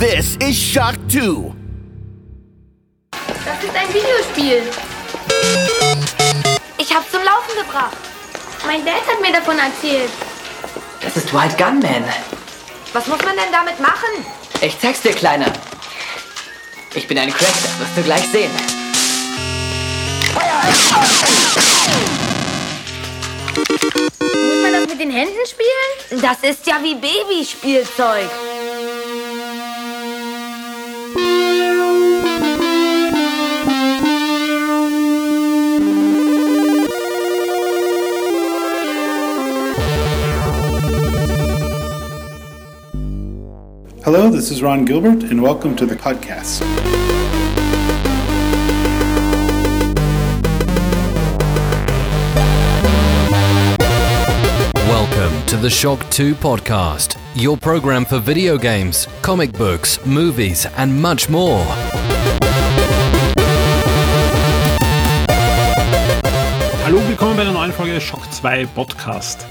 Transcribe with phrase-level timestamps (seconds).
[0.00, 1.52] This is Shock 2.
[3.44, 4.62] Das ist ein Videospiel.
[6.78, 7.98] Ich hab's zum Laufen gebracht.
[8.64, 10.08] Mein Dad hat mir davon erzählt.
[11.02, 12.04] Das ist Wild Gunman.
[12.94, 14.24] Was muss man denn damit machen?
[14.62, 15.52] Ich zeig's dir, Kleiner.
[16.94, 18.50] Ich bin ein Crack, das wirst du gleich sehen.
[24.18, 26.22] Muss man das mit den Händen spielen?
[26.22, 28.30] Das ist ja wie Babyspielzeug.
[44.02, 46.62] Hello, this is Ron Gilbert, and welcome to the podcast.
[54.88, 60.98] Welcome to the Shock 2 podcast, your program for video games, comic books, movies, and
[61.00, 61.62] much more.
[66.84, 69.46] Hallo, willkommen bei einer neuen Folge Shock 2 Podcast.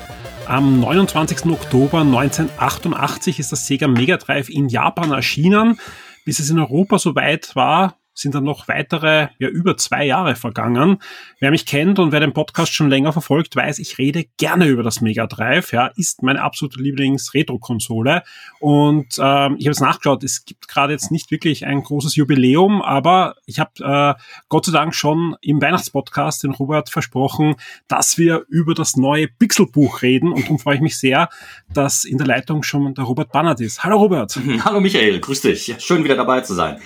[0.49, 1.45] Am 29.
[1.45, 5.79] Oktober 1988 ist das Sega Mega Drive in Japan erschienen.
[6.25, 10.97] Bis es in Europa soweit war, sind dann noch weitere, ja, über zwei Jahre vergangen.
[11.39, 14.83] Wer mich kennt und wer den Podcast schon länger verfolgt, weiß, ich rede gerne über
[14.83, 18.23] das Mega Drive, ja, ist meine absolute Lieblings-Retro-Konsole.
[18.59, 22.81] Und ähm, ich habe es nachgeschaut, es gibt gerade jetzt nicht wirklich ein großes Jubiläum,
[22.81, 23.71] aber ich habe
[24.17, 27.55] äh, Gott sei Dank schon im Weihnachtspodcast den Robert versprochen,
[27.87, 30.31] dass wir über das neue Pixelbuch reden.
[30.31, 31.29] Und darum freue ich mich sehr,
[31.73, 33.83] dass in der Leitung schon der Robert Bannert ist.
[33.83, 34.37] Hallo Robert.
[34.65, 35.75] Hallo Michael, grüß dich.
[35.79, 36.79] Schön wieder dabei zu sein.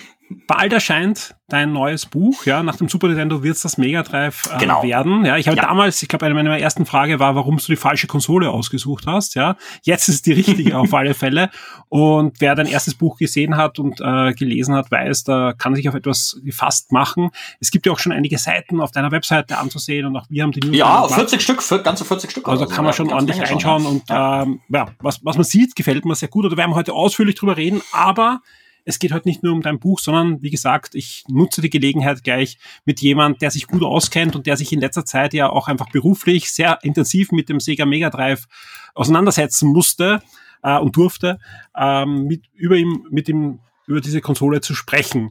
[0.47, 4.49] Bald erscheint dein neues Buch, ja, nach dem Super Nintendo wird es das Mega Drive
[4.55, 4.81] äh, Genau.
[4.81, 5.23] werden.
[5.25, 5.63] Ja, ich habe Ja.
[5.67, 9.35] damals, ich glaube, eine meiner ersten Frage war, warum du die falsche Konsole ausgesucht hast.
[9.35, 11.49] Ja, jetzt ist die richtige auf alle Fälle.
[11.89, 15.87] Und wer dein erstes Buch gesehen hat und äh, gelesen hat, weiß, da kann sich
[15.87, 17.29] auf etwas gefasst machen.
[17.59, 20.51] Es gibt ja auch schon einige Seiten auf deiner Webseite anzusehen und auch wir haben
[20.53, 21.13] die News Ja, gemacht.
[21.15, 22.47] 40 Stück, ganze 40 Stück.
[22.47, 23.89] Also oder so, kann man schon ordentlich schon, reinschauen ja.
[23.89, 24.41] und ja.
[24.43, 26.51] ähm, ja, was, was man sieht, gefällt mir sehr gut.
[26.51, 28.41] Da werden wir heute ausführlich drüber reden, aber
[28.85, 32.23] es geht heute nicht nur um dein Buch, sondern wie gesagt, ich nutze die Gelegenheit
[32.23, 35.67] gleich mit jemand, der sich gut auskennt und der sich in letzter Zeit ja auch
[35.67, 38.45] einfach beruflich sehr intensiv mit dem Sega Mega Drive
[38.93, 40.21] auseinandersetzen musste
[40.63, 41.39] äh, und durfte,
[41.77, 45.29] ähm, mit, über ihm, mit ihm über diese Konsole zu sprechen.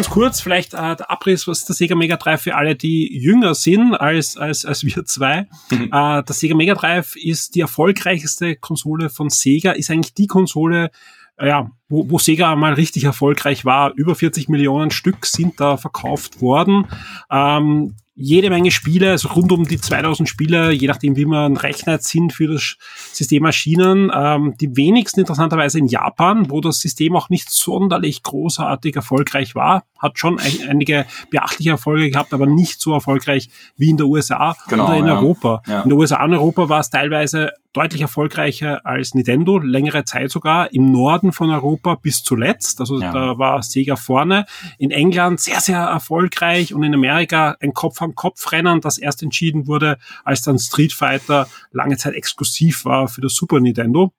[0.00, 3.54] Ganz kurz, vielleicht äh, der Abriss, was der Sega Mega Drive für alle, die jünger
[3.54, 5.46] sind als, als, als wir zwei.
[5.70, 5.90] Mhm.
[5.92, 10.90] Äh, der Sega Mega Drive ist die erfolgreichste Konsole von Sega, ist eigentlich die Konsole,
[11.36, 13.92] äh, ja, wo, wo Sega mal richtig erfolgreich war.
[13.94, 16.86] Über 40 Millionen Stück sind da verkauft worden.
[17.30, 22.02] Ähm, jede Menge Spiele, also rund um die 2000 Spiele, je nachdem wie man rechnet,
[22.02, 22.76] sind für das
[23.12, 24.10] System erschienen.
[24.14, 29.84] Ähm, die wenigsten interessanterweise in Japan, wo das System auch nicht sonderlich großartig erfolgreich war.
[29.98, 34.54] Hat schon ein, einige beachtliche Erfolge gehabt, aber nicht so erfolgreich wie in der USA
[34.68, 35.18] Genau, oder in ja.
[35.18, 35.62] Europa.
[35.66, 35.80] Ja.
[35.80, 40.72] In der USA und Europa war es teilweise deutlich erfolgreicher als Nintendo, längere Zeit sogar,
[40.72, 42.80] im Norden von Europa bis zuletzt.
[42.80, 43.12] Also Ja.
[43.12, 44.46] da war Sega vorne.
[44.78, 50.42] In England sehr, sehr erfolgreich und in Amerika ein Kopf-an-Kopf-Rennen, das erst entschieden wurde, als
[50.42, 54.12] dann Street Fighter lange Zeit exklusiv war für das Super Nintendo.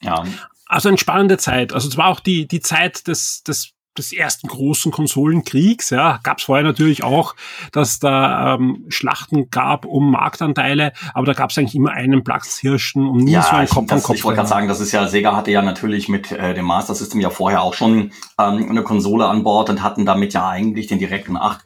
[0.00, 0.24] ja.
[0.66, 1.74] Also eine spannende Zeit.
[1.74, 6.38] Also es war auch die, die Zeit des, des, des ersten großen Konsolenkriegs, ja, gab
[6.38, 7.34] es vorher natürlich auch,
[7.72, 13.06] dass da ähm, Schlachten gab um Marktanteile, aber da gab es eigentlich immer einen Platzhirschen
[13.06, 14.16] und nie ja, so einen Kopf an Kopf.
[14.16, 16.94] Ich wollte gerade sagen, das ist ja, Sega hatte ja natürlich mit äh, dem Master
[16.94, 20.86] System ja vorher auch schon ähm, eine Konsole an Bord und hatten damit ja eigentlich
[20.86, 21.60] den direkten Ach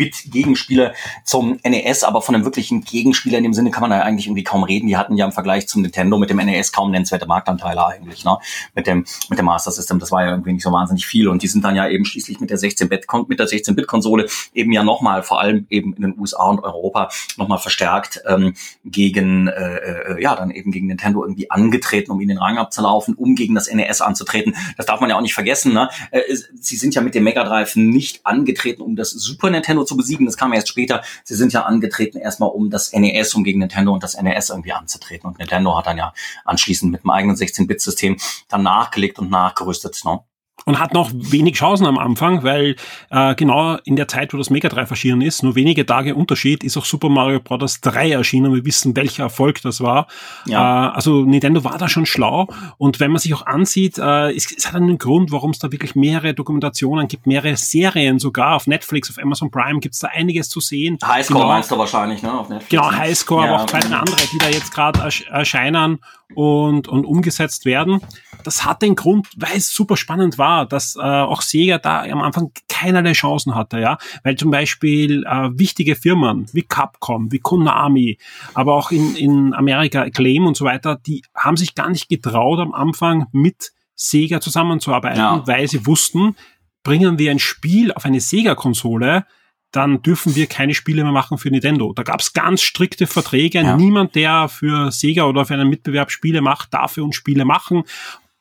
[0.00, 0.94] 8-Bit-Gegenspieler
[1.24, 4.44] zum NES, aber von einem wirklichen Gegenspieler in dem Sinne kann man da eigentlich irgendwie
[4.44, 4.86] kaum reden.
[4.86, 8.38] Die hatten ja im Vergleich zum Nintendo mit dem NES kaum nennenswerte Marktanteile eigentlich, ne?
[8.74, 11.28] Mit dem, mit dem Master System, das war ja irgendwie nicht so wahnsinnig viel.
[11.28, 14.82] Und die sind dann ja eben schließlich mit der 16-Bit-Konsole, mit der 16-Bit-Konsole eben ja
[14.82, 18.54] nochmal, vor allem eben in den USA und Europa, nochmal verstärkt ähm,
[18.84, 23.14] gegen, äh, äh, ja, dann eben gegen Nintendo irgendwie angetreten, um ihnen den Rang abzulaufen,
[23.14, 24.56] um gegen das NES anzutreten.
[24.76, 25.88] Das darf man ja auch nicht vergessen, ne?
[26.10, 26.22] Äh,
[26.60, 30.26] sie sind ja mit dem Mega Drive nicht angetreten, um das Super Nintendo zu besiegen.
[30.26, 31.02] Das kam ja erst später.
[31.24, 34.72] Sie sind ja angetreten erstmal um das NES, um gegen Nintendo und das NES irgendwie
[34.72, 35.28] anzutreten.
[35.28, 36.14] Und Nintendo hat dann ja
[36.44, 38.16] anschließend mit dem eigenen 16-Bit-System
[38.48, 40.00] dann nachgelegt und nachgerüstet.
[40.04, 40.20] Ne?
[40.64, 42.76] Und hat noch wenig Chancen am Anfang, weil
[43.10, 46.64] äh, genau in der Zeit, wo das Mega Drive erschienen ist, nur wenige Tage Unterschied,
[46.64, 47.80] ist auch Super Mario Bros.
[47.80, 48.52] 3 erschienen.
[48.54, 50.06] Wir wissen, welcher Erfolg das war.
[50.46, 50.88] Ja.
[50.88, 52.48] Äh, also Nintendo war da schon schlau.
[52.78, 55.72] Und wenn man sich auch ansieht, äh, es, es hat einen Grund, warum es da
[55.72, 60.08] wirklich mehrere Dokumentationen gibt, mehrere Serien sogar auf Netflix, auf Amazon Prime gibt es da
[60.08, 60.98] einiges zu sehen.
[61.04, 62.32] Highscore genau, meinst du wahrscheinlich, ne?
[62.32, 62.70] Auf Netflix.
[62.70, 63.54] Genau, Highscore, ja.
[63.54, 65.98] aber auch zwei andere, die da jetzt gerade erscheinen
[66.34, 68.00] und, und umgesetzt werden.
[68.44, 72.22] Das hat den Grund, weil es super spannend war, dass äh, auch Sega da am
[72.22, 78.18] Anfang keinerlei Chancen hatte, ja, weil zum Beispiel äh, wichtige Firmen wie Capcom, wie Konami,
[78.54, 82.60] aber auch in, in Amerika Acclaim und so weiter, die haben sich gar nicht getraut
[82.60, 85.46] am Anfang mit Sega zusammenzuarbeiten, ja.
[85.46, 86.34] weil sie wussten,
[86.82, 89.26] bringen wir ein Spiel auf eine Sega-Konsole,
[89.72, 91.92] dann dürfen wir keine Spiele mehr machen für Nintendo.
[91.92, 93.60] Da gab es ganz strikte Verträge.
[93.60, 93.76] Ja.
[93.76, 97.84] Niemand, der für Sega oder für einen Mitbewerb Spiele macht, darf für uns Spiele machen.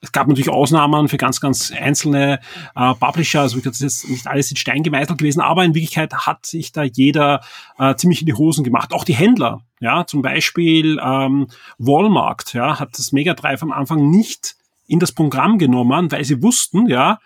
[0.01, 2.39] Es gab natürlich Ausnahmen für ganz, ganz einzelne
[2.75, 3.41] äh, Publisher.
[3.41, 6.71] Also das ist jetzt nicht alles in Stein gemeißelt gewesen, aber in Wirklichkeit hat sich
[6.71, 7.41] da jeder
[7.77, 8.93] äh, ziemlich in die Hosen gemacht.
[8.93, 11.47] Auch die Händler, ja, zum Beispiel ähm,
[11.77, 14.55] Walmart, ja, hat das Mega Drive am Anfang nicht
[14.87, 17.19] in das Programm genommen, weil sie wussten, ja,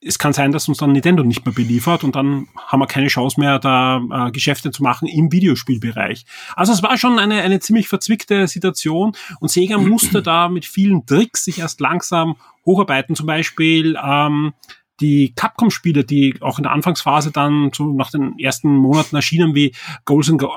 [0.00, 3.08] es kann sein, dass uns dann Nintendo nicht mehr beliefert und dann haben wir keine
[3.08, 6.24] Chance mehr, da äh, Geschäfte zu machen im Videospielbereich.
[6.54, 11.04] Also es war schon eine, eine ziemlich verzwickte Situation und Sega musste da mit vielen
[11.04, 13.16] Tricks sich erst langsam hocharbeiten.
[13.16, 14.52] Zum Beispiel ähm,
[15.00, 19.74] die Capcom-Spiele, die auch in der Anfangsphase dann so nach den ersten Monaten erschienen, wie
[20.04, 20.50] Golden, Go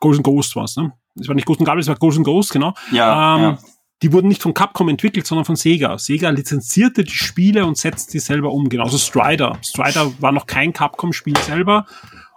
[0.00, 0.92] Golden Ghost was, ne?
[1.16, 2.74] Das war nicht Ghost Gabel, das war Golden Ghost, genau.
[2.92, 3.58] Ja, ähm, ja
[4.02, 5.98] die wurden nicht von Capcom entwickelt, sondern von Sega.
[5.98, 8.68] Sega lizenzierte die Spiele und setzte die selber um.
[8.68, 9.58] Genauso Strider.
[9.62, 11.86] Strider war noch kein Capcom-Spiel selber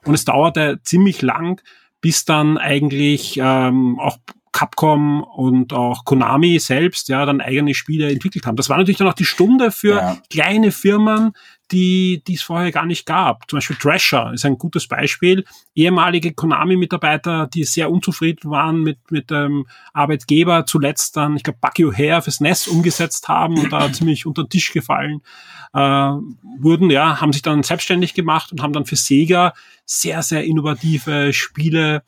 [0.03, 1.61] und es dauerte ziemlich lang,
[2.01, 4.17] bis dann eigentlich ähm, auch
[4.51, 8.55] Capcom und auch Konami selbst ja dann eigene Spiele entwickelt haben.
[8.55, 10.17] Das war natürlich dann auch die Stunde für ja.
[10.29, 11.33] kleine Firmen,
[11.71, 13.49] die, die es vorher gar nicht gab.
[13.49, 15.45] Zum Beispiel Thrasher ist ein gutes Beispiel.
[15.75, 21.85] Ehemalige Konami-Mitarbeiter, die sehr unzufrieden waren mit, mit dem Arbeitgeber, zuletzt dann, ich glaube, Bucky
[21.85, 25.21] O'Hare fürs NES umgesetzt haben und da ziemlich unter den Tisch gefallen
[25.73, 29.53] äh, wurden, ja, haben sich dann selbstständig gemacht und haben dann für Sega
[29.85, 32.03] sehr, sehr innovative Spiele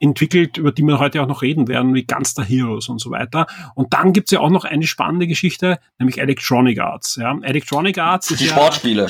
[0.00, 3.46] entwickelt, über die wir heute auch noch reden werden, wie Gunster Heroes und so weiter.
[3.74, 7.16] Und dann gibt's ja auch noch eine spannende Geschichte, nämlich Electronic Arts.
[7.16, 7.36] Ja.
[7.42, 9.06] Electronic Arts ist Die Sportspiele,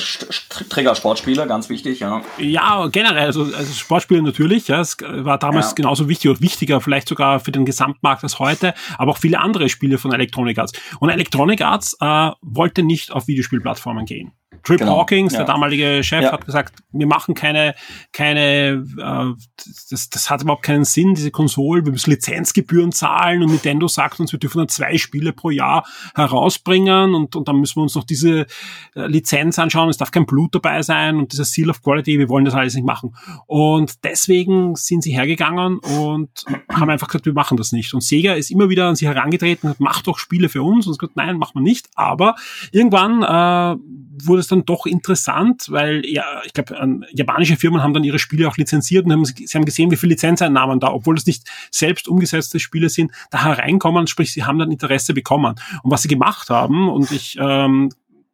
[0.69, 2.21] Trigger Sportspiele, ganz wichtig, ja.
[2.37, 5.75] Ja, generell, also, also Sportspiele natürlich, ja, es war damals ja.
[5.75, 9.69] genauso wichtig oder wichtiger, vielleicht sogar für den Gesamtmarkt als heute, aber auch viele andere
[9.69, 10.73] Spiele von Electronic Arts.
[10.99, 14.31] Und Electronic Arts äh, wollte nicht auf Videospielplattformen gehen.
[14.63, 14.99] Trip genau.
[14.99, 15.39] Hawkins, ja.
[15.39, 16.31] der damalige Chef, ja.
[16.31, 17.75] hat gesagt, wir machen keine,
[18.11, 19.41] keine, äh,
[19.89, 24.19] das, das hat überhaupt keinen Sinn, diese Konsole, wir müssen Lizenzgebühren zahlen und Nintendo sagt
[24.19, 25.85] uns, wir dürfen dann zwei Spiele pro Jahr
[26.15, 28.47] herausbringen und, und dann müssen wir uns noch diese
[28.95, 32.29] äh, Lizenz anschauen, es darf kein Blut dabei sein und dieser Seal of Quality, wir
[32.29, 33.15] wollen das alles nicht machen.
[33.45, 36.29] Und deswegen sind sie hergegangen und
[36.69, 37.93] haben einfach gesagt, wir machen das nicht.
[37.93, 40.87] Und Sega ist immer wieder an sie herangetreten und hat, macht doch Spiele für uns
[40.87, 41.87] und gesagt, nein, machen wir nicht.
[41.95, 42.35] Aber
[42.71, 43.79] irgendwann äh,
[44.25, 48.47] wurde es dann doch interessant, weil ja, ich glaube, japanische Firmen haben dann ihre Spiele
[48.47, 52.07] auch lizenziert und haben, sie haben gesehen, wie viele Lizenzeinnahmen da, obwohl es nicht selbst
[52.07, 55.55] umgesetzte Spiele sind, da hereinkommen, sprich, sie haben dann Interesse bekommen.
[55.83, 57.89] Und was sie gemacht haben, und ich ähm,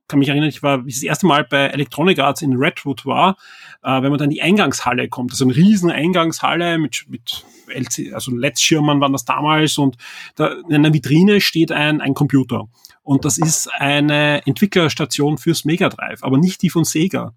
[0.07, 3.37] kann mich erinnern, ich war, wie das erste Mal bei Electronic Arts in Redwood war,
[3.83, 8.31] äh, wenn man dann die Eingangshalle kommt, also eine riesen Eingangshalle mit, mit LC, also
[8.31, 9.97] LED-Schirmen waren das damals und
[10.35, 12.67] da in einer Vitrine steht ein, ein Computer.
[13.03, 17.33] Und das ist eine Entwicklerstation fürs Mega Drive, aber nicht die von Sega.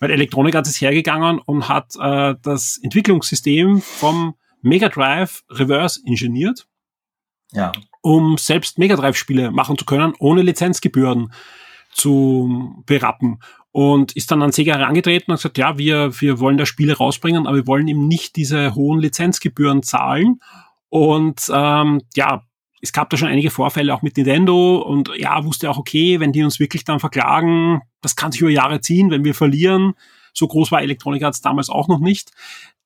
[0.00, 6.66] Weil Electronic hat es hergegangen und hat äh, das Entwicklungssystem vom Mega Drive reverse ingeniert.
[7.52, 7.72] Ja.
[8.00, 11.32] Um selbst Mega Drive Spiele machen zu können, ohne Lizenzgebühren
[11.92, 13.38] zu berappen.
[13.72, 17.46] Und ist dann an Sega herangetreten und gesagt, ja, wir, wir wollen da Spiele rausbringen,
[17.46, 20.40] aber wir wollen eben nicht diese hohen Lizenzgebühren zahlen.
[20.90, 22.42] Und ähm, ja,
[22.82, 26.32] es gab da schon einige Vorfälle auch mit Nintendo und ja, wusste auch, okay, wenn
[26.32, 29.94] die uns wirklich dann verklagen, das kann sich über Jahre ziehen, wenn wir verlieren.
[30.34, 32.32] So groß war Electronic Arts damals auch noch nicht.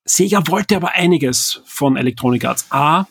[0.07, 2.67] Sega wollte aber einiges von Electronic Arts.
[2.71, 3.05] A,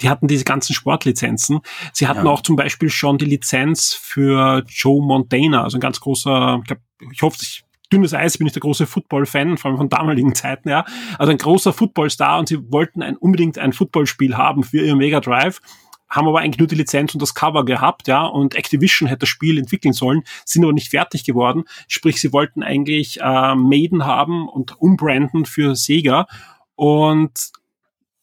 [0.00, 1.60] die hatten diese ganzen Sportlizenzen.
[1.92, 2.32] Sie hatten ja.
[2.32, 6.78] auch zum Beispiel schon die Lizenz für Joe Montana, also ein ganz großer, ich, glaub,
[7.12, 10.68] ich hoffe, ich dünnes Eis bin ich der große Football-Fan, vor allem von damaligen Zeiten,
[10.68, 10.84] ja.
[11.18, 15.20] Also ein großer Football-Star und sie wollten ein, unbedingt ein Footballspiel haben für ihr Mega
[15.20, 15.60] Drive
[16.08, 19.28] haben aber eigentlich nur die Lizenz und das Cover gehabt, ja, und Activision hätte das
[19.28, 21.64] Spiel entwickeln sollen, sind aber nicht fertig geworden.
[21.86, 26.26] Sprich, sie wollten eigentlich äh, Maiden haben und umbranden für Sega
[26.74, 27.50] und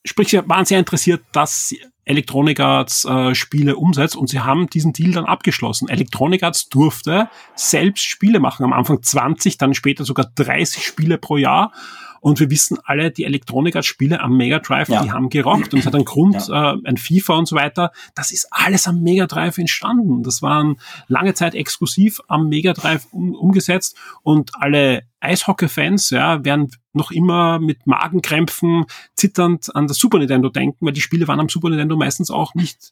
[0.03, 1.73] sprich, sie waren sehr interessiert, dass
[2.05, 5.89] Electronic Arts äh, Spiele umsetzt und sie haben diesen Deal dann abgeschlossen.
[5.89, 11.37] Electronic Arts durfte selbst Spiele machen, am Anfang 20, dann später sogar 30 Spiele pro
[11.37, 11.73] Jahr
[12.25, 15.03] und wir wissen alle, die Elektronik-Spiele am Mega Drive, ja.
[15.03, 16.73] die haben gerockt und es hat einen Grund, ja.
[16.73, 17.91] äh, ein FIFA und so weiter.
[18.15, 20.23] Das ist alles am Mega Drive entstanden.
[20.23, 20.77] Das waren
[21.07, 27.59] lange Zeit exklusiv am Mega Drive um, umgesetzt und alle Eishockey-Fans ja, werden noch immer
[27.59, 31.95] mit Magenkrämpfen zitternd an das Super Nintendo denken, weil die Spiele waren am Super Nintendo
[31.95, 32.91] meistens auch nicht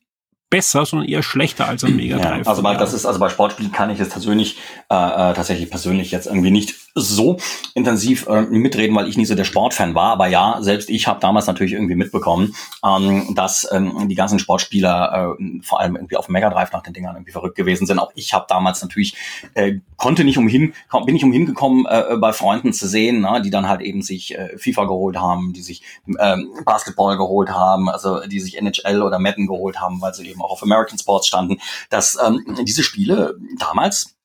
[0.53, 2.45] besser, sondern eher schlechter als am Mega Drive.
[2.45, 5.67] Ja, also bei, das ist, also bei Sportspielen kann ich jetzt persönlich, äh, äh, tatsächlich
[5.67, 7.37] persönlich jetzt irgendwie nicht so
[7.73, 10.11] intensiv äh, mitreden, weil ich nie so der Sportfan war.
[10.11, 12.53] Aber ja, selbst ich habe damals natürlich irgendwie mitbekommen,
[12.85, 16.93] ähm, dass ähm, die ganzen Sportspieler äh, vor allem irgendwie auf Mega Drive nach den
[16.93, 17.97] Dingern irgendwie verrückt gewesen sind.
[17.97, 19.15] Auch ich habe damals natürlich
[19.55, 20.73] äh, konnte nicht umhin,
[21.05, 24.37] bin nicht umhin gekommen, äh, bei Freunden zu sehen, ne, die dann halt eben sich
[24.37, 25.81] äh, FIFA geholt haben, die sich
[26.19, 30.42] ähm, Basketball geholt haben, also die sich NHL oder Madden geholt haben, weil sie eben
[30.43, 31.59] auch auf American Sports standen,
[31.89, 34.15] dass ähm, diese Spiele damals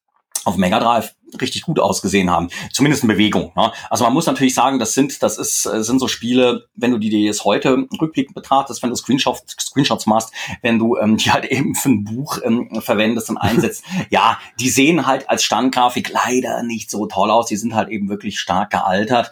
[0.44, 2.48] auf Mega Drive richtig gut ausgesehen haben.
[2.72, 3.52] Zumindest in Bewegung.
[3.56, 3.72] Ne?
[3.90, 6.98] Also man muss natürlich sagen, das sind, das ist, äh, sind so Spiele, wenn du
[6.98, 10.32] die dir jetzt heute rückblickend betrachtest, wenn du Screenshots, Screenshots machst,
[10.62, 14.70] wenn du ähm, die halt eben für ein Buch ähm, verwendest und einsetzt, ja, die
[14.70, 17.46] sehen halt als Standgrafik leider nicht so toll aus.
[17.46, 19.30] Die sind halt eben wirklich stark gealtert.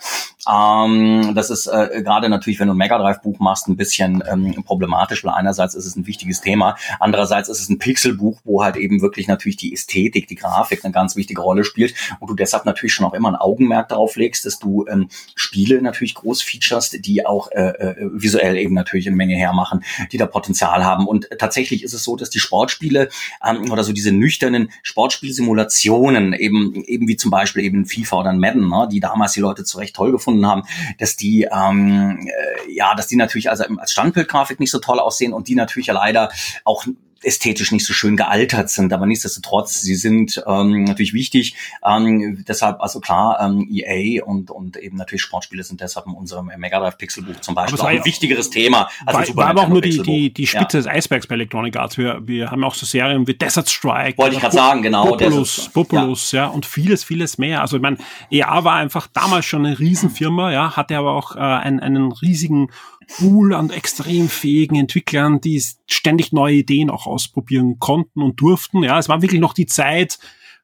[0.48, 4.22] Ähm, das ist äh, gerade natürlich, wenn du ein Mega Drive Buch machst, ein bisschen
[4.30, 8.62] ähm, problematisch, weil einerseits ist es ein wichtiges Thema, andererseits ist es ein Pixelbuch, wo
[8.62, 11.85] halt eben wirklich natürlich die Ästhetik, die Grafik eine ganz wichtige Rolle spielt
[12.20, 15.82] und du deshalb natürlich schon auch immer ein Augenmerk darauf legst, dass du ähm, Spiele
[15.82, 20.26] natürlich groß featurest, die auch äh, äh, visuell eben natürlich eine Menge hermachen, die da
[20.26, 21.06] Potenzial haben.
[21.06, 23.08] Und tatsächlich ist es so, dass die Sportspiele
[23.44, 28.68] ähm, oder so diese nüchternen Sportspielsimulationen eben eben wie zum Beispiel eben FIFA oder Madden,
[28.68, 30.62] ne, die damals die Leute zu Recht toll gefunden haben,
[30.98, 35.32] dass die ähm, äh, ja, dass die natürlich also als Standbildgrafik nicht so toll aussehen
[35.32, 36.30] und die natürlich ja leider
[36.64, 36.86] auch
[37.22, 41.56] ästhetisch nicht so schön gealtert sind, aber nichtsdestotrotz, sie sind ähm, natürlich wichtig.
[41.84, 46.50] Ähm, deshalb, also klar, ähm, EA und, und eben natürlich Sportspiele sind deshalb in unserem
[46.56, 48.88] Mega Drive Pixelbuch zum Beispiel auch ein wichtigeres Thema.
[49.06, 50.82] Also war, war aber auch nur die, die, die Spitze ja.
[50.82, 51.98] des Eisbergs bei Electronic Arts.
[51.98, 54.18] Wir, wir haben auch so Serien wie Desert Strike.
[54.18, 55.06] Wollte ich gerade sagen, genau.
[55.06, 56.44] Populous, Populous, ja.
[56.44, 56.48] ja.
[56.48, 57.62] und vieles, vieles mehr.
[57.62, 57.96] Also ich meine,
[58.30, 62.68] EA war einfach damals schon eine Riesenfirma, ja, hatte aber auch äh, einen, einen riesigen
[63.08, 68.82] Pool an extrem fähigen Entwicklern, die ständig neue Ideen auch ausprobieren konnten und durften.
[68.82, 70.18] Ja, es war wirklich noch die Zeit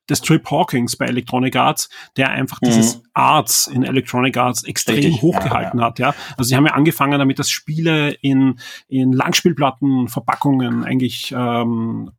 [0.08, 2.66] des Trip Hawkins bei Electronic Arts, der einfach mhm.
[2.66, 5.90] dieses Arts in Electronic Arts extrem Richtig, hochgehalten ja, ja.
[5.90, 5.98] hat.
[5.98, 8.58] Ja, also sie haben ja angefangen damit, dass Spiele in
[8.88, 12.10] in Langspielplattenverpackungen eigentlich ähm,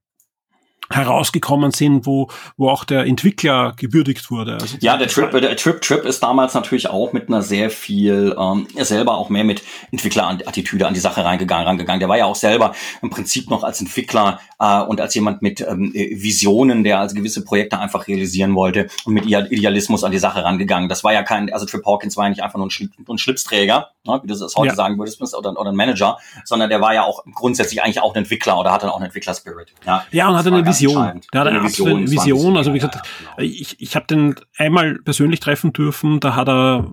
[0.95, 4.53] herausgekommen sind, wo, wo auch der Entwickler gewürdigt wurde.
[4.53, 8.35] Also ja, der Trip, der Trip Trip ist damals natürlich auch mit einer sehr viel,
[8.39, 11.99] ähm, selber auch mehr mit Entwicklerattitüde an die Sache reingegangen, rangegangen.
[11.99, 15.61] Der war ja auch selber im Prinzip noch als Entwickler äh, und als jemand mit
[15.61, 20.43] ähm, Visionen, der also gewisse Projekte einfach realisieren wollte und mit Idealismus an die Sache
[20.43, 20.89] rangegangen.
[20.89, 23.17] Das war ja kein, also Trip Hawkins war ja nicht einfach nur ein, Schli ein
[23.17, 24.75] Schlipsträger, ne, wie du das heute ja.
[24.75, 28.19] sagen würdest, oder, oder ein Manager, sondern der war ja auch grundsätzlich eigentlich auch ein
[28.19, 29.73] Entwickler oder hatte auch einen Entwicklerspirit.
[29.85, 31.21] Ja, ja und hatte eine Vision Vision.
[31.33, 32.57] Der hat eine, Vision, Vision.
[32.57, 32.99] Also wie gesagt,
[33.37, 36.19] ja, ich, ich habe den einmal persönlich treffen dürfen.
[36.19, 36.91] Da hat er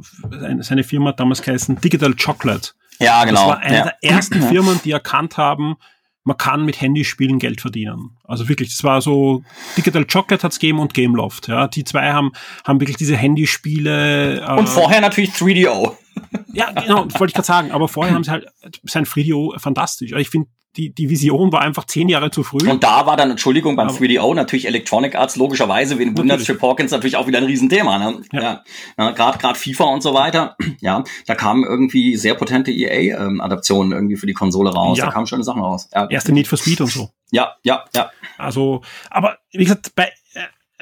[0.61, 2.71] seine Firma damals geheißen Digital Chocolate.
[2.99, 3.49] Ja, genau.
[3.49, 3.83] Das war eine ja.
[3.85, 5.77] der ersten Firmen, die erkannt haben,
[6.23, 8.19] man kann mit Handyspielen Geld verdienen.
[8.25, 9.43] Also wirklich, das war so,
[9.77, 11.49] Digital Chocolate hat's gegeben und Gameloft.
[11.49, 12.33] Ja, die zwei haben,
[12.65, 14.41] haben wirklich diese Handyspiele.
[14.41, 15.97] Äh, und vorher natürlich 3DO.
[16.53, 17.73] Ja, genau, wollte ich gerade sagen.
[17.73, 18.47] Aber vorher haben sie halt
[18.85, 20.13] sein 3DO fantastisch.
[20.13, 22.71] Ich finde die, die Vision war einfach zehn Jahre zu früh.
[22.71, 26.93] Und da war dann, Entschuldigung, beim 3DO natürlich Electronic Arts logischerweise, wie wundert Trip Hawkins
[26.93, 27.99] natürlich auch wieder ein Riesenthema.
[27.99, 28.23] Ne?
[28.33, 28.41] Ja.
[28.41, 28.65] ja.
[28.97, 30.57] ja Gerade gerade FIFA und so weiter.
[30.83, 34.97] Ja, da kamen irgendwie sehr potente EA-Adaptionen irgendwie für die Konsole raus.
[34.97, 35.07] Ja.
[35.07, 35.91] Da kamen schöne Sachen raus.
[35.93, 36.09] Ja.
[36.09, 37.11] Erste Need for Speed und so.
[37.33, 38.11] Ja, ja, ja.
[38.39, 40.11] Also, aber wie gesagt, bei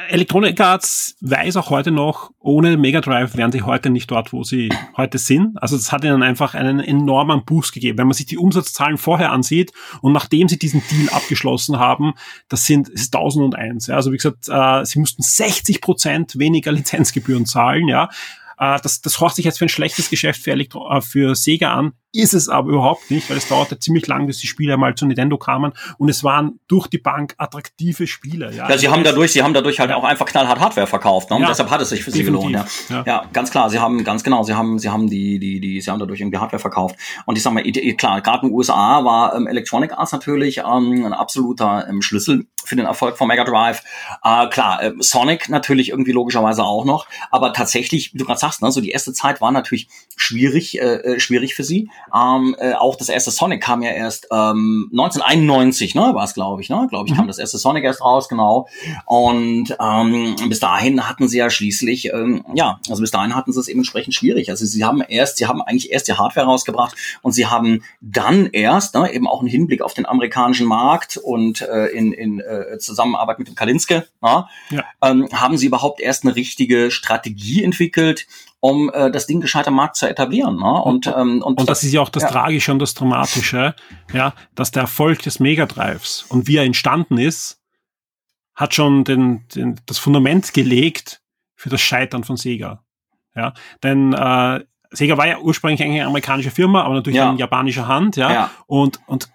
[0.06, 4.44] Electronic Arts weiß auch heute noch, ohne Mega Drive wären sie heute nicht dort, wo
[4.44, 5.60] sie heute sind.
[5.60, 7.98] Also das hat ihnen einfach einen enormen Boost gegeben.
[7.98, 12.14] Wenn man sich die Umsatzzahlen vorher ansieht und nachdem sie diesen Deal abgeschlossen haben,
[12.48, 13.88] das sind ist 1001.
[13.88, 13.96] Ja.
[13.96, 17.88] Also wie gesagt, äh, sie mussten 60 Prozent weniger Lizenzgebühren zahlen.
[17.88, 18.08] Ja.
[18.56, 21.74] Äh, das, das hört sich jetzt für ein schlechtes Geschäft für, Elektro äh, für Sega
[21.74, 24.94] an, ist es aber überhaupt nicht, weil es dauerte ziemlich lang, bis die Spiele mal
[24.94, 28.52] zu Nintendo kamen und es waren durch die Bank attraktive Spiele.
[28.54, 29.96] Ja, ja sie haben dadurch, sie haben dadurch halt ja.
[29.96, 31.30] auch einfach knallhart Hardware verkauft.
[31.30, 31.40] Ne?
[31.40, 32.42] Ja, deshalb hat es sich für definitiv.
[32.42, 32.68] sie gelohnt.
[32.88, 33.04] Ja.
[33.06, 33.24] ja.
[33.32, 33.68] ganz klar.
[33.68, 36.38] Sie haben ganz genau, sie haben, sie haben die, die, die, sie haben dadurch irgendwie
[36.38, 36.96] Hardware verkauft.
[37.26, 41.04] Und ich sag mal, klar, gerade in den USA war ähm, Electronic Arts natürlich ähm,
[41.04, 43.82] ein absoluter ähm, Schlüssel für den Erfolg von Mega Drive.
[44.22, 48.62] Äh, klar, äh, Sonic natürlich irgendwie logischerweise auch noch, aber tatsächlich, wie du gerade sagst,
[48.62, 52.72] ne, so die erste Zeit war natürlich schwierig, äh, äh schwierig für sie Ähm, äh,
[52.74, 56.86] auch das erste Sonic kam ja erst ähm, 1991, ne, war es, glaube ich, ne?
[56.88, 58.68] Glaube ich, kam das erste Sonic erst raus, genau.
[59.06, 63.60] Und ähm, bis dahin hatten sie ja schließlich, ähm, ja, also bis dahin hatten sie
[63.60, 64.50] es eben entsprechend schwierig.
[64.50, 68.46] Also sie haben erst, sie haben eigentlich erst die Hardware rausgebracht und sie haben dann
[68.46, 72.78] erst, ne, eben auch einen Hinblick auf den amerikanischen Markt und äh, in, in äh,
[72.78, 74.84] Zusammenarbeit mit dem Kalinske, ne, Ja.
[75.02, 78.26] ähm, haben sie überhaupt erst eine richtige Strategie entwickelt,
[78.60, 80.56] um äh, das Ding gescheit am Markt zu etablieren.
[80.56, 80.82] Ne?
[80.82, 82.30] Und, ähm, und, Und das ist ja auch das ja.
[82.30, 83.74] Tragische und das Dramatische,
[84.12, 87.60] ja, dass der Erfolg des Mega Drives und wie er entstanden ist,
[88.54, 91.22] hat schon den, den, das Fundament gelegt
[91.54, 92.84] für das Scheitern von Sega.
[93.36, 97.30] Ja, denn äh, Sega war ja ursprünglich eigentlich eine amerikanische Firma, aber natürlich Ja.
[97.30, 98.50] in japanischer Hand, ja, Ja.
[98.66, 99.28] und und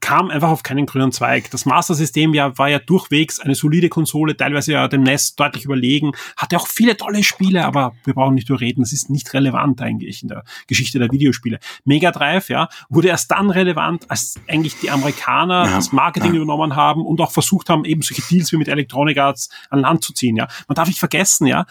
[0.00, 1.50] kam einfach auf keinen grünen Zweig.
[1.50, 5.64] Das Master System ja war ja durchwegs eine solide Konsole, teilweise ja dem NES deutlich
[5.66, 9.80] überlegen, hatte auch viele tolle Spiele, aber wir brauchen nicht überreden, das ist nicht relevant
[9.82, 11.58] eigentlich in der Geschichte der Videospiele.
[11.84, 16.74] Mega Drive, ja, wurde erst dann relevant, als eigentlich die Amerikaner Ja, das Marketing übernommen
[16.76, 20.12] haben und auch versucht haben, eben solche Deals wie mit Electronic Arts an Land zu
[20.14, 20.48] ziehen, ja.
[20.66, 21.66] Man darf nicht vergessen, ja,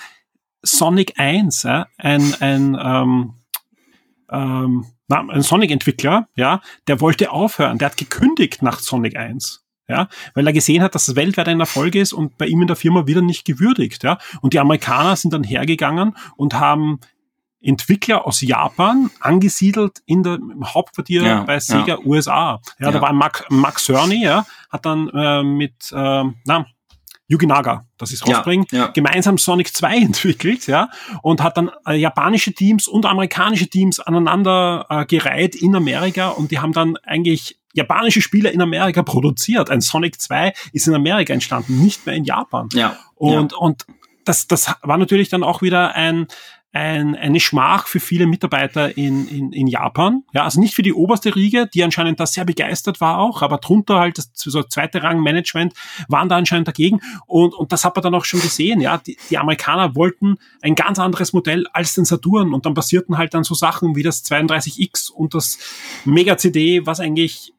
[0.63, 3.33] Sonic 1, ja, ein, ein, ähm,
[4.31, 9.59] ähm, na, ein Sonic-Entwickler, ja, der wollte aufhören, der hat gekündigt nach Sonic 1.
[9.89, 12.67] Ja, weil er gesehen hat, dass es weltweit ein Erfolg ist und bei ihm in
[12.67, 14.01] der Firma wieder nicht gewürdigt.
[14.03, 17.01] Ja, und die Amerikaner sind dann hergegangen und haben
[17.61, 22.61] Entwickler aus Japan angesiedelt in der im Hauptquartier Ja, bei Sega USA.
[22.79, 22.91] Ja, Ja.
[22.91, 26.65] da war Max, Max Cerny, ja, hat dann äh, mit ähm, na,
[27.33, 28.87] Yugi Naga, das ist Ja, rausbringen, ja.
[28.87, 30.89] gemeinsam Sonic 2 entwickelt, ja,
[31.21, 36.51] und hat dann äh, japanische Teams und amerikanische Teams aneinander äh, gereiht in Amerika und
[36.51, 39.71] die haben dann eigentlich japanische Spiele in Amerika produziert.
[39.71, 42.69] Ein Sonic 2 ist in Amerika entstanden, nicht mehr in Japan.
[42.73, 42.97] Ja.
[43.15, 43.87] Und, und
[44.25, 46.27] das, das war natürlich dann auch wieder ein,
[46.73, 50.23] ein, eine Schmach für viele Mitarbeiter in, in, in Japan.
[50.33, 53.59] Ja, also nicht für die oberste Riege, die anscheinend da sehr begeistert war auch, aber
[53.59, 55.73] drunter halt das so zweite Rang Management
[56.07, 56.99] waren da anscheinend dagegen.
[57.27, 58.81] Und, und das hat man dann auch schon gesehen.
[58.81, 63.19] Ja, die, die Amerikaner wollten ein ganz anderes Modell als den Saturn und dann passierten
[63.19, 65.59] halt dann so Sachen wie das 32X und das
[66.05, 67.53] Mega CD, was eigentlich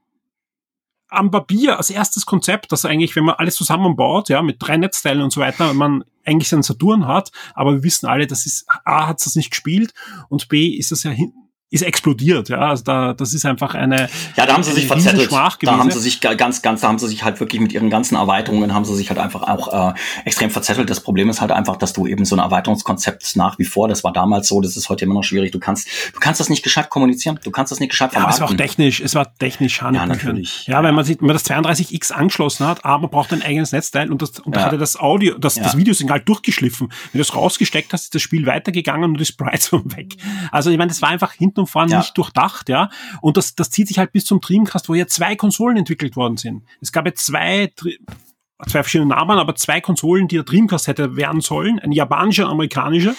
[1.15, 5.23] am Papier als erstes Konzept, das eigentlich, wenn man alles zusammenbaut, ja, mit drei Netzteilen
[5.23, 9.07] und so weiter, man eigentlich einen Saturn hat, aber wir wissen alle, das ist, A
[9.09, 9.93] hat das nicht gespielt
[10.29, 11.33] und B ist das ja hin,
[11.75, 15.31] ist explodiert, ja, also da, das ist einfach eine, Ja, da haben sie sich verzettelt.
[15.33, 17.91] Da haben sie sich ga- ganz, ganz, da haben sie sich halt wirklich mit ihren
[17.91, 20.89] ganzen Erweiterungen haben sie sich halt einfach auch äh, extrem verzettelt.
[20.89, 24.05] Das Problem ist halt einfach, dass du eben so ein Erweiterungskonzept nach wie vor, das
[24.05, 25.53] war damals so, das ist heute immer noch schwierig.
[25.53, 27.39] Du kannst, du kannst das nicht gescheit kommunizieren.
[27.45, 28.77] Du kannst das nicht gescheit Ja, aber es war auch vermarkten.
[28.77, 30.09] technisch, es war technisch Hanebüchen.
[30.29, 30.67] natürlich.
[30.67, 34.11] Ja, weil man sieht, wenn man das 32X angeschlossen hat, aber braucht ein eigenes Netzteil
[34.11, 34.67] und das, und da Ja.
[34.67, 35.65] hatte das Audio, das, Ja.
[35.65, 36.89] das Videosignal durchgeschliffen.
[36.89, 40.15] Wenn du das rausgesteckt hast, ist das Spiel weitergegangen und die Sprites waren weg.
[40.53, 41.99] Also ich meine, das war einfach hinten und vorne Ja.
[41.99, 42.91] nicht durchdacht, ja.
[43.21, 46.37] Und das, das zieht sich halt bis zum Dreamcast, wo ja zwei Konsolen entwickelt worden
[46.37, 46.63] sind.
[46.81, 51.41] Es gab ja zwei, zwei verschiedene Namen, aber zwei Konsolen, die der Dreamcast hätte werden
[51.41, 53.15] sollen, eine japanische und amerikanische.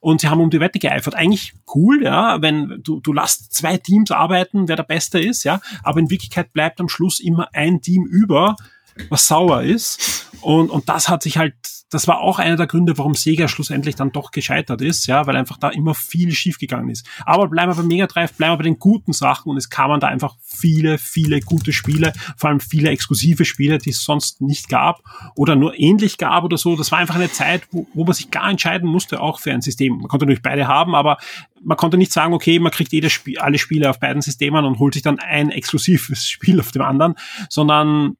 [0.00, 1.14] Und sie haben um die Wette geeifert.
[1.14, 5.60] Eigentlich cool, ja, wenn du, du lässt zwei Teams arbeiten, wer der Beste ist, ja.
[5.82, 8.56] Aber in Wirklichkeit bleibt am Schluss immer ein Team über,
[9.08, 10.30] was sauer ist.
[10.40, 11.54] Und, und das hat sich halt,
[11.90, 15.36] das war auch einer der Gründe, warum Sega schlussendlich dann doch gescheitert ist, ja, weil
[15.36, 17.06] einfach da immer viel schiefgegangen ist.
[17.24, 20.00] Aber bleiben wir beim Mega Drive, bleiben wir bei den guten Sachen und es kamen
[20.00, 24.68] da einfach viele, viele gute Spiele, vor allem viele exklusive Spiele, die es sonst nicht
[24.68, 25.02] gab
[25.34, 26.76] oder nur ähnlich gab oder so.
[26.76, 29.62] Das war einfach eine Zeit, wo, wo man sich gar entscheiden musste, auch für ein
[29.62, 29.96] System.
[29.96, 31.16] Man konnte natürlich beide haben, aber
[31.62, 34.78] man konnte nicht sagen, okay, man kriegt jedes Spiel, alle Spiele auf beiden Systemen und
[34.78, 37.14] holt sich dann ein exklusives Spiel auf dem anderen,
[37.48, 38.16] sondern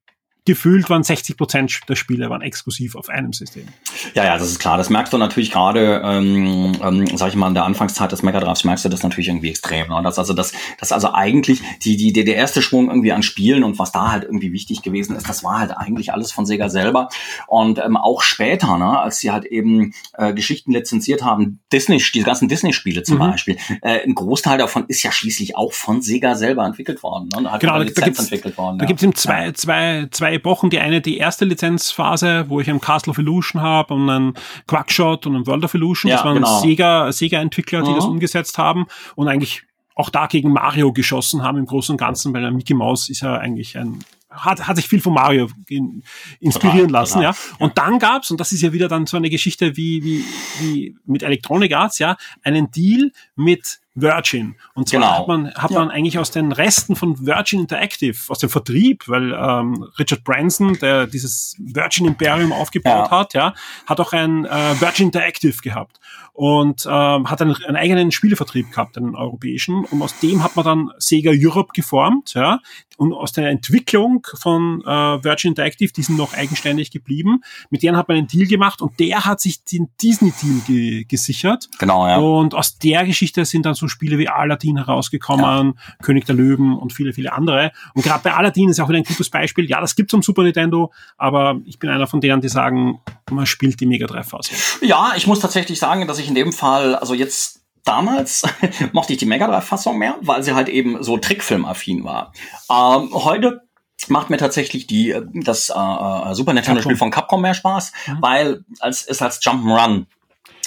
[0.46, 3.66] gefühlt waren 60 Prozent der Spiele waren exklusiv auf einem System.
[4.14, 4.76] Ja, ja, das ist klar.
[4.76, 8.40] Das merkst du natürlich gerade, ähm, ähm, sag ich mal, in der Anfangszeit des Mega
[8.40, 9.88] Drives merkst du das natürlich irgendwie extrem.
[9.88, 10.00] Ne?
[10.02, 13.78] Das also das, das also eigentlich die, die, der erste Schwung irgendwie an Spielen und
[13.78, 17.08] was da halt irgendwie wichtig gewesen ist, das war halt eigentlich alles von Sega selber.
[17.46, 22.22] Und ähm, auch später, ne, als sie halt eben äh, Geschichten lizenziert haben, Disney, die
[22.22, 23.30] ganzen Disney-Spiele zum Mhm.
[23.30, 27.28] Beispiel, äh, ein Großteil davon ist ja schließlich auch von Sega selber entwickelt worden.
[27.32, 27.48] Ne?
[27.60, 28.78] Genau, da, da gibt's entwickelt worden.
[28.78, 28.88] da ja.
[28.88, 30.70] gibt's eben zwei, zwei, zwei Epochen.
[30.70, 34.34] Die eine, die erste Lizenzphase, wo ich ein Castle of Illusion habe und einen
[34.66, 36.10] Quackshot und ein World of Illusion.
[36.10, 36.60] Ja, das waren genau.
[36.60, 37.94] Sega, Sega-Entwickler, die Mhm.
[37.96, 39.62] das umgesetzt haben und eigentlich
[39.96, 43.34] auch da gegen Mario geschossen haben im Großen und Ganzen, weil Mickey Mouse ist ja
[43.36, 44.00] eigentlich ein
[44.36, 46.02] hat, hat sich viel von Mario in,
[46.40, 47.32] inspirieren Total, lassen, total.
[47.34, 47.36] ja.
[47.60, 50.24] Und dann gab's, und das ist ja wieder dann so eine Geschichte wie, wie,
[50.60, 54.56] wie mit Electronic Arts, ja, einen Deal mit Virgin.
[54.74, 55.18] Und zwar Genau.
[55.20, 55.78] hat man, hat Ja.
[55.78, 60.78] man eigentlich aus den Resten von Virgin Interactive, aus dem Vertrieb, weil ähm, Richard Branson,
[60.80, 63.18] der dieses Virgin Imperium aufgebaut Ja.
[63.18, 63.54] hat, ja,
[63.86, 66.00] hat auch ein äh, Virgin Interactive gehabt
[66.32, 69.84] und ähm, hat einen, einen eigenen Spielevertrieb gehabt, einen europäischen.
[69.84, 72.58] Und aus dem hat man dann Sega Europe geformt, ja.
[72.96, 74.86] Und aus der Entwicklung von äh,
[75.24, 79.00] Virgin Interactive, die sind noch eigenständig geblieben, mit denen hat man einen Deal gemacht und
[79.00, 81.68] der hat sich den Disney-Deal ge gesichert.
[81.78, 82.18] Genau, ja.
[82.18, 86.92] Und aus der Geschichte sind dann so Spiele wie Aladdin herausgekommen, König der Löwen und
[86.92, 87.72] viele, viele andere.
[87.94, 89.68] Und gerade bei Aladdin ist auch wieder ein gutes Beispiel.
[89.68, 93.46] Ja, das gibt's am Super Nintendo, aber ich bin einer von denen, die sagen, man
[93.46, 94.56] spielt die Mega Drive-Fassung.
[94.80, 98.42] Ja, ich muss tatsächlich sagen, dass ich in dem Fall, also jetzt damals
[98.92, 102.32] mochte ich die Mega Drive Fassung mehr, weil sie halt eben so Trickfilmaffin war.
[102.70, 103.62] Ähm, heute
[104.08, 107.92] macht mir tatsächlich die äh, das äh, äh, Super Nintendo Spiel von Capcom mehr Spaß,
[108.20, 110.06] weil als es als Jump'n'Run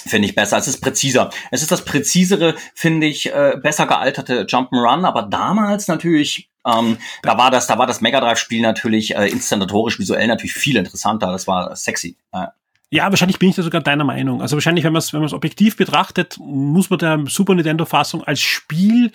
[0.08, 0.56] finde ich besser.
[0.56, 1.30] Es ist präziser.
[1.50, 7.38] Es ist das präzisere, finde ich, äh, besser gealterte Jump'n'Run, aber damals natürlich ähm, da
[7.38, 11.32] war das, da war das Mega Drive Spiel natürlich äh, inszenatorisch, visuell natürlich viel interessanter.
[11.32, 12.16] Das war sexy.
[12.32, 12.46] Äh,
[12.90, 14.42] Ja, wahrscheinlich bin ich da sogar deiner Meinung.
[14.42, 19.12] Also wahrscheinlich, wenn man es wenn objektiv betrachtet, muss man der Super Nintendo-Fassung als Spiel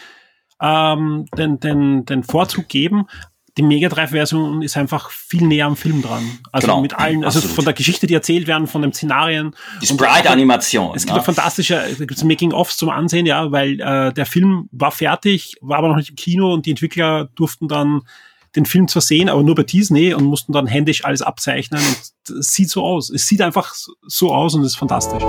[0.62, 3.08] ähm, den, den, den Vorzug geben.
[3.58, 6.40] Die Mega Drive-Version ist einfach viel näher am Film dran.
[6.52, 7.56] Also Genau, mit allen, also absolut.
[7.56, 9.56] von der Geschichte, die erzählt werden, von den Szenarien.
[9.82, 10.96] die Sprite-Animation.
[10.96, 11.24] Es gibt ne?
[11.24, 15.90] fantastische, da gibt's Making-ofs zum Ansehen, ja, weil äh, der Film war fertig, war aber
[15.90, 18.02] noch nicht im Kino und die Entwickler durften dann
[18.56, 21.82] den Film zwar sehen, aber nur bei Disney und mussten dann händisch alles abzeichnen.
[21.82, 23.10] Und es sieht so aus.
[23.10, 23.74] Es sieht einfach
[24.06, 25.24] so aus und ist fantastisch.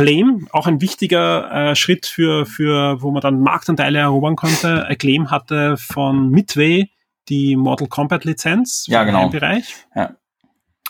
[0.00, 4.86] Acclaim, auch ein wichtiger äh, Schritt für, für, wo man dann Marktanteile erobern konnte.
[4.88, 6.90] Acclaim hatte von Midway
[7.28, 9.26] die Mortal Kombat Lizenz Ja, genau.
[9.26, 9.74] im Bereich.
[9.94, 10.16] Ja.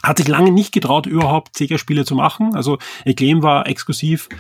[0.03, 2.55] Hat sich lange nicht getraut, überhaupt Sega-Spiele zu machen.
[2.55, 4.31] Also Acclaim war exklusiv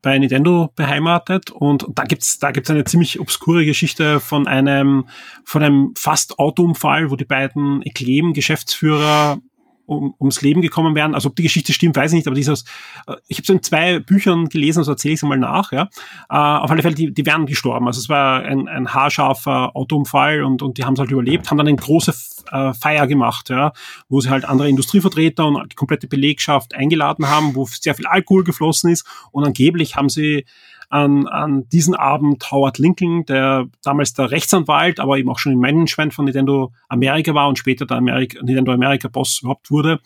[0.00, 5.08] bei Nintendo beheimatet und da gibt's da gibt's eine ziemlich obskure Geschichte von einem
[5.44, 9.40] von einem fast Autounfall, wo die beiden Acclaim-Geschäftsführer
[9.88, 11.14] um, ums Leben gekommen wären.
[11.14, 12.62] Also ob die Geschichte stimmt, weiß ich nicht, aber dieses,
[13.06, 15.88] äh, ich habe es in zwei Büchern gelesen, also erzähle ich es mal nach, ja.
[16.30, 17.86] Äh, auf alle Fälle, die, die wären gestorben.
[17.86, 21.58] Also es war ein, ein haarscharfer Autounfall und, und die haben es halt überlebt, haben
[21.58, 22.12] dann eine große
[22.52, 23.72] äh, Feier gemacht, ja,
[24.08, 28.44] wo sie halt andere Industrievertreter und die komplette Belegschaft eingeladen haben, wo sehr viel Alkohol
[28.44, 30.44] geflossen ist und angeblich haben sie
[30.88, 35.58] an, an diesen Abend Howard Lincoln, der damals der Rechtsanwalt, aber eben auch schon im
[35.58, 40.00] Management von Nintendo Amerika war und später der Amerika, Nintendo America Boss überhaupt wurde,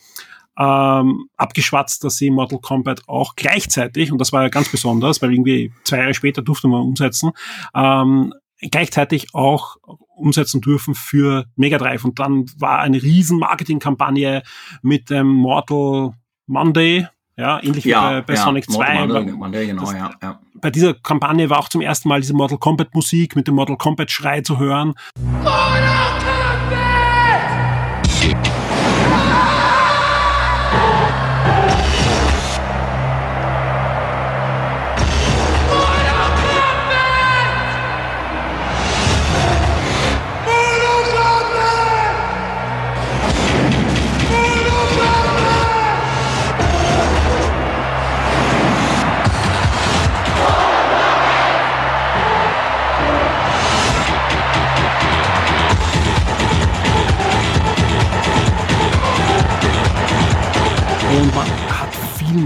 [0.58, 5.32] ähm, abgeschwatzt, dass sie Mortal Kombat auch gleichzeitig, und das war ja ganz besonders, weil
[5.32, 7.30] irgendwie zwei Jahre später durfte man umsetzen,
[7.74, 9.76] ähm, gleichzeitig auch
[10.16, 12.04] umsetzen dürfen für Mega Drive.
[12.04, 14.42] Und dann war eine riesen Marketingkampagne
[14.82, 16.12] mit dem Mortal
[16.46, 19.06] Monday, ja, ähnlich wie bei, bei Sonic 2.
[19.06, 20.40] Monday, Monday, genau, Das- ja, ja.
[20.54, 23.76] Bei dieser Kampagne war auch zum ersten Mal diese Mortal Kombat Musik mit dem Mortal
[23.76, 24.94] Kombat Schrei zu hören.
[25.16, 25.44] Und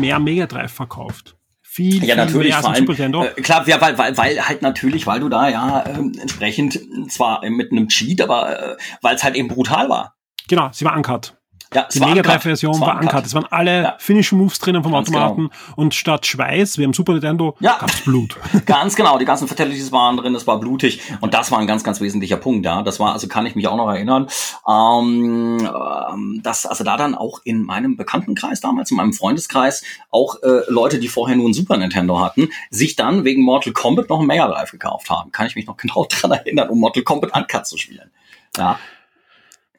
[0.06, 1.36] mehr Mega Drive verkauft.
[1.62, 4.48] Viel, Ja, viel natürlich, mehr als vor ein allem, äh, klar, ja, weil, weil, weil
[4.48, 9.16] halt natürlich, weil du da ja ähm, entsprechend zwar mit einem Cheat, aber äh, weil
[9.16, 10.14] es halt eben brutal war.
[10.48, 11.36] Genau, sie war uncut.
[11.74, 12.26] Ja, Die Mega uncut.
[12.26, 13.26] Drive Version Es war uncut.
[13.26, 13.94] Es waren alle Ja.
[13.98, 15.26] Finishing Moves drinnen vom Ganz genau.
[15.26, 17.76] Automaten und statt Schweiß, wie am Super Nintendo, Ja.
[17.80, 18.36] gab's Blut.
[18.66, 21.82] Ganz genau, die ganzen Fatalities waren drin, es war blutig und das war ein ganz,
[21.82, 22.82] ganz wesentlicher Punkt, ja.
[22.82, 24.28] Das war, also kann ich mich auch noch erinnern,
[24.68, 30.36] ähm, ähm, dass also da dann auch in meinem Bekanntenkreis damals, in meinem Freundeskreis, auch
[30.42, 34.20] äh, Leute, die vorher nur ein Super Nintendo hatten, sich dann wegen Mortal Kombat noch
[34.20, 35.32] ein Mega Drive gekauft haben.
[35.32, 38.10] Kann ich mich noch genau dran erinnern, um Mortal Kombat Uncut zu spielen.
[38.56, 38.78] Ja,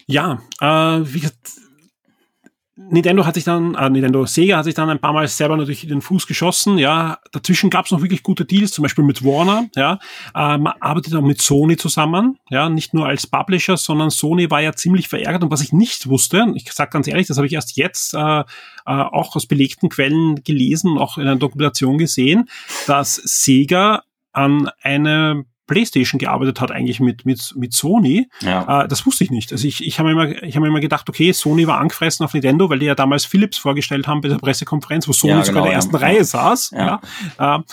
[0.06, 1.38] Ja, äh, wie gesagt,
[2.78, 5.84] Nintendo hat sich dann, äh, Nintendo Sega hat sich dann ein paar Mal selber natürlich
[5.84, 7.18] in den Fuß geschossen, ja.
[7.32, 10.00] Dazwischen gab es noch wirklich gute Deals, zum Beispiel mit Warner, ja.
[10.36, 14.62] Äh, man arbeitet auch mit Sony zusammen, ja, nicht nur als Publisher, sondern Sony war
[14.62, 17.54] ja ziemlich verärgert und was ich nicht wusste, ich sag ganz ehrlich, das habe ich
[17.54, 18.44] erst jetzt äh, äh,
[18.86, 22.48] auch aus belegten Quellen gelesen, auch in einer Dokumentation gesehen,
[22.86, 28.28] dass Sega an eine PlayStation gearbeitet hat, eigentlich mit, mit, mit Sony.
[28.42, 28.84] Ja.
[28.84, 29.52] Äh, das wusste ich nicht.
[29.52, 32.70] Also ich, ich habe immer, ich hab immer gedacht, okay, Sony war angefressen auf Nintendo,
[32.70, 35.54] weil die ja damals Philips vorgestellt haben bei der Pressekonferenz, wo Sony Ja, sogar in
[35.54, 35.76] genau, der ja.
[35.76, 36.72] ersten Reihe saß.
[36.72, 37.02] Ja.
[37.40, 37.56] Ja.
[37.56, 37.64] Ähm,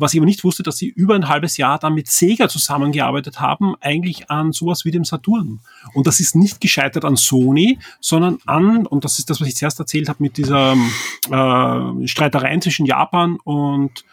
[0.00, 3.40] was ich aber nicht wusste, dass sie über ein halbes Jahr dann mit Sega zusammengearbeitet
[3.40, 5.58] haben, eigentlich an sowas wie dem Saturn.
[5.92, 9.56] Und das ist nicht gescheitert an Sony, sondern an, und das ist das, was ich
[9.56, 14.04] zuerst erzählt habe, mit dieser äh, Streitereien zwischen Japan und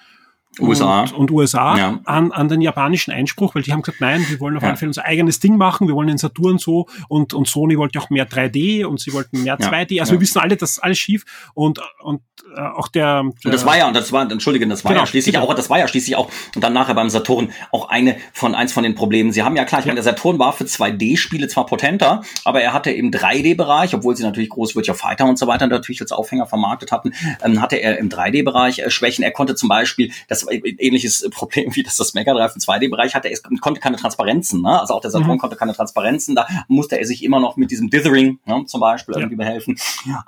[0.59, 1.01] USA.
[1.01, 1.99] und, und USA Ja.
[2.05, 4.69] an, an den japanischen Einspruch, weil die haben gesagt, nein, wir wollen auf Ja.
[4.69, 7.99] alle Fälle unser eigenes Ding machen, wir wollen den Saturn so und, und Sony wollte
[7.99, 9.69] auch mehr 3D und sie wollten mehr Ja.
[9.69, 9.99] 2D.
[9.99, 12.21] Also wir wissen alle, das ist alles schief und, und
[12.55, 15.07] äh, auch der, Und das war ja, und das war, entschuldige, das war Genau, ja
[15.07, 15.47] schließlich bitte.
[15.47, 18.71] auch, das war ja schließlich auch, und dann nachher beim Saturn auch eine von, eins
[18.73, 19.31] von den Problemen.
[19.31, 22.73] Sie haben ja klar, ich meine, der Saturn war für 2D-Spiele zwar potenter, aber er
[22.73, 26.45] hatte im 3D-Bereich, obwohl sie natürlich groß Virtua Fighter und so weiter natürlich als Aufhänger
[26.45, 27.13] vermarktet hatten,
[27.43, 29.23] ähm, hatte er im 3D-Bereich äh, Schwächen.
[29.23, 33.29] Er konnte zum Beispiel, das ähnliches Problem wie das das Mega Drive im 2D-Bereich hatte,
[33.29, 34.79] es konnte keine Transparenzen, ne?
[34.79, 37.89] Also auch der Saturn konnte keine Transparenzen, da musste er sich immer noch mit diesem
[37.89, 39.19] Dithering, ne, zum Beispiel Ja.
[39.21, 39.77] irgendwie behelfen.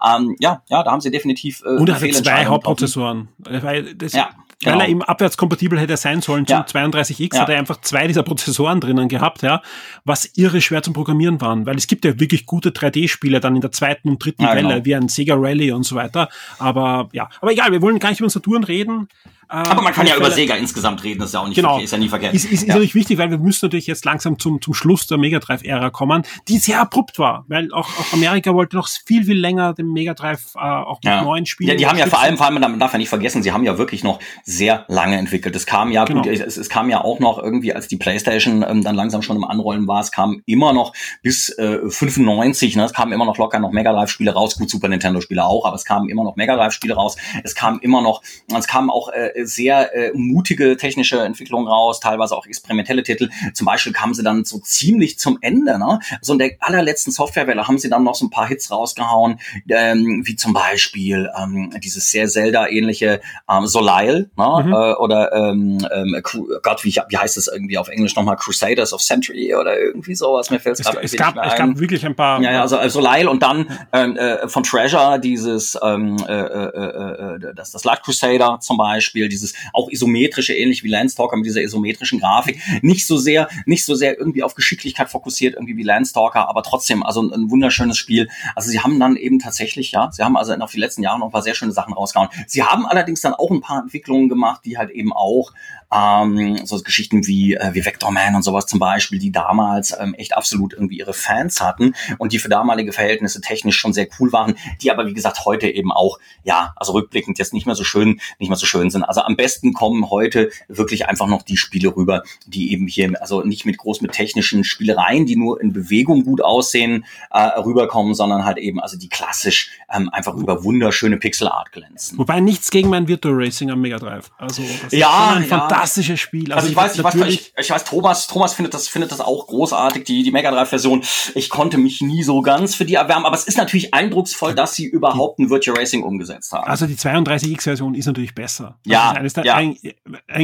[0.05, 2.45] Ähm, ja, ja, da haben sie definitiv äh, und hatte zwei.
[2.45, 3.27] Hauptprozessoren.
[3.39, 4.29] Weil, das, Ja,
[4.63, 4.83] weil genau.
[4.85, 6.63] er eben abwärtskompatibel hätte sein sollen zum Ja.
[6.65, 7.41] 32X, Ja.
[7.43, 9.61] hat er einfach zwei dieser Prozessoren drinnen gehabt, ja,
[10.03, 13.61] was irre schwer zum Programmieren waren, weil es gibt ja wirklich gute 3D-Spiele dann in
[13.61, 14.85] der zweiten und dritten Ja, Welle, genau.
[14.85, 16.29] wie ein Sega Rally und so weiter.
[16.57, 19.07] Aber ja, aber egal, wir wollen gar nicht über Saturn reden.
[19.49, 21.79] Aber man kann ja über Sega insgesamt reden, das ist ja auch nicht Genau.
[21.79, 22.33] ist ja nie verkehrt.
[22.33, 22.67] Ist, ist, ist ja.
[22.69, 26.23] natürlich wichtig, weil wir müssen natürlich jetzt langsam zum, zum Schluss der Mega Drive-Ära kommen,
[26.47, 30.13] die sehr abrupt war, weil auch, auch Amerika wollte noch viel, viel länger den Mega
[30.13, 31.21] Drive äh, auch mit ja.
[31.23, 31.69] neuen Spielen.
[31.69, 33.63] Ja, die haben ja vor allem, vor allem, man darf ja nicht vergessen, sie haben
[33.63, 35.55] ja wirklich noch sehr lange entwickelt.
[35.55, 36.21] Es kam ja, Genau.
[36.21, 39.37] gut, es, es kam ja auch noch irgendwie, als die PlayStation ähm, dann langsam schon
[39.37, 43.37] im Anrollen war, es kam immer noch bis äh, 95, ne, es kamen immer noch
[43.37, 46.23] locker noch Mega Drive Spiele raus, gut Super Nintendo Spiele auch, aber es kamen immer
[46.23, 47.17] noch Mega Drive Spiele raus.
[47.43, 48.21] Es kam immer noch,
[48.55, 53.29] es kamen auch äh, sehr äh, mutige technische Entwicklungen raus, teilweise auch experimentelle Titel.
[53.53, 55.99] Zum Beispiel kamen sie dann so ziemlich zum Ende, ne?
[56.21, 60.23] So in der allerletzten Softwarewelle haben sie dann noch so ein paar Hits rausgehauen, ähm,
[60.25, 64.63] wie zum Beispiel ähm, dieses sehr Zelda-ähnliche ähm, Soleil, ne?
[64.65, 64.73] Mhm.
[64.73, 65.77] Äh, oder ähm,
[66.23, 68.35] Cru- Gott, wie, wie heißt das irgendwie auf Englisch nochmal?
[68.37, 70.49] Crusaders of Century oder irgendwie sowas.
[70.49, 72.41] Mir fällt Es, gerade es, irgendwie gab, es gab wirklich ein paar.
[72.41, 77.35] Ja, ja, also, also Lyle und dann ähm, äh, von Treasure dieses ähm, äh, äh,
[77.35, 81.61] äh, das, das Light Crusader zum Beispiel, dieses auch isometrische, ähnlich wie Landstalker mit dieser
[81.61, 82.59] isometrischen Grafik.
[82.81, 87.03] Nicht so sehr, nicht so sehr irgendwie auf Geschicklichkeit fokussiert, irgendwie wie Landstalker, aber trotzdem,
[87.03, 88.29] also ein, ein wunderschönes Spiel.
[88.55, 91.27] Also sie haben dann eben tatsächlich, ja, sie haben also auf die letzten Jahre noch
[91.27, 92.29] ein paar sehr schöne Sachen rausgehauen.
[92.47, 95.53] Sie haben allerdings dann auch ein paar Entwicklungen gemacht, die halt eben auch
[95.93, 100.13] ähm, so Geschichten wie, äh, wie Vector Man und sowas zum Beispiel, die damals ähm,
[100.15, 104.31] echt absolut irgendwie ihre Fans hatten und die für damalige Verhältnisse technisch schon sehr cool
[104.33, 107.83] waren, die aber wie gesagt heute eben auch, ja, also rückblickend jetzt nicht mehr so
[107.83, 109.03] schön, nicht mehr so schön sind.
[109.03, 113.41] Also am besten kommen heute wirklich einfach noch die Spiele rüber, die eben hier, also
[113.43, 118.45] nicht mit groß mit technischen Spielereien, die nur in Bewegung gut aussehen, äh, rüberkommen, sondern
[118.45, 122.17] halt eben also die klassisch ähm, einfach über wunderschöne Pixelart glänzen.
[122.17, 124.31] Wobei nichts gegen mein Virtual Racing am Mega Drive.
[124.37, 125.67] Also das Ja, ist schon ein ja.
[125.77, 126.51] Fantastisches Spiel.
[126.53, 129.47] Also ich weiß, ich weiß, ich, ich weiß, Thomas, Thomas findet das, findet das auch
[129.47, 131.03] großartig, die, die Mega Drive Version.
[131.35, 134.73] Ich konnte mich nie so ganz für die erwärmen, aber es ist natürlich eindrucksvoll, dass
[134.75, 136.67] sie überhaupt ein Virtual Racing umgesetzt haben.
[136.67, 138.77] also die 32X-Version ist natürlich besser.
[138.83, 139.55] Das Ja, ist der, ja.
[139.55, 139.95] eigentlich,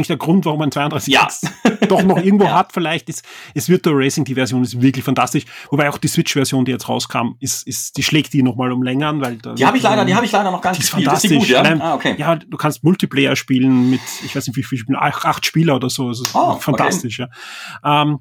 [0.08, 1.28] der Grund, warum man 32X Ja.
[1.88, 2.54] doch noch irgendwo Ja.
[2.56, 5.46] hat, vielleicht ist, ist Virtual Racing, die Version ist wirklich fantastisch.
[5.70, 9.22] Wobei auch die Switch-Version, die jetzt rauskam, ist, ist, die schlägt die nochmal um Längern,
[9.22, 11.12] weil da, die habe ich leider, die habe ich leider noch gar nicht ist gespielt.
[11.14, 11.40] Ist die fantastisch.
[11.40, 11.60] gut, ja?
[11.62, 12.16] Allein- Ah, okay.
[12.18, 15.76] ja, du kannst Multiplayer spielen mit, ich weiß nicht, wie viele Spiele, acht, acht Spieler
[15.76, 16.10] oder so.
[16.10, 17.28] Es ist Oh, fantastisch, ja.
[17.84, 18.20] Ähm,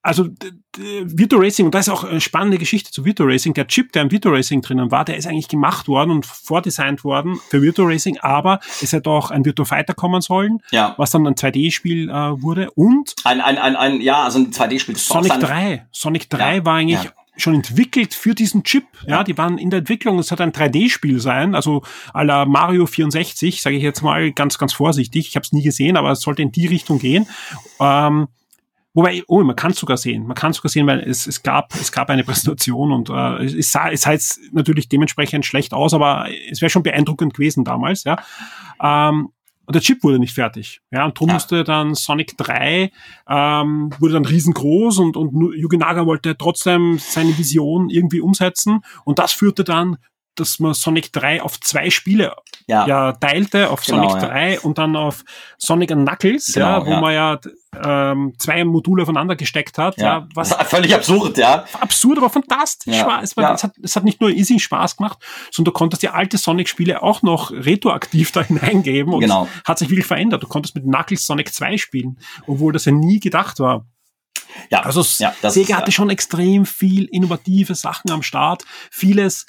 [0.00, 0.28] also
[0.76, 4.02] Virtual Racing, und das ist auch eine spannende Geschichte zu Virtual Racing, der Chip, der
[4.02, 7.90] im Virtual Racing drinnen war, der ist eigentlich gemacht worden und vordesignt worden für Virtual
[7.90, 10.94] Racing, aber es hätte auch ein Virtual Fighter kommen sollen, Ja.
[10.98, 14.94] was dann ein 2D-Spiel äh, wurde und Ein, ein, ein, ein, ja, also ein 2D-Spiel.
[14.94, 15.86] Das war auch Sonic seine- 3.
[15.92, 17.10] Sonic 3 Ja, war eigentlich ja.
[17.38, 18.84] Schon entwickelt für diesen Chip.
[19.06, 20.18] Ja, die waren in der Entwicklung.
[20.18, 24.58] Es hat ein 3D-Spiel sein, also à la Mario 64, sage ich jetzt mal ganz,
[24.58, 25.28] ganz vorsichtig.
[25.28, 27.26] Ich habe es nie gesehen, aber es sollte in die Richtung gehen.
[27.80, 28.28] Ähm,
[28.94, 30.26] Wobei, oh, man kann es sogar sehen.
[30.26, 33.44] Man kann es sogar sehen, weil es, es gab es gab eine Präsentation und äh,
[33.44, 37.62] es sah es sah jetzt natürlich dementsprechend schlecht aus, aber es wäre schon beeindruckend gewesen
[37.64, 38.16] damals, ja.
[38.82, 39.28] Ähm,
[39.68, 40.80] und der Chip wurde nicht fertig.
[40.90, 41.34] Ja, und drum Ja.
[41.34, 42.90] musste dann Sonic 3
[43.28, 48.80] ähm, wurde dann riesengroß und, und Yugi Naga wollte trotzdem seine Vision irgendwie umsetzen.
[49.04, 49.98] Und das führte dann,
[50.36, 52.32] dass man Sonic 3 auf zwei Spiele
[52.66, 52.86] Ja.
[52.86, 54.28] ja, teilte, auf Genau, Sonic ja.
[54.28, 55.22] 3 und dann auf
[55.58, 57.00] Sonic and Knuckles, Genau, ja, wo ja.
[57.00, 57.38] man ja
[57.82, 59.96] ähm, zwei Module aufeinander gesteckt hat.
[59.98, 61.64] Ja, ja was völlig absurd, ja.
[61.80, 63.06] Absurd, aber fantastisch Ja.
[63.06, 63.22] war.
[63.22, 63.54] Es, war Ja.
[63.54, 65.18] es, hat, es hat nicht nur easy Spaß gemacht,
[65.50, 69.48] sondern du konntest die alte Sonic-Spiele auch noch retroaktiv da hineingeben und Genau.
[69.64, 70.42] hat sich wirklich verändert.
[70.42, 73.86] Du konntest mit Knuckles Sonic 2 spielen, obwohl das ja nie gedacht war.
[74.70, 78.64] Ja, Also ja, das Sega ist, hatte schon extrem viel innovative Sachen am Start.
[78.90, 79.46] Vieles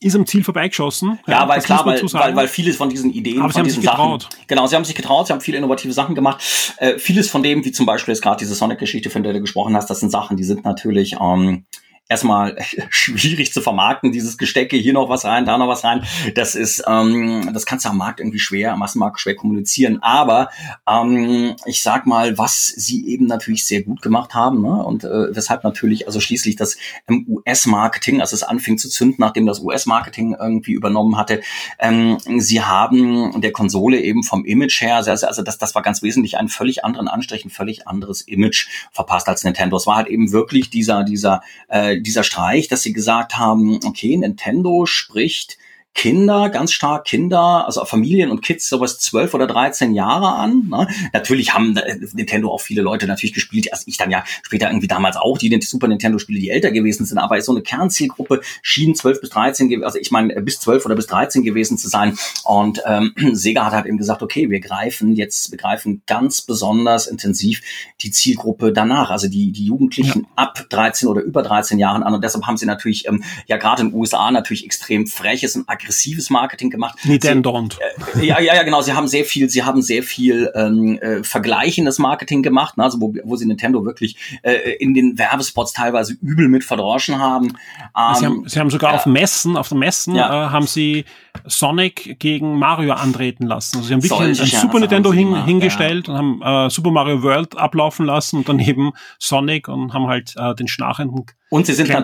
[0.00, 1.18] ist am Ziel vorbeigeschossen.
[1.26, 3.66] Ja, weil das klar, weil, weil, weil vieles von diesen Ideen, Aber sie von haben
[3.66, 6.42] diesen sich Sachen, genau, sie haben sich getraut, sie haben viele innovative Sachen gemacht.
[6.78, 9.74] Äh, vieles von dem, wie zum Beispiel jetzt gerade diese Sonic-Geschichte, von der du gesprochen
[9.74, 11.64] hast, das sind Sachen, die sind natürlich ähm,
[12.08, 12.56] erstmal
[12.90, 14.12] schwierig zu vermarkten.
[14.12, 17.84] Dieses Gestecke, hier noch was rein, da noch was rein, das ist, ähm, das kannst
[17.84, 20.02] du am Markt irgendwie schwer, am Massenmarkt schwer kommunizieren.
[20.02, 20.50] Aber
[20.88, 24.84] ähm, ich sag mal, was sie eben natürlich sehr gut gemacht haben, ne?
[24.84, 26.76] und äh, weshalb natürlich, also schließlich das
[27.08, 31.40] ähm, US-Marketing, als es anfing zu zünden, nachdem das US-Marketing irgendwie übernommen hatte,
[31.78, 36.02] ähm, sie haben der Konsole eben vom Image her, also, also das, das war ganz
[36.02, 39.76] wesentlich einen völlig anderen Anstrich, ein völlig anderes Image verpasst als Nintendo.
[39.76, 44.16] Es war halt eben wirklich dieser, dieser, äh, dieser Streich, dass sie gesagt haben, okay,
[44.16, 45.58] Nintendo spricht
[45.96, 50.68] Kinder, ganz stark Kinder, also Familien und Kids sowas 12 oder 13 Jahre an.
[50.68, 50.86] Ne?
[51.14, 54.88] Natürlich haben äh, Nintendo auch viele Leute natürlich gespielt, also ich dann ja später irgendwie
[54.88, 58.42] damals auch, die den Super Nintendo Spiele, die älter gewesen sind, aber so eine Kernzielgruppe
[58.60, 61.78] schien 12 bis 13, ge- also ich meine äh, bis 12 oder bis 13 gewesen
[61.78, 66.02] zu sein und ähm, Sega hat halt eben gesagt, okay, wir greifen jetzt, wir greifen
[66.06, 67.62] ganz besonders intensiv
[68.02, 72.22] die Zielgruppe danach, also die, die Jugendlichen ab 13 oder über 13 Jahren an und
[72.22, 75.85] deshalb haben sie natürlich ähm, ja gerade in den USA natürlich extrem freches und aggressives
[76.30, 76.98] Marketing gemacht.
[77.04, 77.78] Nintendo und.
[78.14, 78.82] Sie, ja, ja, ja, genau.
[78.82, 82.84] Sie haben sehr viel, sie haben sehr viel ähm, äh, vergleichendes Marketing gemacht, ne?
[82.84, 87.48] also wo, wo sie Nintendo wirklich äh, in den Werbespots teilweise übel mit verdroschen haben.
[87.48, 91.04] Sie Ähm, haben, sie haben sogar auf Messen, auf den Messen, äh, haben sie
[91.44, 93.76] Sonic gegen Mario antreten lassen.
[93.78, 97.22] Also sie haben wirklich ein, Super Nintendo hin, gemacht, hingestellt und haben äh, Super Mario
[97.22, 101.94] World ablaufen lassen und daneben Sonic und haben halt äh, den schnarchenden Und sie sind,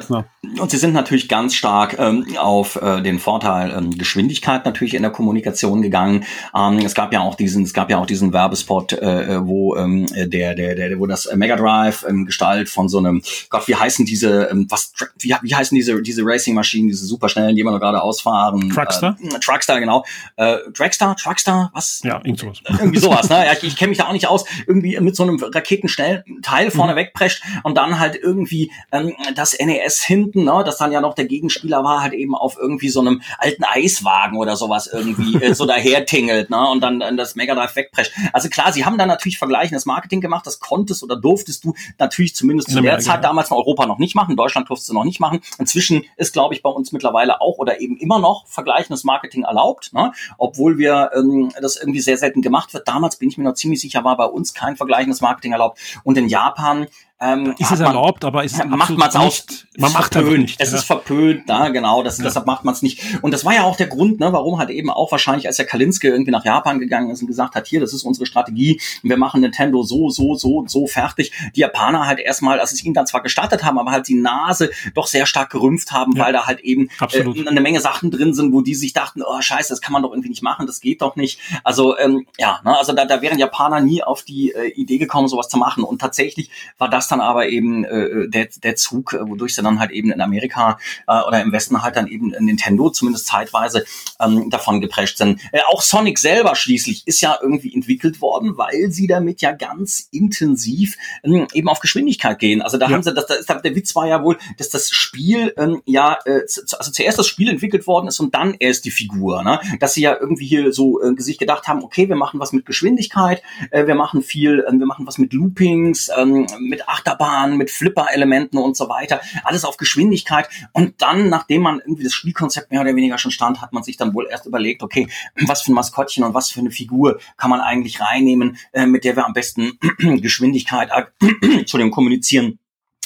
[0.60, 5.02] und sie sind natürlich ganz stark ähm, auf äh, den Vorteil ähm, Geschwindigkeit natürlich in
[5.02, 6.24] der Kommunikation gegangen.
[6.54, 10.06] Ähm, es gab ja auch diesen, es gab ja auch diesen Werbespot, äh, wo ähm,
[10.14, 14.06] der, der, der, wo das Mega Drive in Gestalt von so einem, Gott, wie heißen
[14.06, 18.00] diese, ähm, was, wie, wie heißen diese, diese Racing-Maschinen, diese superschnellen, die immer noch gerade
[18.00, 18.70] ausfahren?
[18.70, 19.16] Truckster?
[19.22, 20.04] Äh, Truckster, genau.
[20.36, 22.00] Äh, Dragster, Truckster, was?
[22.04, 22.60] Ja, irgend sowas.
[22.68, 23.46] irgendwie sowas, ne?
[23.46, 24.44] Ja, ich, ich kenne mich da auch nicht aus.
[24.66, 30.02] Irgendwie mit so einem raketenschnellen Teil vorne wegprescht und dann halt irgendwie ähm, das NES
[30.02, 30.62] hinten, ne?
[30.64, 34.38] Das dann ja noch der Gegenspieler war, halt eben auf irgendwie so einem alten Eiswagen
[34.38, 36.68] oder sowas irgendwie äh, so daher tingelt, ne?
[36.68, 38.12] Und dann, dann das Mega Drive wegprescht.
[38.32, 40.46] Also klar, sie haben da natürlich vergleichendes Marketing gemacht.
[40.46, 43.98] Das konntest oder durftest du natürlich zumindest In zu der Zeit damals in Europa noch
[43.98, 44.32] nicht machen.
[44.32, 45.40] In Deutschland durftest du noch nicht machen.
[45.58, 49.11] Inzwischen ist, glaube ich, bei uns mittlerweile auch oder eben immer noch vergleichendes Marketing
[49.44, 50.12] erlaubt, ne?
[50.38, 52.88] obwohl wir ähm, das irgendwie sehr selten gemacht wird.
[52.88, 55.78] Damals bin ich mir noch ziemlich sicher, war bei uns kein vergleichendes Marketing erlaubt.
[56.04, 56.86] Und in Japan
[57.22, 59.24] ähm, Ist es man- erlaubt, aber ist es macht man es auch.
[59.24, 59.66] nicht.
[59.78, 60.42] Man ist macht einfach verpönt.
[60.42, 60.60] nicht.
[60.60, 60.78] Es ja.
[60.78, 62.02] ist verpönt, da genau.
[62.02, 63.00] Das, Deshalb macht man es nicht.
[63.22, 65.66] Und das war ja auch der Grund, ne, warum halt eben auch wahrscheinlich, als der
[65.66, 69.16] Kalinske irgendwie nach Japan gegangen ist und gesagt hat, hier, das ist unsere Strategie, wir
[69.16, 71.32] machen Nintendo so, so, so, so fertig.
[71.56, 74.70] Die Japaner halt erstmal, als es ihnen dann zwar gestattet haben, aber halt die Nase
[74.94, 76.24] doch sehr stark gerümpft haben, Ja.
[76.24, 79.40] weil da halt eben äh, eine Menge Sachen drin sind, wo die sich dachten, oh
[79.40, 81.38] scheiße, das kann man doch irgendwie nicht machen, das geht doch nicht.
[81.64, 85.28] Also ähm, ja, ne, also da, da wären Japaner nie auf die äh, Idee gekommen,
[85.28, 85.84] sowas zu machen.
[85.84, 89.78] Und tatsächlich war das dann aber eben äh, der, der Zug, äh, wodurch sie dann
[89.78, 93.84] halt eben in Amerika äh, oder im Westen halt dann eben Nintendo zumindest zeitweise
[94.20, 95.40] ähm, davon geprescht sind.
[95.52, 100.08] Äh, auch Sonic selber schließlich ist ja irgendwie entwickelt worden, weil sie damit ja ganz
[100.10, 102.62] intensiv ähm, eben auf Geschwindigkeit gehen.
[102.62, 102.92] Also da Ja.
[102.94, 106.46] haben sie, das, das, der Witz war ja wohl, dass das Spiel ähm, ja, äh,
[106.46, 109.42] zu- also zuerst das Spiel entwickelt worden ist und dann erst die Figur.
[109.44, 109.60] Ne?
[109.80, 112.66] Dass sie ja irgendwie hier so äh, sich gedacht haben, okay, wir machen was mit
[112.66, 117.70] Geschwindigkeit, äh, wir machen viel, äh, wir machen was mit Loopings, ähm, mit Achterbahnen, mit
[117.70, 119.20] Flipper-Elementen und so weiter.
[119.44, 120.48] Alles auf Geschwindigkeit.
[120.72, 123.96] Und dann, nachdem man irgendwie das Spielkonzept mehr oder weniger schon stand, hat man sich
[123.96, 125.08] dann wohl erst überlegt, okay,
[125.46, 129.04] was für ein Maskottchen und was für eine Figur kann man eigentlich reinnehmen, äh, mit
[129.04, 130.90] der wir am besten Geschwindigkeit
[131.42, 132.58] Entschuldigung, kommunizieren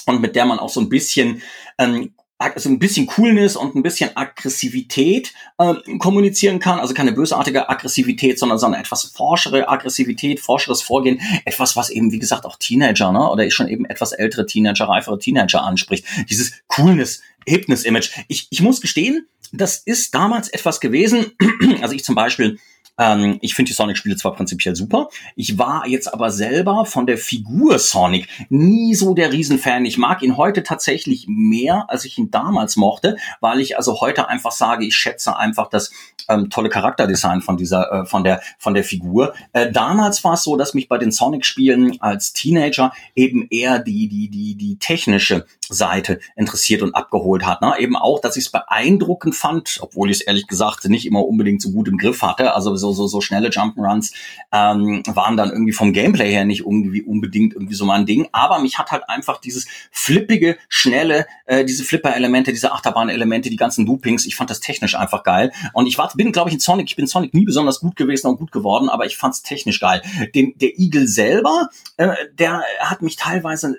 [0.07, 1.42] und mit der man auch so ein bisschen
[1.79, 6.79] ähm, also ein bisschen Coolness und ein bisschen Aggressivität ähm, kommunizieren kann.
[6.79, 11.20] Also keine bösartige Aggressivität, sondern so eine etwas forschere Aggressivität, forscheres Vorgehen.
[11.44, 15.18] Etwas, was eben, wie gesagt, auch Teenager, ne, oder schon eben etwas ältere Teenager, reifere
[15.18, 16.05] Teenager anspricht.
[16.29, 18.11] Dieses Coolness, Hipness-Image.
[18.29, 21.33] Ich, ich muss gestehen, das ist damals etwas gewesen.
[21.81, 22.59] Also ich zum Beispiel
[22.98, 27.18] Ähm, ich finde die Sonic-Spiele zwar prinzipiell super, ich war jetzt aber selber von der
[27.18, 29.85] Figur Sonic nie so der Riesenfan.
[29.85, 34.28] Ich mag ihn heute tatsächlich mehr, als ich ihn damals mochte, weil ich also heute
[34.28, 35.92] einfach sage, ich schätze einfach das
[36.28, 39.35] ähm, tolle Charakterdesign von dieser, äh, von der, von der Figur.
[39.52, 44.09] Äh, damals war es so, dass mich bei den Sonic-Spielen als Teenager eben eher die,
[44.09, 47.62] die, die, die technische Seite interessiert und abgeholt hat.
[47.62, 47.74] Ne?
[47.79, 51.62] Eben auch, dass ich es beeindruckend fand, obwohl ich es ehrlich gesagt nicht immer unbedingt
[51.62, 52.55] so gut im Griff hatte.
[52.55, 54.12] Also so, so, so schnelle Jump'n'Runs
[54.53, 58.28] ähm, waren dann irgendwie vom Gameplay her nicht irgendwie unbedingt irgendwie so mein Ding.
[58.32, 63.86] Aber mich hat halt einfach dieses flippige, schnelle, äh, diese Flipper-Elemente, diese Achterbahn-Elemente, die ganzen
[63.86, 65.53] Loopings, ich fand das technisch einfach geil.
[65.72, 68.28] Und ich war, bin, glaube ich, in Sonic, ich bin Sonic nie besonders gut gewesen
[68.28, 70.03] und gut geworden, aber ich fand es technisch geil.
[70.34, 73.78] Den, der Igel selber, äh, der hat mich teilweise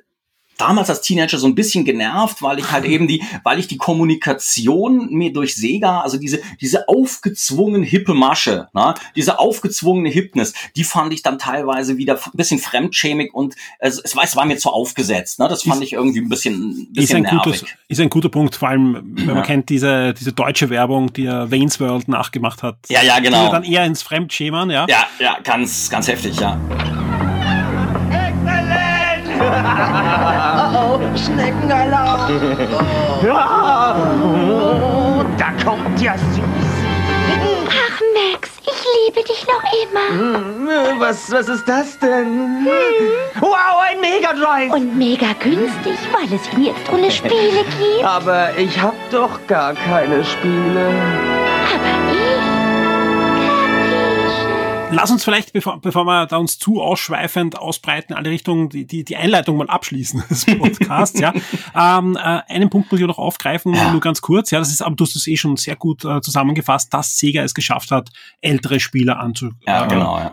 [0.57, 3.77] damals als Teenager so ein bisschen genervt, weil ich halt eben die, weil ich die
[3.77, 10.83] Kommunikation mir durch Sega, also diese, diese aufgezwungen hippe Masche, ne, diese aufgezwungene Hipness, die
[10.83, 14.57] fand ich dann teilweise wieder ein bisschen fremdschämig und es, es, war, es war mir
[14.57, 17.43] zu aufgesetzt, ne, das fand ist, ich irgendwie ein bisschen, ein bisschen ist ein nervig.
[17.43, 19.41] Gutes, ist ein guter Punkt, vor allem, wenn man ja.
[19.43, 22.77] kennt diese, diese deutsche Werbung, die er Wayne's World nachgemacht hat.
[22.89, 23.45] Ja, ja, genau.
[23.45, 24.85] Die dann eher ins Fremdschämern, ja.
[24.89, 26.59] Ja, ja, ganz, ganz heftig, ja.
[29.47, 32.31] Oh, oh, Schneckenalarm.
[33.25, 33.95] Ja.
[34.23, 36.77] Oh, da kommt ja süß.
[37.69, 40.09] Ach, Max, ich liebe dich noch immer.
[40.09, 42.65] Hm, was, was ist das denn?
[42.65, 42.67] Hm.
[43.39, 44.71] Wow, ein Mega Drive.
[44.71, 48.03] Und mega günstig, weil es ihn jetzt ohne Spiele gibt.
[48.03, 50.93] Aber ich hab doch gar keine Spiele.
[51.73, 52.06] Aber
[54.89, 59.03] Lass uns vielleicht, bevor, bevor wir da uns zu ausschweifend ausbreiten, alle Richtungen, die, die,
[59.03, 61.33] die Einleitung mal abschließen des Podcasts, ja.
[61.75, 63.91] Ähm, äh, einen Punkt muss ich noch aufgreifen, ja.
[63.91, 66.21] nur ganz kurz, ja, das ist, aber du hast es eh schon sehr gut äh,
[66.21, 68.09] zusammengefasst, dass Sega es geschafft hat,
[68.39, 69.61] ältere Spieler anzugreifen.
[69.65, 70.31] Ja, genau, ja.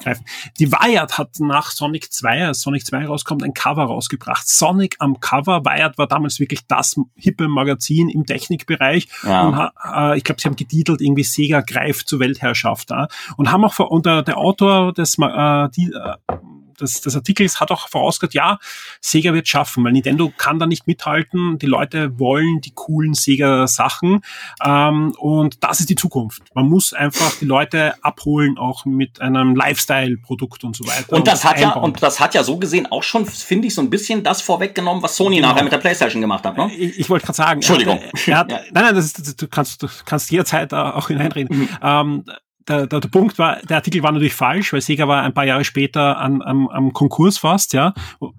[0.58, 4.48] Die Wired hat nach Sonic 2, als Sonic 2 rauskommt, ein Cover rausgebracht.
[4.48, 9.42] Sonic am Cover, Wired war damals wirklich das hippe Magazin im Technikbereich ja.
[9.42, 13.64] und äh, ich glaube, sie haben getitelt irgendwie Sega greift zur Weltherrschaft da und haben
[13.64, 16.36] auch unter der Autor des, äh, die, äh,
[16.80, 18.58] des, des Artikels hat auch vorausgesagt, ja,
[19.00, 21.58] Sega wird schaffen, weil Nintendo kann da nicht mithalten.
[21.58, 24.20] Die Leute wollen die coolen Sega-Sachen
[24.64, 26.42] ähm, und das ist die Zukunft.
[26.54, 31.12] Man muss einfach die Leute abholen, auch mit einem Lifestyle-Produkt und so weiter.
[31.12, 33.74] Und das, und hat ja und das hat ja so gesehen auch schon, finde ich,
[33.74, 35.48] so ein bisschen das vorweggenommen, was Sony genau.
[35.48, 36.56] nachher mit der PlayStation gemacht hat.
[36.56, 36.72] Ne?
[36.74, 37.60] Ich, ich wollte gerade sagen.
[37.60, 38.00] Entschuldigung.
[38.26, 38.64] Er hat, er hat.
[38.72, 41.58] Nein, nein, das ist, du kannst du kannst jederzeit auch hineinreden.
[41.58, 41.68] Mhm.
[41.82, 42.24] Ähm,
[42.68, 45.44] der, der, der Punkt war, der Artikel war natürlich falsch, weil Sega war ein paar
[45.44, 47.94] Jahre später an, am, am Konkurs fast, ja,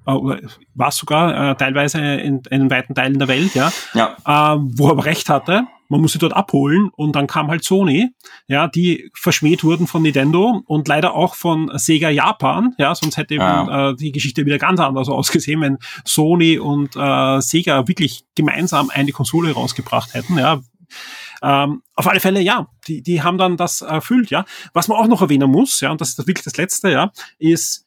[0.05, 4.15] war sogar äh, teilweise in, in weiten Teilen der Welt, ja, ja.
[4.25, 5.65] Äh, wo er aber recht hatte.
[5.87, 8.09] Man muss sie dort abholen und dann kam halt Sony,
[8.47, 13.35] ja, die verschmäht wurden von Nintendo und leider auch von Sega Japan, ja, sonst hätte
[13.35, 13.91] ja.
[13.91, 19.11] äh, die Geschichte wieder ganz anders ausgesehen, wenn Sony und äh, Sega wirklich gemeinsam eine
[19.11, 20.61] Konsole rausgebracht hätten, ja.
[21.41, 24.45] Ähm, auf alle Fälle, ja, die, die haben dann das erfüllt, ja.
[24.73, 27.85] Was man auch noch erwähnen muss, ja, und das ist wirklich das Letzte, ja, ist,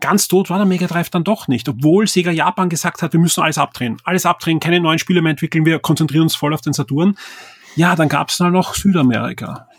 [0.00, 3.20] ganz tot war der Mega Drive dann doch nicht, obwohl Sega Japan gesagt hat, wir
[3.20, 3.98] müssen alles abdrehen.
[4.04, 7.16] Alles abdrehen, keine neuen Spiele mehr entwickeln, wir konzentrieren uns voll auf den Saturn.
[7.76, 9.68] Ja, dann gab es noch Südamerika.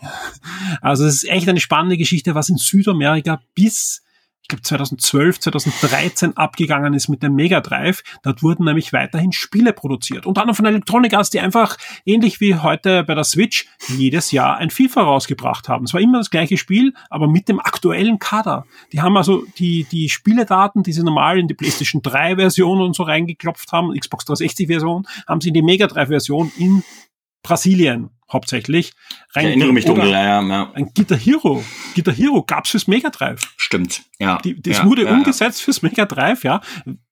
[0.82, 4.02] Also es ist echt eine spannende Geschichte, was in Südamerika bis
[4.46, 8.04] ich glaube 2012, 2013 abgegangen ist mit dem Mega Drive.
[8.22, 10.24] Dort wurden nämlich weiterhin Spiele produziert.
[10.24, 14.58] Und dann von Electronic Arts, die einfach ähnlich wie heute bei der Switch jedes Jahr
[14.58, 15.86] ein FIFA rausgebracht haben.
[15.86, 18.66] Es war immer das gleiche Spiel, aber mit dem aktuellen Kader.
[18.92, 22.94] Die haben also die, die Spieledaten, die sie normal in die PlayStation 3 Version und
[22.94, 26.84] so reingeklopft haben, Xbox 360 Version, haben sie in die Mega Drive Version in
[27.42, 28.92] Brasilien hauptsächlich.
[29.34, 30.72] Rein ich erinnere mich dunkel, ja, ja.
[30.74, 31.64] Ein Guitar Hero.
[31.94, 33.40] Guitar Hero gab's fürs Mega Drive.
[33.56, 34.38] Stimmt, ja.
[34.38, 36.60] Die, das ja, wurde ja, umgesetzt fürs Mega Drive, ja.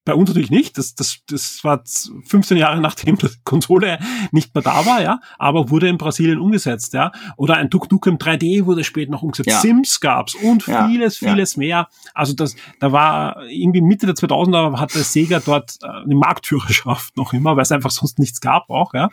[0.06, 0.76] Bei uns natürlich nicht.
[0.76, 1.82] Das, das, das war
[2.26, 3.98] 15 Jahre nachdem die Konsole
[4.32, 7.12] nicht mehr da war, ja, aber wurde in Brasilien umgesetzt, ja.
[7.36, 9.48] Oder ein Tuk Tuk im 3D wurde später noch umgesetzt.
[9.48, 9.60] Ja.
[9.60, 10.88] Sims gab's und ja.
[10.88, 11.58] vieles, vieles ja.
[11.58, 11.88] mehr.
[12.12, 17.32] Also das, da war irgendwie Mitte der 2000er hatte Sega dort äh, eine Marktführerschaft noch
[17.32, 19.08] immer, weil es einfach sonst nichts gab auch, ja.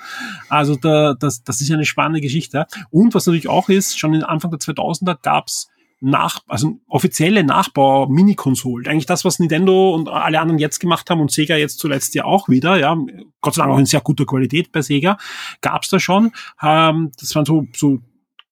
[0.50, 2.66] Also da, das, das ist eine spannende Geschichte.
[2.90, 5.68] Und was natürlich auch ist, schon in Anfang der 2000er gab's
[6.02, 8.88] nach, also offizielle Nachbau-Mini-Konsolen.
[8.88, 12.26] Eigentlich das, was Nintendo und alle anderen jetzt gemacht haben und Sega jetzt zuletzt ja
[12.26, 12.98] auch wieder, ja,
[13.40, 15.18] Gott sei Dank auch in sehr guter Qualität bei Sega,
[15.62, 16.32] gab's da schon.
[16.62, 18.00] Ähm, das waren so, so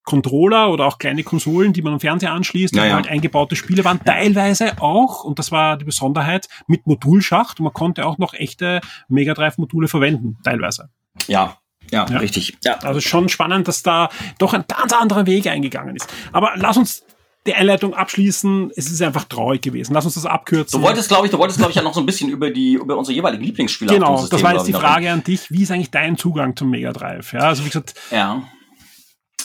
[0.03, 2.95] Controller oder auch kleine Konsolen, die man am Fernseher anschließt, ja, ja.
[2.95, 7.59] halt eingebaute Spiele waren, teilweise auch, und das war die Besonderheit, mit Modulschacht.
[7.59, 10.89] Und man konnte auch noch echte Mega Drive Module verwenden, teilweise.
[11.27, 11.57] Ja,
[11.91, 12.57] Ja, ja, richtig.
[12.63, 12.77] Ja.
[12.79, 16.07] Also schon spannend, dass da doch ein ganz anderer Weg eingegangen ist.
[16.31, 17.03] Aber lass uns
[17.47, 18.71] die Einleitung abschließen.
[18.75, 19.93] Es ist einfach traurig gewesen.
[19.93, 20.79] Lass uns das abkürzen.
[20.79, 22.73] Du wolltest, glaube ich, du wolltest, glaube ich, ja noch so ein bisschen über die,
[22.73, 23.93] über unsere jeweiligen Lieblingsspiele.
[23.93, 25.49] Genau, das war jetzt die Frage an dich.
[25.49, 27.33] Wie ist eigentlich dein Zugang zum Mega Drive?
[27.33, 27.95] Ja, also wie gesagt.
[28.11, 28.43] Ja.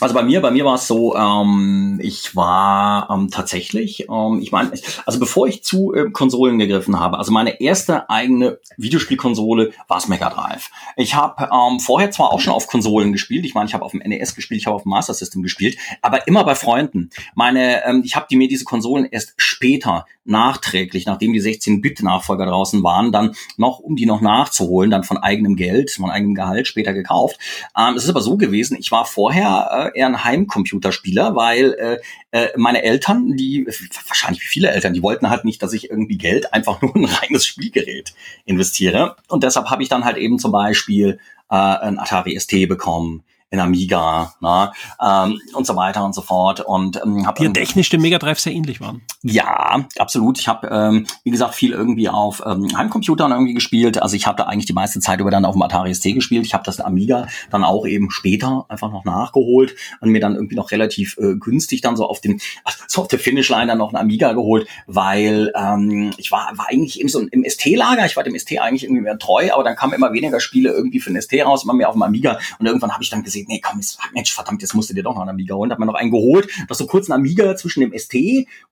[0.05, 4.53] Also bei mir, bei mir war es so, ähm, ich war ähm, tatsächlich, ähm, ich
[4.53, 4.71] meine,
[5.07, 10.07] also bevor ich zu äh, Konsolen gegriffen habe, also meine erste eigene Videospielkonsole war es
[10.07, 10.69] Mega Drive.
[10.97, 13.93] Ich habe ähm, vorher zwar auch schon auf Konsolen gespielt, ich meine, ich habe auf
[13.93, 17.09] dem NES gespielt, ich habe auf dem Master System gespielt, aber immer bei Freunden.
[17.35, 22.83] Meine, ähm, ich habe die mir diese Konsolen erst später nachträglich, nachdem die 16-Bit-Nachfolger draußen
[22.83, 26.93] waren, dann noch, um die noch nachzuholen, dann von eigenem Geld, von eigenem Gehalt später
[26.93, 27.39] gekauft.
[27.77, 31.99] Ähm, es ist aber so gewesen, ich war vorher äh, eher ein Heimcomputerspieler, weil äh,
[32.31, 33.67] äh, meine Eltern, die,
[34.07, 37.05] wahrscheinlich wie viele Eltern, die wollten halt nicht, dass ich irgendwie Geld einfach nur ein
[37.05, 38.15] reines Spielgerät
[38.45, 39.17] investiere.
[39.29, 41.19] Und deshalb habe ich dann halt eben zum Beispiel
[41.51, 43.25] äh, ein Atari ST bekommen
[43.55, 46.61] in Amiga ne, ähm, und so weiter und so fort.
[46.61, 49.03] Und ähm, hab, die technisch dem Mega Drive sehr ähnlich waren.
[49.23, 50.39] Ja, absolut.
[50.39, 54.03] Ich habe, ähm, wie gesagt, viel irgendwie auf ähm, Heimcomputern irgendwie gespielt.
[54.03, 56.45] Also ich habe da eigentlich die meiste Zeit über dann auf dem Atari ST gespielt.
[56.45, 60.57] Ich habe das Amiga dann auch eben später einfach noch nachgeholt und mir dann irgendwie
[60.57, 62.41] noch relativ äh, günstig dann so auf den,
[62.89, 66.99] so auf der Finishline dann noch ein Amiga geholt, weil ähm, ich war, war eigentlich
[66.99, 68.05] eben so im ST-Lager.
[68.07, 70.99] Ich war dem ST eigentlich irgendwie mehr treu, aber dann kamen immer weniger Spiele irgendwie
[70.99, 72.39] für den ST raus, immer mehr auf dem Amiga.
[72.59, 75.03] Und irgendwann habe ich dann gesehen, nee, komm, jetzt, Mensch, verdammt, jetzt musst du dir
[75.03, 75.71] doch noch einen Amiga holen.
[75.71, 76.49] Hat man noch einen geholt.
[76.69, 78.15] Das so kurz ein Amiga zwischen dem ST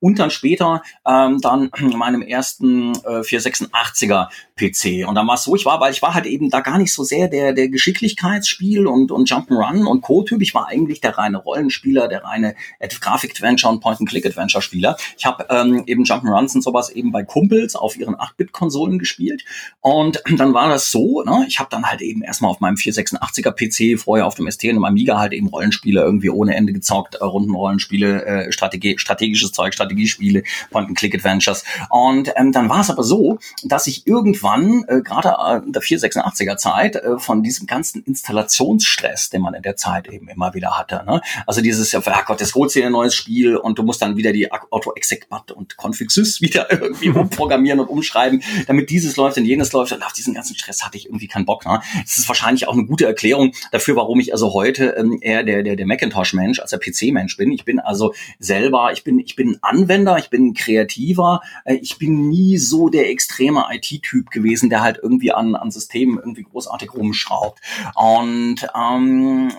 [0.01, 5.07] und dann später ähm, dann meinem ersten äh, 486er PC.
[5.09, 6.93] Und dann war es so, ich war, weil ich war halt eben da gar nicht
[6.93, 10.41] so sehr der, der Geschicklichkeitsspiel und, und Jump'n'Run und Co-Typ.
[10.43, 14.97] Ich war eigentlich der reine Rollenspieler, der reine Grafik-Adventure und Point-and-Click-Adventure-Spieler.
[15.17, 19.45] Ich habe ähm, eben Jump'n'Runs und sowas eben bei Kumpels auf ihren 8-Bit-Konsolen gespielt.
[19.81, 23.53] Und dann war das so, ne, ich habe dann halt eben erstmal auf meinem 486er
[23.53, 27.17] PC, vorher auf dem ST und im Amiga halt eben Rollenspiele irgendwie ohne Ende gezockt,
[27.17, 31.65] äh, Rundenrollenspiele, äh, Strategie, strategisches Zeug, Strategiespiele, Point-and-Click-Adventures.
[31.91, 34.07] Und ähm, dann war es aber so, dass ich
[34.43, 39.63] irgendwann, äh, gerade in der 486er Zeit, äh, von diesem ganzen Installationsstress, den man in
[39.63, 41.21] der Zeit eben immer wieder hatte, ne?
[41.47, 44.03] also dieses, ja, oh Gott, jetzt holst du dir ein neues Spiel und du musst
[44.03, 49.45] dann wieder die Auto-Exec-Bat und Config-Sys wieder irgendwie umprogrammieren und umschreiben, damit dieses läuft und
[49.45, 49.93] jenes läuft.
[49.93, 51.65] Und auf diesen ganzen Stress hatte ich irgendwie keinen Bock.
[51.67, 51.81] Ne?
[52.03, 55.63] Das ist wahrscheinlich auch eine gute Erklärung dafür, warum ich also heute ähm, eher der,
[55.63, 57.53] der, der Macintosh-Mensch als der PC-Mensch bin.
[57.53, 62.29] Ich bin also selber, ich bin, ich bin Anwender, ich bin Kreativer, äh, ich bin
[62.29, 67.61] nie so der extreme IT-Typ gewesen, der halt irgendwie an, an Systemen irgendwie großartig rumschraubt.
[67.95, 69.53] Und ähm,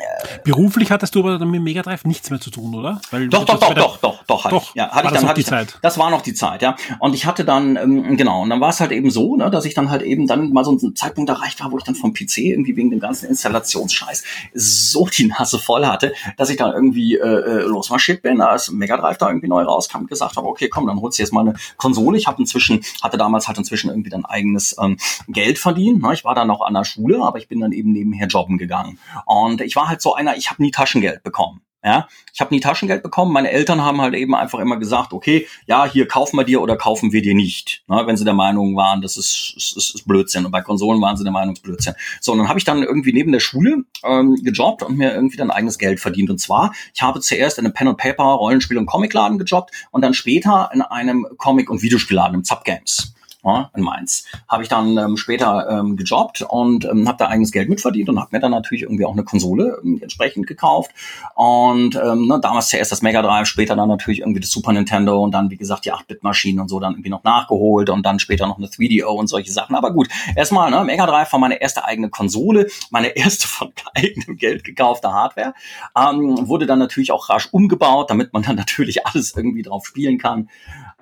[0.43, 3.01] beruflich hattest du aber dann mit Mega Drive nichts mehr zu tun, oder?
[3.11, 4.75] Weil doch, doch, doch, doch, doch, doch, doch, ich.
[4.75, 5.79] Ja, hatte ich dann, hatte die ich, Zeit.
[5.81, 6.75] Das war noch die Zeit, ja.
[6.99, 9.65] Und ich hatte dann, ähm, genau, und dann war es halt eben so, ne, dass
[9.65, 12.13] ich dann halt eben dann mal so einen Zeitpunkt erreicht war, wo ich dann vom
[12.13, 17.15] PC irgendwie wegen dem ganzen Installationsscheiß so die Nase voll hatte, dass ich dann irgendwie
[17.15, 20.69] äh, äh losmarschiert bin, als Mega Drive da irgendwie neu rauskam und gesagt habe, okay,
[20.69, 22.17] komm, dann holst du jetzt mal eine Konsole.
[22.17, 24.97] Ich habe inzwischen, hatte damals halt inzwischen irgendwie dann eigenes ähm,
[25.27, 26.01] Geld verdient.
[26.01, 26.13] Ne?
[26.13, 28.99] Ich war dann noch an der Schule, aber ich bin dann eben nebenher jobben gegangen.
[29.25, 31.61] Und ich war halt so einer, ich habe nie Taschengeld bekommen.
[31.85, 33.33] Ja, ich habe nie Taschengeld bekommen.
[33.33, 36.77] Meine Eltern haben halt eben einfach immer gesagt, okay, ja, hier kaufen wir dir oder
[36.77, 37.83] kaufen wir dir nicht.
[37.87, 40.45] Ne, wenn sie der Meinung waren, das ist, ist, ist Blödsinn.
[40.45, 41.93] Und bei Konsolen waren sie der Meinung, es ist Blödsinn.
[42.21, 45.35] So, und dann habe ich dann irgendwie neben der Schule ähm, gejobbt und mir irgendwie
[45.35, 46.29] dann eigenes Geld verdient.
[46.29, 50.01] Und zwar, ich habe zuerst in einem Pen and Paper Rollenspiel und Comicladen gejobbt und
[50.01, 53.13] dann später in einem Comic- und Videospielladen im Zap Games
[53.43, 54.25] ja, in Mainz.
[54.47, 58.19] Habe ich dann ähm, später ähm, gejobbt und ähm, habe da eigenes Geld mitverdient und
[58.19, 60.91] habe mir dann natürlich irgendwie auch eine Konsole ähm, entsprechend gekauft.
[61.35, 65.21] Und ähm, ne, damals zuerst das Mega Drive, später dann natürlich irgendwie das Super Nintendo
[65.21, 68.47] und dann, wie gesagt, die 8-Bit-Maschinen und so dann irgendwie noch nachgeholt und dann später
[68.47, 69.75] noch eine 3DO und solche Sachen.
[69.75, 74.37] Aber gut, erstmal, ne, Mega Drive war meine erste eigene Konsole, meine erste von eigenem
[74.37, 75.53] Geld gekaufte Hardware.
[75.97, 80.17] Ähm, wurde dann natürlich auch rasch umgebaut, damit man dann natürlich alles irgendwie drauf spielen
[80.17, 80.49] kann.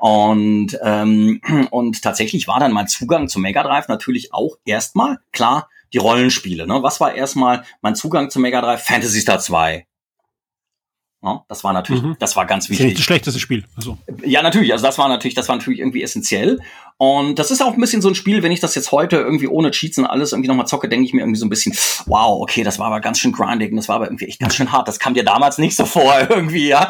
[0.02, 5.70] Und, ähm, und tatsächlich war dann mein Zugang zum Mega Drive natürlich auch erstmal, klar,
[5.93, 6.66] die Rollenspiele.
[6.66, 6.82] Ne?
[6.82, 8.82] Was war erstmal mein Zugang zum Mega Drive?
[8.82, 9.86] Fantasy Star 2.
[11.24, 12.16] Ja, das war natürlich, mhm.
[12.18, 12.88] das war ganz wichtig.
[12.88, 13.64] Das das schlechteste Spiel.
[13.76, 13.99] Also.
[14.26, 14.72] Ja, natürlich.
[14.72, 16.60] Also das war natürlich, das war natürlich irgendwie essentiell.
[17.02, 19.47] Und das ist auch ein bisschen so ein Spiel, wenn ich das jetzt heute irgendwie
[19.47, 21.74] ohne Cheats und alles irgendwie nochmal zocke, denke ich mir irgendwie so ein bisschen,
[22.06, 24.72] wow, okay, das war aber ganz schön grinding, das war aber irgendwie echt ganz schön
[24.72, 24.88] hart.
[24.88, 26.88] Das kam dir damals nicht so vor irgendwie, ja.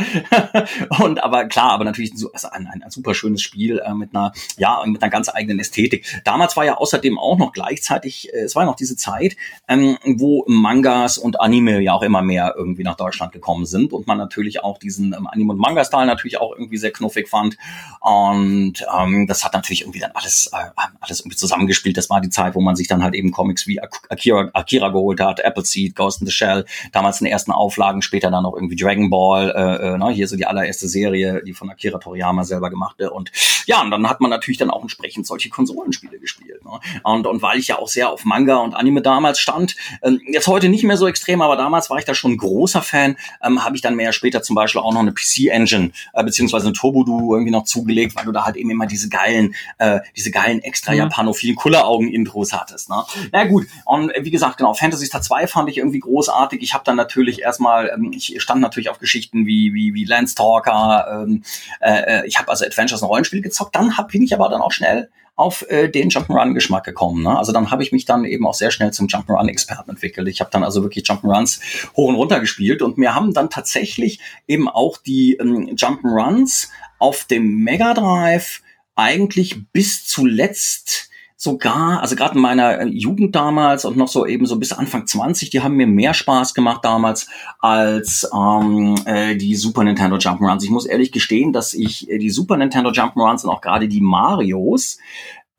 [0.99, 4.33] und aber klar, aber natürlich also ein, ein, ein super schönes Spiel äh, mit einer,
[4.57, 6.05] ja, mit einer ganz eigenen Ästhetik.
[6.25, 9.37] Damals war ja außerdem auch noch gleichzeitig, äh, es war ja noch diese Zeit,
[9.69, 14.07] ähm, wo Mangas und Anime ja auch immer mehr irgendwie nach Deutschland gekommen sind und
[14.07, 17.55] man natürlich auch diesen ähm, Anime- und Manga-Style natürlich auch irgendwie sehr knuffig fand.
[18.01, 20.57] Und ähm, das hat natürlich irgendwie dann alles, äh,
[20.99, 21.97] alles irgendwie zusammengespielt.
[21.97, 25.19] Das war die Zeit, wo man sich dann halt eben Comics wie Akira, Akira geholt
[25.19, 28.75] hat, Appleseed, Ghost in the Shell, damals in den ersten Auflagen, später dann auch irgendwie
[28.75, 32.69] Dragon Ball, äh, äh, ne, hier so die allererste Serie, die von Akira Toriyama selber
[32.69, 33.11] gemachte.
[33.11, 33.31] Und
[33.65, 36.63] ja, und dann hat man natürlich dann auch entsprechend solche Konsolenspiele gespielt.
[36.63, 36.79] Ne?
[37.03, 40.47] Und, und weil ich ja auch sehr auf Manga und Anime damals stand, äh, jetzt
[40.47, 43.63] heute nicht mehr so extrem, aber damals war ich da schon ein großer Fan, ähm,
[43.63, 47.33] habe ich dann mehr später zum Beispiel auch noch eine PC-Engine äh, beziehungsweise ein Turbo-Du
[47.33, 50.91] irgendwie noch zugelegt, weil du da halt eben immer diese geilen, äh, diese geilen extra
[50.91, 50.99] mhm.
[50.99, 52.89] japanophilen Kulleraugen-Intros hattest.
[52.89, 53.03] Ne?
[53.31, 56.61] Na gut, und wie gesagt, genau, Fantasy Star 2 fand ich irgendwie großartig.
[56.61, 61.25] Ich habe dann natürlich erstmal, ähm, ich stand natürlich auf Geschichten wie, wie, wie Landstalker,
[61.25, 61.43] ähm,
[61.79, 64.71] äh, ich habe also Adventures und Rollenspiele gezockt, dann hab, bin ich aber dann auch
[64.71, 67.23] schnell auf äh, den Jump'n'Run-Geschmack gekommen.
[67.23, 67.37] Ne?
[67.37, 70.27] Also dann habe ich mich dann eben auch sehr schnell zum Jump'n'Run-Experten entwickelt.
[70.27, 71.59] Ich habe dann also wirklich Jump'n'Runs
[71.95, 76.69] hoch und runter gespielt und mir haben dann tatsächlich eben auch die ähm, Jump'n'Runs
[76.99, 78.61] auf dem Mega Drive
[78.95, 81.09] eigentlich bis zuletzt
[81.41, 85.07] sogar, also gerade in meiner äh, Jugend damals und noch so eben so bis Anfang
[85.07, 87.27] 20, die haben mir mehr Spaß gemacht damals
[87.57, 90.63] als ähm, äh, die Super Nintendo Jump'n'Runs.
[90.63, 94.01] Ich muss ehrlich gestehen, dass ich äh, die Super Nintendo Jump'n'Runs und auch gerade die
[94.01, 94.99] Marios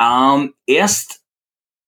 [0.00, 1.22] ähm, erst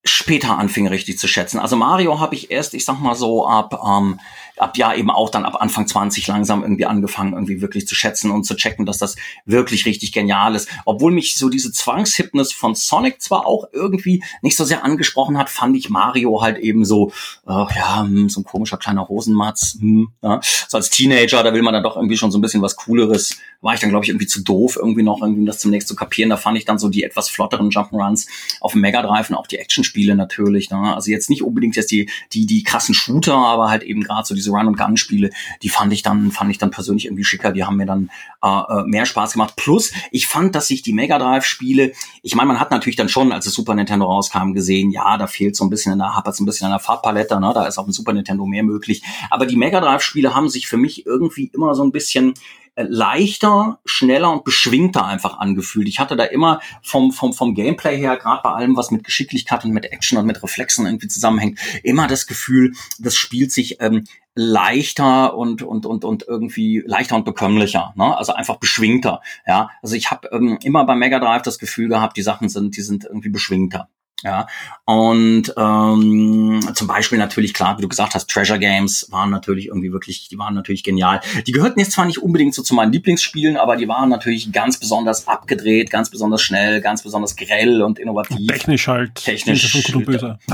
[0.05, 1.61] später anfing richtig zu schätzen.
[1.61, 4.19] Also Mario habe ich erst, ich sag mal so ab ähm,
[4.57, 8.31] ab ja eben auch dann ab Anfang 20 langsam irgendwie angefangen, irgendwie wirklich zu schätzen
[8.31, 10.69] und zu checken, dass das wirklich richtig genial ist.
[10.85, 15.51] Obwohl mich so diese Zwangshipness von Sonic zwar auch irgendwie nicht so sehr angesprochen hat,
[15.51, 17.11] fand ich Mario halt eben so,
[17.47, 19.77] äh, ja, hm, so ein komischer kleiner Hosenmatz.
[19.81, 20.41] Hm, ja.
[20.69, 23.37] So als Teenager, da will man dann doch irgendwie schon so ein bisschen was Cooleres.
[23.61, 26.31] War ich dann, glaube ich, irgendwie zu doof, irgendwie noch irgendwie das zunächst zu kapieren.
[26.31, 28.29] Da fand ich dann so die etwas flotteren Jump'n'Runs
[28.61, 30.71] auf dem Mega Drive und auch die Actionspiele natürlich.
[30.71, 30.95] Ne?
[30.95, 34.35] Also jetzt nicht unbedingt jetzt die, die, die krassen Shooter, aber halt eben gerade so
[34.35, 35.31] diese Run and Gun Spiele,
[35.63, 38.11] die fand ich dann fand ich dann persönlich irgendwie schicker, die haben mir dann
[38.43, 39.55] äh, äh, mehr Spaß gemacht.
[39.57, 41.93] Plus ich fand, dass sich die Mega Drive Spiele,
[42.23, 45.27] ich meine, man hat natürlich dann schon, als das Super Nintendo rauskam, gesehen, ja, da
[45.27, 47.79] fehlt so ein bisschen der hapert so ein bisschen an der Farbpalette, ne, da ist
[47.79, 51.07] auf dem Super Nintendo mehr möglich, aber die Mega Drive Spiele haben sich für mich
[51.07, 52.35] irgendwie immer so ein bisschen
[52.77, 55.89] leichter, schneller und beschwingter einfach angefühlt.
[55.89, 59.65] Ich hatte da immer vom, vom, vom Gameplay her, gerade bei allem, was mit Geschicklichkeit
[59.65, 64.05] und mit Action und mit Reflexen irgendwie zusammenhängt, immer das Gefühl, das spielt sich ähm,
[64.35, 68.17] leichter und und und und irgendwie leichter und bekömmlicher, ne?
[68.17, 69.71] Also einfach beschwingter, ja.
[69.81, 72.83] Also ich habe ähm, immer bei Mega Drive das Gefühl gehabt, die Sachen sind, die
[72.83, 73.89] sind irgendwie beschwingter.
[74.25, 74.47] Ja,
[74.87, 79.93] und ähm, zum Beispiel natürlich, klar, wie du gesagt hast, Treasure Games waren natürlich irgendwie
[79.93, 81.21] wirklich, die waren natürlich genial.
[81.47, 84.79] Die gehörten jetzt zwar nicht unbedingt so zu meinen Lieblingsspielen, aber die waren natürlich ganz
[84.79, 88.47] besonders abgedreht, ganz besonders schnell, ganz besonders grell und innovativ.
[88.47, 89.15] Technisch halt.
[89.15, 89.75] Technisch.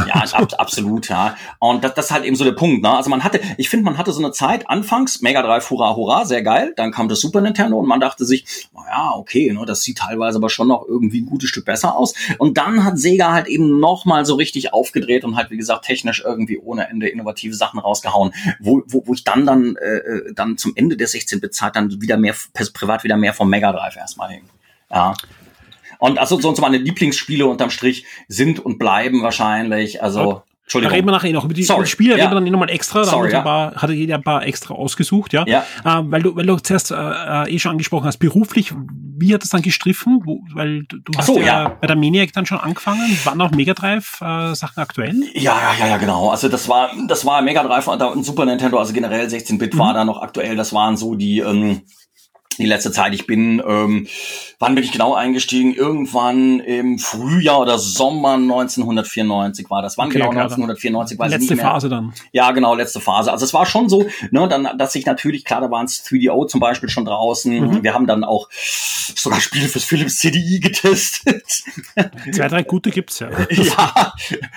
[0.07, 1.37] Ja, ab, absolut, ja.
[1.59, 2.91] Und das, das ist halt eben so der Punkt, ne?
[2.91, 6.25] Also man hatte, ich finde, man hatte so eine Zeit, anfangs, Mega Drive, hurra, hurra,
[6.25, 9.83] sehr geil, dann kam das Super Nintendo und man dachte sich, naja, okay, ne, das
[9.83, 12.14] sieht teilweise aber schon noch irgendwie ein gutes Stück besser aus.
[12.39, 15.57] Und dann hat Sega halt eben eben noch mal so richtig aufgedreht und halt wie
[15.57, 19.97] gesagt technisch irgendwie ohne Ende innovative Sachen rausgehauen, wo, wo, wo ich dann dann äh,
[19.97, 22.35] äh dann zum Ende der 16-Bit-Zeit dann wieder mehr
[22.73, 24.43] privat wieder mehr vom Mega Drive erstmal hing.
[24.91, 25.15] Ja.
[25.99, 30.91] Und also sonst meine Lieblingsspiele unterm Strich sind und bleiben wahrscheinlich also Entschuldigung.
[30.91, 31.85] Da reden wir nachher noch über die, Sorry.
[31.85, 32.27] Spiele, ja.
[32.27, 33.01] reden wir dann nochmal extra.
[33.01, 33.41] Da Sorry, ja.
[33.41, 35.45] paar, hatte jeder ein paar extra ausgesucht, ja.
[35.49, 35.64] ja.
[35.85, 38.73] Äh, weil du, weil du zuerst äh, äh, eh schon angesprochen hast, beruflich,
[39.18, 40.21] wie hat es dann gestriffen?
[40.25, 43.18] Wo, weil du, du hast so, ja, ja, bei der Maniac dann schon angefangen.
[43.25, 45.16] Waren auch Mega Drive äh, Sachen aktuell?
[45.35, 46.31] Ja, ja, ja, genau.
[46.31, 49.79] Also das war, das war Mega Drive und Super Nintendo, also generell 16-Bit mhm.
[49.79, 50.55] war da noch aktuell.
[50.55, 51.81] Das waren so die, ähm,
[52.59, 53.15] die letzte Zeit.
[53.15, 54.07] Ich bin, ähm,
[54.59, 55.75] wann bin ich genau eingestiegen?
[55.75, 59.97] Irgendwann im Frühjahr oder Sommer 1994 war das.
[59.99, 62.13] Wann okay, genau klar, 1994 war Letzte Phase dann.
[62.33, 63.33] Ja, genau, letzte Phase.
[63.33, 66.47] Also es war schon so, ne, dann, dass ich natürlich, klar, da waren es 3DO
[66.49, 67.53] zum Beispiel schon draußen.
[67.53, 67.83] Mhm.
[67.83, 71.45] Wir haben dann auch sogar Spiele fürs Philips CDI getestet.
[72.33, 73.31] Zwei, drei gute gibt's ja.
[73.51, 74.13] ja.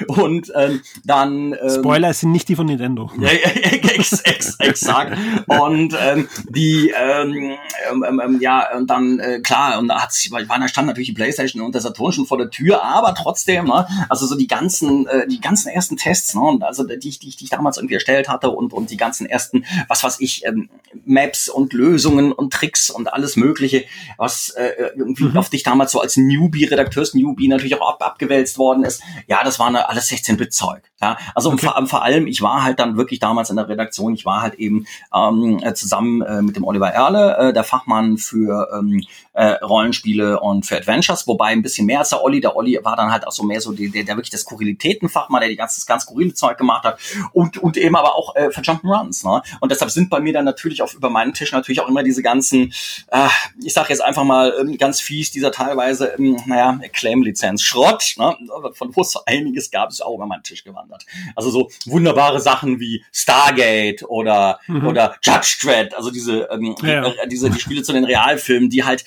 [0.08, 1.54] Und ähm, dann.
[1.54, 3.12] Ähm, Spoiler sind nicht die von Nintendo.
[3.22, 4.22] Ex,
[4.60, 5.18] exakt.
[5.48, 7.58] Und ähm, die ähm,
[7.94, 10.88] ähm, ähm, ähm, ja, und dann, äh, klar, und da hat sich, weil da stand
[10.88, 14.36] natürlich die Playstation und der Saturn schon vor der Tür, aber trotzdem, ne, also so
[14.36, 17.78] die ganzen, äh, die ganzen ersten Tests, ne, und also die, die, die ich damals
[17.78, 20.70] irgendwie erstellt hatte und, und die ganzen ersten, was weiß ich, ähm,
[21.06, 23.86] Maps und Lösungen und Tricks und alles Mögliche,
[24.18, 25.38] was äh, irgendwie mhm.
[25.38, 29.02] auf dich damals so als Newbie, Redakteurs-Newbie natürlich auch ab, abgewälzt worden ist.
[29.28, 30.84] Ja, das war eine, alles 16-Bit-Zeug.
[31.02, 31.66] Ja, also okay.
[31.66, 34.56] vor, vor allem, ich war halt dann wirklich damals in der Redaktion, ich war halt
[34.56, 39.02] eben ähm, zusammen äh, mit dem Oliver Erle, äh, der Fachmann für ähm,
[39.34, 42.42] äh, Rollenspiele und für Adventures, wobei ein bisschen mehr als der Olli.
[42.42, 45.42] Der Olli war dann halt auch so mehr so der, der, der wirklich das Skurrilitätenfachmann,
[45.42, 47.00] der die ganze, das ganz skurrile Zeug gemacht hat
[47.32, 49.26] und, und eben aber auch äh, für Jump'n'Runs.
[49.26, 49.42] Ne?
[49.60, 52.22] Und deshalb sind bei mir dann natürlich auf über meinen Tisch natürlich auch immer diese
[52.22, 52.74] ganzen,
[53.08, 53.28] äh,
[53.64, 58.36] ich sag jetzt einfach mal ähm, ganz fies, dieser teilweise, ähm, naja, Claim-Lizenz Schrott, ne?
[58.74, 61.06] von wo es so einiges gab, ist auch über meinen Tisch gewandert.
[61.36, 64.88] Also so wunderbare Sachen wie Stargate oder mhm.
[64.88, 67.08] oder Judge Dredd, also diese ähm, ja.
[67.08, 69.04] äh, diese die Spiele zu den Realfilmen, die halt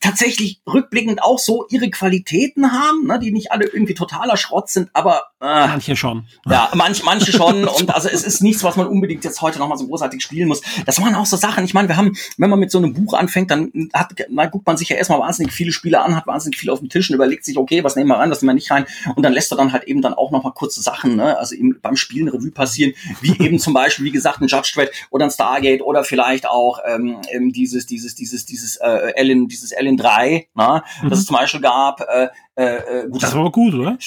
[0.00, 3.18] tatsächlich rückblickend auch so ihre Qualitäten haben, ne?
[3.18, 6.26] die nicht alle irgendwie totaler Schrott sind, aber äh, manche schon.
[6.46, 9.68] Ja, manch, manche schon und also es ist nichts, was man unbedingt jetzt heute noch
[9.68, 10.62] mal so großartig spielen muss.
[10.86, 11.64] Das waren auch so Sachen.
[11.64, 14.66] Ich meine, wir haben, wenn man mit so einem Buch anfängt, dann hat, na, guckt
[14.66, 17.14] man sich ja erstmal wahnsinnig viele Spiele an, hat wahnsinnig viel auf dem Tisch und
[17.14, 19.52] überlegt sich, okay, was nehmen wir rein, was nehmen wir nicht rein und dann lässt
[19.52, 21.38] er dann halt eben dann auch noch mal kurze Sachen, ne?
[21.38, 24.90] also eben beim Spielen Revue passieren, wie eben zum Beispiel, wie gesagt, ein Judge Dredd
[25.10, 29.96] oder ein Stargate oder vielleicht auch ähm, dieses, dieses, dieses, dieses äh, Ellen, dieses Ellen
[29.96, 30.82] 3, ne?
[31.02, 31.10] Mhm.
[31.10, 32.00] das es zum Beispiel gab.
[32.00, 33.98] Äh, äh, gut, das war aber gut, oder?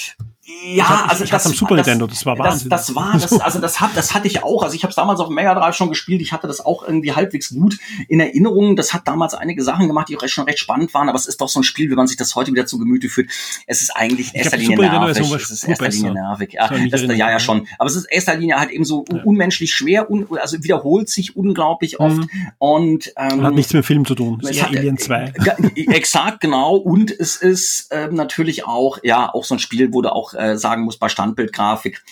[0.50, 2.70] Ja, ich hab, also ich das am Super Nintendo, das war Wahnsinn.
[2.70, 4.64] Das, das war, das, also das hat, das hatte ich auch.
[4.64, 6.22] Also ich habe es damals auf dem Mega Drive schon gespielt.
[6.22, 7.78] Ich hatte das auch irgendwie halbwegs gut
[8.08, 8.76] in Erinnerung.
[8.76, 11.08] Das hat damals einige Sachen gemacht, die auch schon recht spannend waren.
[11.08, 13.10] Aber es ist doch so ein Spiel, wenn man sich das heute wieder zu Gemüte
[13.10, 13.30] führt.
[13.68, 15.32] Es ist eigentlich in erster Linie nervig.
[15.32, 16.54] Es ist in erster Linie nervig.
[16.54, 17.68] Ja, das, ja, ja schon.
[17.78, 19.22] Aber es ist in erster Linie halt eben so ja.
[19.24, 22.18] unmenschlich schwer, un, also wiederholt sich unglaublich oft.
[22.18, 22.30] Mhm.
[22.58, 24.40] Und ähm, hat nichts mit Film zu tun.
[24.44, 25.34] Es ist eher Alien 2.
[25.76, 26.76] Äh, exakt, genau.
[26.76, 30.58] Und es ist ähm, natürlich auch, ja, auch so ein Spiel, wo du auch äh,
[30.58, 32.04] sagen musst, bei Standbildgrafik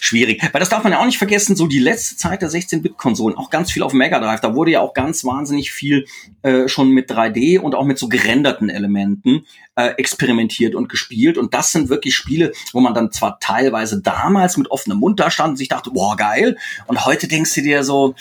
[0.00, 0.42] schwierig.
[0.52, 3.50] Weil das darf man ja auch nicht vergessen, so die letzte Zeit der 16-Bit-Konsolen, auch
[3.50, 6.06] ganz viel auf Mega Drive, da wurde ja auch ganz wahnsinnig viel
[6.42, 11.38] äh, schon mit 3D und auch mit so gerenderten Elementen äh, experimentiert und gespielt.
[11.38, 15.30] Und das sind wirklich Spiele, wo man dann zwar teilweise damals mit offenem Mund da
[15.30, 16.56] stand und sich dachte, boah, geil.
[16.86, 18.14] Und heute denkst du dir so,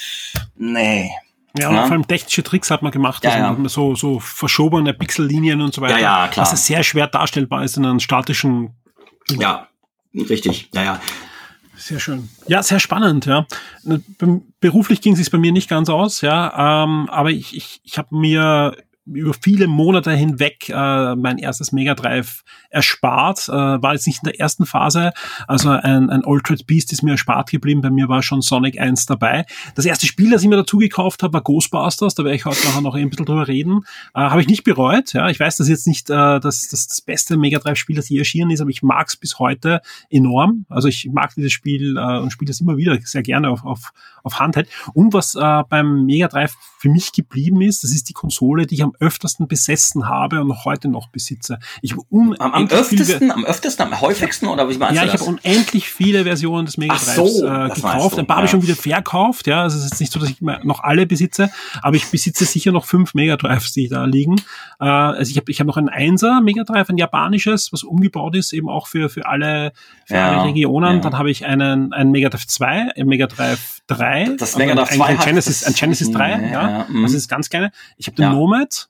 [0.55, 1.11] nee,
[1.57, 1.83] ja, ja.
[1.83, 3.69] vor allem technische Tricks hat man gemacht, ja, ja.
[3.69, 6.51] so, so verschobene Pixellinien und so weiter, ja, ja, klar.
[6.51, 8.73] was sehr schwer darstellbar ist in einem statischen.
[9.29, 9.67] Ja,
[10.15, 11.01] Richtig, ja, ja.
[11.75, 12.29] Sehr schön.
[12.47, 13.47] Ja, sehr spannend, ja.
[14.59, 18.15] Beruflich ging es bei mir nicht ganz aus, ja, ähm, aber ich, ich, ich habe
[18.15, 23.49] mir über viele Monate hinweg äh, mein erstes Mega Drive erspart.
[23.49, 25.11] Äh, war jetzt nicht in der ersten Phase.
[25.47, 27.81] Also ein, ein Altered Beast ist mir erspart geblieben.
[27.81, 29.45] Bei mir war schon Sonic 1 dabei.
[29.75, 32.15] Das erste Spiel, das ich mir dazu gekauft habe, war Ghostbusters.
[32.15, 33.81] Da werde ich heute nachher noch ein bisschen drüber reden.
[34.13, 35.13] Äh, habe ich nicht bereut.
[35.13, 38.07] Ja, ich weiß, dass jetzt nicht äh, das, das, das beste Mega Drive Spiel, das
[38.07, 40.65] je erschienen ist, aber ich mag es bis heute enorm.
[40.69, 43.91] Also ich mag dieses Spiel äh, und spiele es immer wieder sehr gerne auf, auf,
[44.23, 44.69] auf Handheld.
[44.93, 48.75] Und was äh, beim Mega Drive für mich geblieben ist, das ist die Konsole, die
[48.75, 51.59] ich am öftersten besessen habe und noch heute noch besitze.
[51.81, 55.89] Ich am, am öftesten, am öftesten, am häufigsten oder wie meinst ja, ich habe unendlich
[55.89, 58.19] viele Versionen des Mega Drives so, äh, gekauft.
[58.19, 58.37] Ein paar ja.
[58.37, 59.47] habe ich schon wieder verkauft.
[59.47, 61.49] Ja, also es ist nicht so, dass ich noch alle besitze,
[61.81, 64.41] aber ich besitze sicher noch fünf Mega Drives, die da liegen.
[64.79, 68.35] Äh, also ich habe ich hab noch ein Einser Mega Drive, ein japanisches, was umgebaut
[68.35, 69.73] ist, eben auch für für alle,
[70.05, 70.95] für ja, alle Regionen.
[70.95, 71.01] Ja.
[71.01, 74.89] Dann habe ich einen ein Mega Drive 2, ein Mega Drive 3, das Mega Drive
[74.89, 77.03] 2 ein, ein Genesis, ein Genesis 3, ja, ja, mhm.
[77.03, 77.71] das ist ganz kleine.
[77.97, 78.82] Ich habe den Nomad,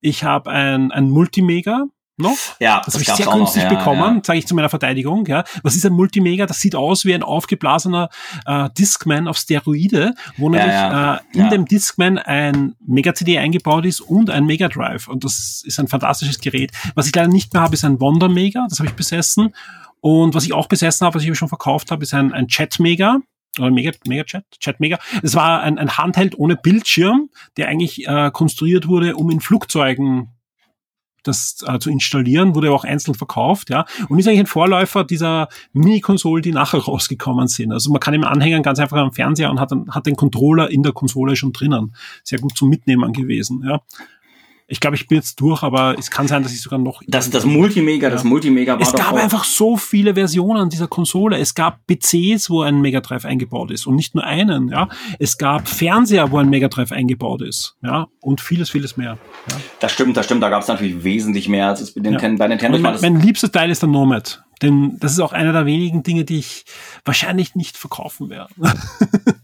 [0.00, 1.86] ich habe ein, ein Multimega
[2.20, 2.36] noch.
[2.60, 4.20] Ja, das, das habe ich sehr günstig ja, bekommen, ja.
[4.24, 5.26] sage ich zu meiner Verteidigung.
[5.26, 6.46] Ja, was ist ein Multimega?
[6.46, 8.08] Das sieht aus wie ein aufgeblasener
[8.46, 13.86] äh, Discman auf Steroide, wo nämlich ja, äh, in dem Discman ein Mega CD eingebaut
[13.86, 15.08] ist und ein Mega Drive.
[15.08, 16.72] Und das ist ein fantastisches Gerät.
[16.94, 18.66] Was ich leider nicht mehr habe, ist ein Wonder Mega.
[18.68, 19.54] Das habe ich besessen.
[20.00, 22.78] Und was ich auch besessen habe, was ich schon verkauft habe, ist ein, ein Chat
[22.78, 23.18] Mega
[23.60, 24.98] oder Mega, Mega Chat, Chat Mega.
[25.22, 30.28] Es war ein, ein Handheld ohne Bildschirm, der eigentlich äh, konstruiert wurde, um in Flugzeugen
[31.22, 35.48] das äh, zu installieren, wurde auch einzeln verkauft, ja, und ist eigentlich ein Vorläufer dieser
[35.72, 37.72] Mini-Konsolen, die nachher rausgekommen sind.
[37.72, 40.82] Also man kann im Anhängern ganz einfach am Fernseher und hat, hat den Controller in
[40.82, 41.94] der Konsole schon drinnen.
[42.24, 43.80] Sehr gut zum Mitnehmen gewesen, ja.
[44.72, 47.02] Ich glaube, ich bin jetzt durch, aber es kann sein, dass ich sogar noch.
[47.08, 48.14] Das, das Multimega, ja.
[48.14, 51.38] das Multimega war Es gab einfach so viele Versionen dieser Konsole.
[51.38, 54.88] Es gab PCs, wo ein Mega Drive eingebaut ist und nicht nur einen, ja.
[55.18, 58.06] Es gab Fernseher, wo ein Mega Drive eingebaut ist, ja.
[58.20, 59.18] Und vieles, vieles mehr.
[59.50, 59.56] Ja.
[59.80, 60.42] Das stimmt, das stimmt.
[60.42, 62.36] Da gab es natürlich wesentlich mehr als es bei Nintendo.
[62.36, 62.38] Ja.
[62.38, 64.44] Bei Nintendo mein, mein liebster Teil ist der Nomad.
[64.62, 66.64] Denn das ist auch einer der wenigen Dinge, die ich
[67.04, 68.52] wahrscheinlich nicht verkaufen werde.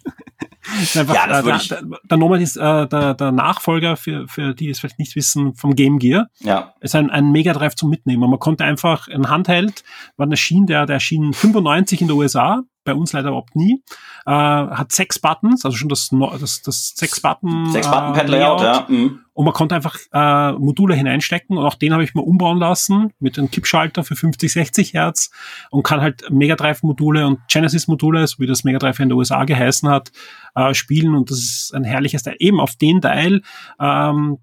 [0.95, 4.71] Ja, das äh, der, der, der Nomad ist äh, der, der Nachfolger, für, für die
[4.71, 6.29] es vielleicht nicht wissen, vom Game Gear.
[6.41, 6.75] Ja.
[6.81, 8.29] Es ist ein, ein Mega Drive zum Mitnehmen.
[8.29, 9.85] Man konnte einfach ein Handheld,
[10.17, 13.83] wann erschien der, der erschien 95 in der USA, bei uns leider überhaupt nie.
[14.25, 16.09] Äh, hat sechs Buttons, also schon das,
[16.41, 17.71] das, das sechs Button.
[17.71, 18.87] Sechs Button Pad Layout, ja.
[18.89, 19.21] Mhm.
[19.35, 23.13] Und man konnte einfach äh, Module hineinstecken und auch den habe ich mal umbauen lassen
[23.19, 25.31] mit einem Kippschalter für 50, 60 Hertz
[25.71, 29.11] und kann halt Mega Drive Module und Genesis Module, so wie das Mega Drive in
[29.11, 30.11] den USA geheißen hat,
[30.55, 32.37] äh, spielen und das ist ein herrliches Teil.
[32.39, 33.43] Eben auf den Teil
[33.79, 34.39] ähm,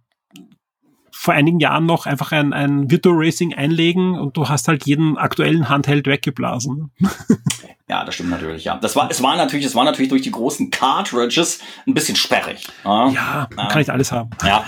[1.23, 5.17] vor einigen Jahren noch einfach ein, ein Virtual Racing einlegen und du hast halt jeden
[5.17, 6.91] aktuellen Handheld weggeblasen.
[7.93, 8.75] Ja, das stimmt natürlich, ja.
[8.77, 12.65] Das war, es war natürlich, es war natürlich durch die großen Cartridges ein bisschen sperrig.
[12.83, 14.31] Ja, ja man kann nicht alles haben.
[14.43, 14.65] Ja,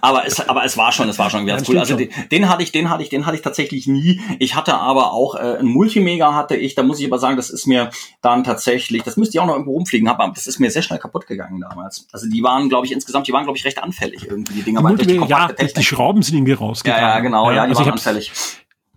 [0.00, 1.80] aber es, aber es war schon, es war schon ganz ja, cool.
[1.80, 4.20] Also den, den, hatte ich, den hatte ich, den hatte ich tatsächlich nie.
[4.38, 6.76] Ich hatte aber auch äh, ein Multimega hatte ich.
[6.76, 7.90] Da muss ich aber sagen, das ist mir
[8.22, 10.82] dann tatsächlich, das müsste ich auch noch irgendwo rumfliegen haben, aber das ist mir sehr
[10.82, 12.06] schnell kaputt gegangen damals.
[12.12, 14.82] Also die waren, glaube ich, insgesamt, die waren, glaube ich, recht anfällig irgendwie die Dinger.
[14.82, 17.02] Die Multimega, ja, die Schrauben sind irgendwie rausgegangen.
[17.02, 18.30] Ja, ja, genau, ja, ja die also waren anfällig.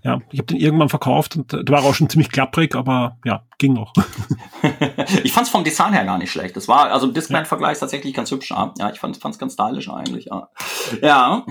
[0.04, 3.45] Ja, ich habe den irgendwann verkauft und der war auch schon ziemlich klapprig, aber ja,
[3.60, 3.93] ging noch.
[5.24, 6.56] ich fand es vom Design her gar nicht schlecht.
[6.56, 8.49] Das war, also Discman-Vergleich tatsächlich ganz hübsch.
[8.49, 10.26] Ja, ich fand es ganz stylisch eigentlich.
[10.26, 10.49] Ja.
[11.02, 11.45] ja.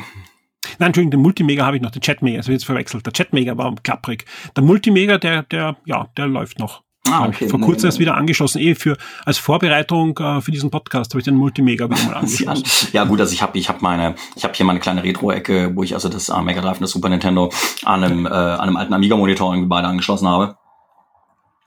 [0.79, 3.07] Nein, Entschuldigung, den Multimega habe ich noch, den Chatmega, das wird jetzt verwechselt.
[3.07, 4.25] Der Chatmega war klapprig.
[4.57, 6.83] Der Multimega, der, der, ja, der läuft noch.
[7.11, 7.49] Ah, okay.
[7.49, 11.21] Vor kurzem nee, erst wieder angeschlossen, eh für als Vorbereitung äh, für diesen Podcast habe
[11.21, 12.89] ich den Multimega wieder mal angeschlossen.
[12.93, 15.83] ja gut, also ich habe ich habe meine ich habe hier meine kleine Retro-Ecke, wo
[15.83, 17.51] ich also das äh, Mega Drive und das Super Nintendo
[17.85, 20.57] an einem äh, an einem alten Amiga Monitor irgendwie beide angeschlossen habe.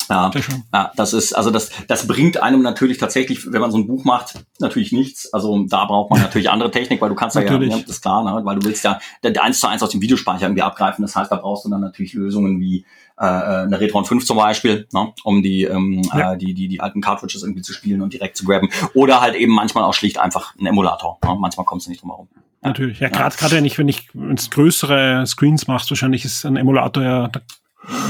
[0.09, 0.31] Ja,
[0.73, 4.03] ja, das ist, also das, das bringt einem natürlich tatsächlich, wenn man so ein Buch
[4.03, 5.33] macht, natürlich nichts.
[5.33, 8.23] Also da braucht man natürlich andere Technik, weil du kannst ja, ja, das ist klar,
[8.23, 8.45] ne?
[8.45, 8.99] weil du willst ja
[9.39, 11.03] eins zu eins aus dem Videospeicher irgendwie abgreifen.
[11.03, 12.85] Das heißt, da brauchst du dann natürlich Lösungen wie
[13.17, 16.33] äh, eine Retron 5 zum Beispiel, ne, um die, ähm, ja.
[16.33, 18.69] äh, die, die, die alten Cartridges irgendwie zu spielen und direkt zu grabben.
[18.93, 21.19] Oder halt eben manchmal auch schlicht einfach ein Emulator.
[21.23, 21.35] Ne?
[21.39, 22.27] Manchmal kommst du nicht drum herum.
[22.35, 22.41] Ja.
[22.69, 26.55] Natürlich, ja, gerade gerade wenn ich, wenn ich wenn's größere Screens machst, wahrscheinlich ist ein
[26.55, 27.29] Emulator ja,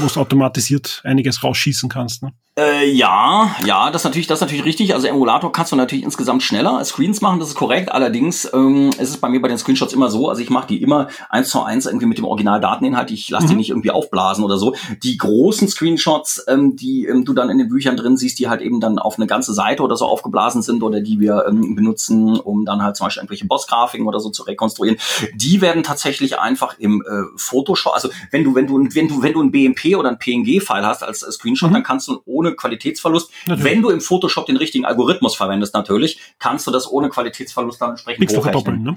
[0.00, 2.22] wo du automatisiert einiges rausschießen kannst.
[2.22, 2.32] Ne?
[2.56, 4.94] Äh, ja, ja, das ist natürlich, das ist natürlich richtig.
[4.94, 7.90] Also Emulator kannst du natürlich insgesamt schneller Screens machen, das ist korrekt.
[7.90, 10.80] Allerdings ähm, ist es bei mir bei den Screenshots immer so, also ich mache die
[10.80, 13.10] immer eins zu eins irgendwie mit dem Originaldateninhalt.
[13.10, 13.50] Ich lasse mhm.
[13.50, 14.76] die nicht irgendwie aufblasen oder so.
[15.02, 18.60] Die großen Screenshots, ähm, die ähm, du dann in den Büchern drin siehst, die halt
[18.60, 22.38] eben dann auf eine ganze Seite oder so aufgeblasen sind oder die wir ähm, benutzen,
[22.38, 24.98] um dann halt zum Beispiel irgendwelche Bossgrafiken oder so zu rekonstruieren,
[25.34, 27.94] die werden tatsächlich einfach im äh, Photoshop.
[27.94, 31.02] Also wenn du, wenn du, wenn du, wenn du ein BMP oder ein PNG-File hast
[31.02, 31.74] als Screenshot, mhm.
[31.74, 33.30] dann kannst du ohne ohne Qualitätsverlust.
[33.46, 33.72] Natürlich.
[33.72, 37.90] Wenn du im Photoshop den richtigen Algorithmus verwendest, natürlich, kannst du das ohne Qualitätsverlust dann
[37.90, 38.82] entsprechend Nichts hochrechnen.
[38.82, 38.94] Ne?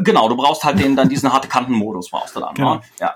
[0.00, 2.54] Genau, du brauchst halt den, dann diesen harte Kantenmodus brauchst du dann.
[2.54, 2.76] Genau.
[2.76, 2.82] Ne?
[3.00, 3.14] Ja.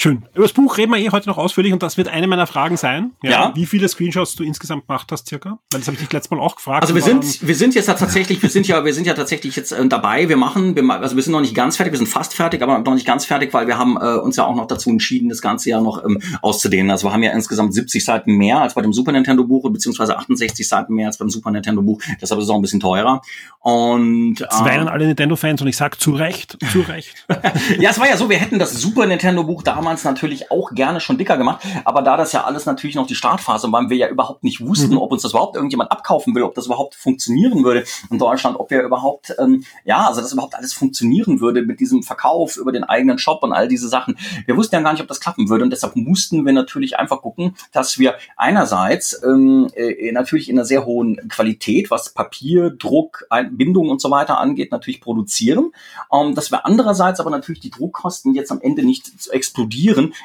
[0.00, 0.22] Schön.
[0.32, 2.78] Über das Buch reden wir eh heute noch ausführlich und das wird eine meiner Fragen
[2.78, 3.10] sein.
[3.22, 3.30] Ja.
[3.30, 3.52] ja.
[3.54, 5.58] Wie viele Screenshots du insgesamt gemacht hast, circa?
[5.70, 6.80] Weil das habe ich dich letztes Mal auch gefragt.
[6.80, 9.56] Also wir sind, wir sind jetzt ja tatsächlich, wir sind ja, wir sind ja tatsächlich
[9.56, 10.30] jetzt äh, dabei.
[10.30, 12.78] Wir machen, wir, also wir sind noch nicht ganz fertig, wir sind fast fertig, aber
[12.78, 15.42] noch nicht ganz fertig, weil wir haben äh, uns ja auch noch dazu entschieden, das
[15.42, 16.90] Ganze ja noch ähm, auszudehnen.
[16.90, 20.16] Also wir haben ja insgesamt 70 Seiten mehr als bei dem Super Nintendo Buch, beziehungsweise
[20.16, 22.00] 68 Seiten mehr als beim Super Nintendo Buch.
[22.22, 23.20] Deshalb ist es auch ein bisschen teurer.
[23.58, 27.26] Und jetzt weinen äh, alle Nintendo-Fans und ich sag zu Recht, zu Recht.
[27.78, 31.00] ja, es war ja so, wir hätten das Super Nintendo Buch damals natürlich auch gerne
[31.00, 31.64] schon dicker gemacht.
[31.84, 34.92] Aber da das ja alles natürlich noch die Startphase war, wir ja überhaupt nicht wussten,
[34.92, 34.98] mhm.
[34.98, 38.70] ob uns das überhaupt irgendjemand abkaufen will, ob das überhaupt funktionieren würde in Deutschland, ob
[38.70, 42.84] wir überhaupt, ähm, ja, also das überhaupt alles funktionieren würde mit diesem Verkauf über den
[42.84, 44.16] eigenen Shop und all diese Sachen.
[44.46, 47.22] Wir wussten ja gar nicht, ob das klappen würde und deshalb mussten wir natürlich einfach
[47.22, 53.26] gucken, dass wir einerseits ähm, äh, natürlich in einer sehr hohen Qualität, was Papier, Druck,
[53.50, 55.72] Bindung und so weiter angeht, natürlich produzieren,
[56.12, 59.79] ähm, dass wir andererseits aber natürlich die Druckkosten jetzt am Ende nicht explodieren,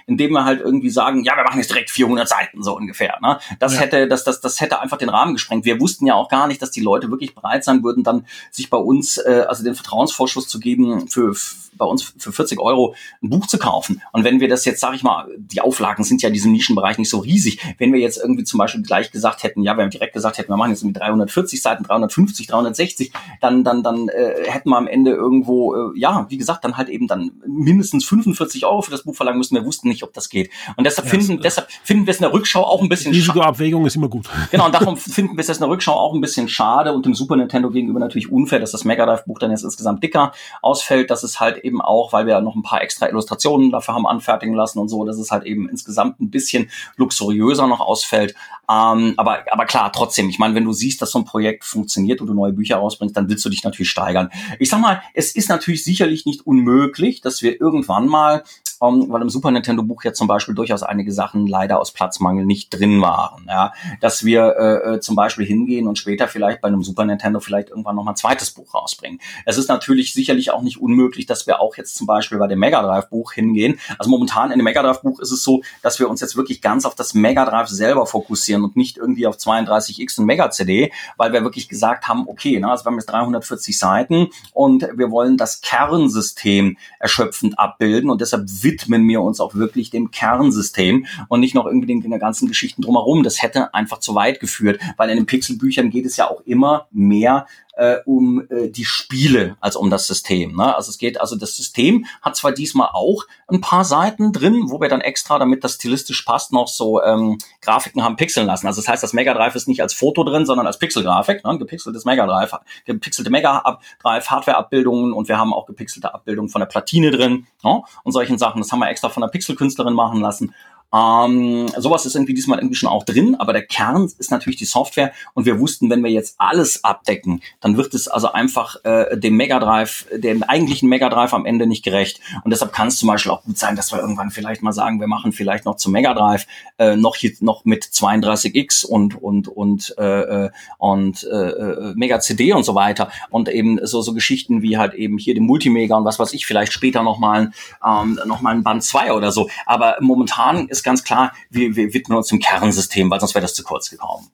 [0.08, 3.18] indem wir halt irgendwie sagen, ja, wir machen jetzt direkt 400 Seiten so ungefähr.
[3.22, 3.39] Ne?
[3.60, 3.82] Das ja.
[3.82, 5.66] hätte, das, das, das hätte einfach den Rahmen gesprengt.
[5.66, 8.70] Wir wussten ja auch gar nicht, dass die Leute wirklich bereit sein würden, dann sich
[8.70, 11.36] bei uns, äh, also den Vertrauensvorschuss zu geben für
[11.78, 14.01] bei uns für 40 Euro ein Buch zu kaufen.
[14.12, 16.97] Und wenn wir das jetzt, sage ich mal, die Auflagen sind ja in diesem Nischenbereich
[16.97, 17.60] nicht so riesig.
[17.78, 20.49] Wenn wir jetzt irgendwie zum Beispiel gleich gesagt hätten, ja, wir haben direkt gesagt hätten,
[20.49, 24.88] wir machen jetzt mit 340 Seiten, 350, 360, dann, dann, dann äh, hätten wir am
[24.88, 29.03] Ende irgendwo, äh, ja, wie gesagt, dann halt eben dann mindestens 45 Euro für das
[29.03, 29.45] Buch verlangen müssen.
[29.54, 30.50] Wir wussten nicht, ob das geht.
[30.76, 33.86] Und deshalb ja, finden, deshalb finden wir es in der Rückschau auch ein bisschen Risikoabwägung
[33.86, 34.28] ist immer gut.
[34.52, 37.14] Genau, und darum finden wir es in der Rückschau auch ein bisschen schade und dem
[37.14, 40.32] Super Nintendo gegenüber natürlich unfair, dass das Mega Drive Buch dann jetzt insgesamt dicker
[40.62, 41.10] ausfällt.
[41.10, 44.56] dass es halt eben auch, weil wir noch ein paar extra Illustrationen dafür haben anfertigen
[44.56, 48.36] lassen und so, dass es halt eben insgesamt ein bisschen luxuriöser noch ausfällt.
[48.70, 52.22] Ähm, aber, aber klar, trotzdem, ich meine, wenn du siehst, dass so ein Projekt funktioniert
[52.22, 54.30] und du neue Bücher rausbringst, dann willst du dich natürlich steigern.
[54.60, 58.43] Ich sag mal, es ist natürlich sicherlich nicht unmöglich, dass wir irgendwann mal
[58.80, 62.45] um, weil im Super Nintendo Buch ja zum Beispiel durchaus einige Sachen leider aus Platzmangel
[62.45, 63.45] nicht drin waren.
[63.47, 67.39] Ja, dass wir äh, äh zum Beispiel hingehen und später vielleicht bei einem Super Nintendo
[67.39, 69.19] vielleicht irgendwann noch mal ein zweites Buch rausbringen.
[69.45, 72.59] Es ist natürlich sicherlich auch nicht unmöglich, dass wir auch jetzt zum Beispiel bei dem
[72.59, 73.80] Mega Drive Buch hingehen.
[73.97, 76.61] Also momentan in dem Mega Drive Buch ist es so, dass wir uns jetzt wirklich
[76.61, 80.91] ganz auf das Mega Drive selber fokussieren und nicht irgendwie auf 32X und Mega CD,
[81.17, 85.11] weil wir wirklich gesagt haben, okay, na, also wir haben jetzt 340 Seiten und wir
[85.11, 91.39] wollen das Kernsystem erschöpfend abbilden und deshalb widmen wir uns auch wirklich dem Kernsystem und
[91.39, 93.24] nicht noch irgendwie den, den ganzen Geschichten drumherum.
[93.24, 96.88] Das hätte einfach zu weit geführt, weil in den Pixelbüchern geht es ja auch immer
[96.91, 100.55] mehr äh, um äh, die Spiele als um das System.
[100.55, 100.76] Ne?
[100.76, 104.80] Also es geht, also das System hat zwar diesmal auch ein paar Seiten drin, wo
[104.80, 108.67] wir dann extra, damit das stilistisch passt, noch so ähm, Grafiken haben pixeln lassen.
[108.67, 111.57] Also das heißt, das Mega Drive ist nicht als Foto drin, sondern als Pixelgrafik, ne?
[111.57, 112.53] gepixeltes Mega Drive,
[112.86, 117.82] gepixelte Mega Drive Hardware-Abbildungen und wir haben auch gepixelte Abbildungen von der Platine drin ne?
[118.03, 118.61] und solchen Sachen.
[118.61, 120.53] Das haben wir extra von der Pixelkünstlerin machen lassen.
[120.96, 124.66] Ähm, sowas ist irgendwie diesmal irgendwie schon auch drin, aber der Kern ist natürlich die
[124.66, 129.18] Software und wir wussten, wenn wir jetzt alles abdecken, dann wird es also einfach äh,
[129.18, 132.22] dem Mega Drive, dem eigentlichen Mega Drive am Ende nicht gerecht.
[132.43, 135.02] Und deshalb kann es zum Beispiel auch gut sein, dass wir irgendwann vielleicht mal sagen,
[135.02, 139.50] wir machen vielleicht noch zum Mega Drive äh, noch hier noch mit 32X und und
[139.50, 144.14] und äh, äh, und äh, äh, Mega CD und so weiter und eben so so
[144.14, 147.52] Geschichten wie halt eben hier dem Multimega und was weiß ich, vielleicht später noch mal
[147.86, 149.50] ähm, noch mal ein Band 2 oder so.
[149.66, 153.53] Aber momentan ist ganz klar, wir, wir widmen uns dem Kernsystem, weil sonst wäre das
[153.53, 154.29] zu kurz gekommen.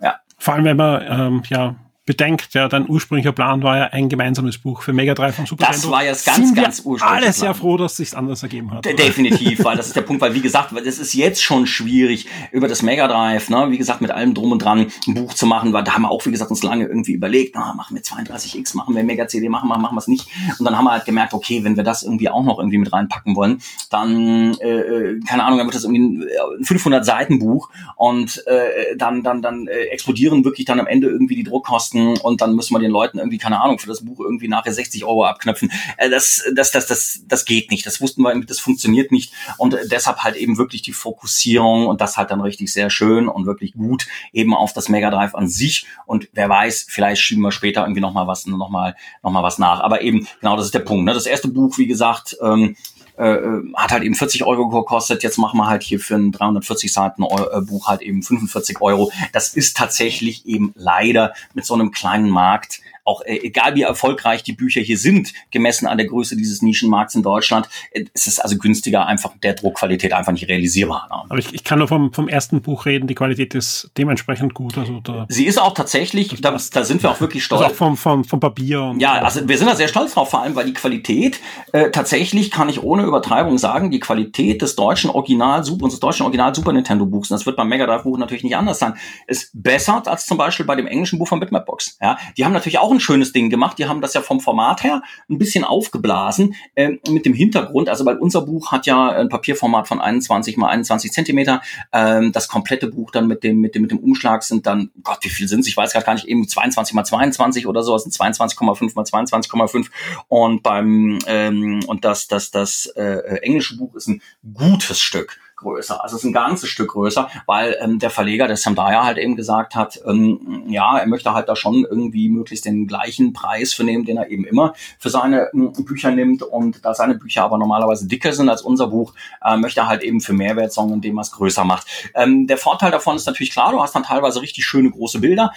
[0.00, 0.20] Ja.
[0.38, 1.76] Vor allem, wenn man ähm, ja
[2.08, 5.66] bedenkt, ja, dein ursprünglicher Plan war ja ein gemeinsames Buch für Mega Drive und Super
[5.66, 5.94] Das Nintendo.
[5.96, 7.22] war jetzt ganz, Sind ganz ursprünglich.
[7.24, 8.84] alle sehr froh, dass es sich anders ergeben hat.
[8.84, 11.66] De- Definitiv, weil das ist der Punkt, weil wie gesagt, weil das ist jetzt schon
[11.66, 15.34] schwierig, über das Mega Drive, ne, wie gesagt, mit allem drum und dran ein Buch
[15.34, 17.94] zu machen, weil da haben wir auch, wie gesagt, uns lange irgendwie überlegt, na, machen
[17.94, 20.26] wir 32X, machen wir Mega CD, machen wir, machen wir es nicht.
[20.58, 22.92] Und dann haben wir halt gemerkt, okay, wenn wir das irgendwie auch noch irgendwie mit
[22.92, 26.24] reinpacken wollen, dann, äh, äh, keine Ahnung, dann wird das irgendwie
[26.58, 31.08] ein 500 Seiten Buch und äh, dann, dann, dann äh, explodieren wirklich dann am Ende
[31.08, 34.20] irgendwie die Druckkosten und dann müssen wir den Leuten irgendwie, keine Ahnung, für das Buch
[34.20, 35.70] irgendwie nachher 60 Euro abknöpfen.
[35.96, 37.86] Äh, das, das, das, das, das geht nicht.
[37.86, 39.32] Das wussten wir, irgendwie, das funktioniert nicht.
[39.56, 43.28] Und äh, deshalb halt eben wirklich die Fokussierung und das halt dann richtig sehr schön
[43.28, 45.86] und wirklich gut eben auf das Mega Drive an sich.
[46.06, 49.58] Und wer weiß, vielleicht schieben wir später irgendwie nochmal was, noch mal, noch mal was
[49.58, 49.80] nach.
[49.80, 51.04] Aber eben, genau, das ist der Punkt.
[51.04, 51.14] Ne?
[51.14, 52.76] Das erste Buch, wie gesagt, ähm,
[53.18, 53.38] äh,
[53.74, 55.22] hat halt eben 40 Euro gekostet.
[55.22, 59.10] Jetzt machen wir halt hier für ein 340 Seiten äh, Buch halt eben 45 Euro.
[59.32, 64.42] Das ist tatsächlich eben leider mit so einem kleinen Markt auch äh, egal wie erfolgreich
[64.42, 68.38] die Bücher hier sind, gemessen an der Größe dieses Nischenmarkts in Deutschland, äh, ist es
[68.38, 71.08] also günstiger, einfach der Druckqualität einfach nicht realisierbar.
[71.10, 71.30] Ne?
[71.30, 74.76] Aber ich, ich kann nur vom, vom ersten Buch reden, die Qualität ist dementsprechend gut.
[74.76, 77.62] Also, da, Sie ist auch tatsächlich, da, da sind wir auch wirklich stolz.
[77.62, 78.82] also auch vom, vom, vom Papier.
[78.82, 81.40] Und Ja, also wir sind da sehr stolz drauf, vor allem weil die Qualität,
[81.72, 86.22] äh, tatsächlich kann ich ohne Übertreibung sagen, die Qualität des deutschen Original Super, unseres deutschen
[86.24, 88.94] Original Super Nintendo Buchs, und das wird beim Mega Drive Buch natürlich nicht anders sein,
[89.26, 91.96] ist besser als zum Beispiel bei dem englischen Buch von Bitmap Box.
[92.00, 94.82] Ja, die haben natürlich auch ein schönes Ding gemacht, die haben das ja vom Format
[94.82, 99.28] her ein bisschen aufgeblasen, ähm, mit dem Hintergrund, also weil unser Buch hat ja ein
[99.28, 103.82] Papierformat von 21 mal 21 Zentimeter, ähm, das komplette Buch dann mit dem, mit dem,
[103.82, 106.94] mit dem Umschlag sind dann, Gott, wie viel sind Ich weiß gar nicht, eben 22
[106.94, 109.86] mal 22 oder so, das sind 22,5 mal 22,5
[110.28, 114.22] und beim, ähm, und das, das, das äh, englische Buch ist ein
[114.54, 116.02] gutes Stück größer.
[116.02, 119.18] Also es ist ein ganzes Stück größer, weil ähm, der Verleger, der Sam Dyer, halt
[119.18, 123.72] eben gesagt hat, ähm, ja, er möchte halt da schon irgendwie möglichst den gleichen Preis
[123.72, 126.42] für nehmen, den er eben immer für seine ähm, Bücher nimmt.
[126.42, 130.02] Und da seine Bücher aber normalerweise dicker sind als unser Buch, äh, möchte er halt
[130.02, 131.86] eben für Mehrwert sorgen, indem er es größer macht.
[132.14, 135.52] Ähm, der Vorteil davon ist natürlich klar, du hast dann teilweise richtig schöne große Bilder.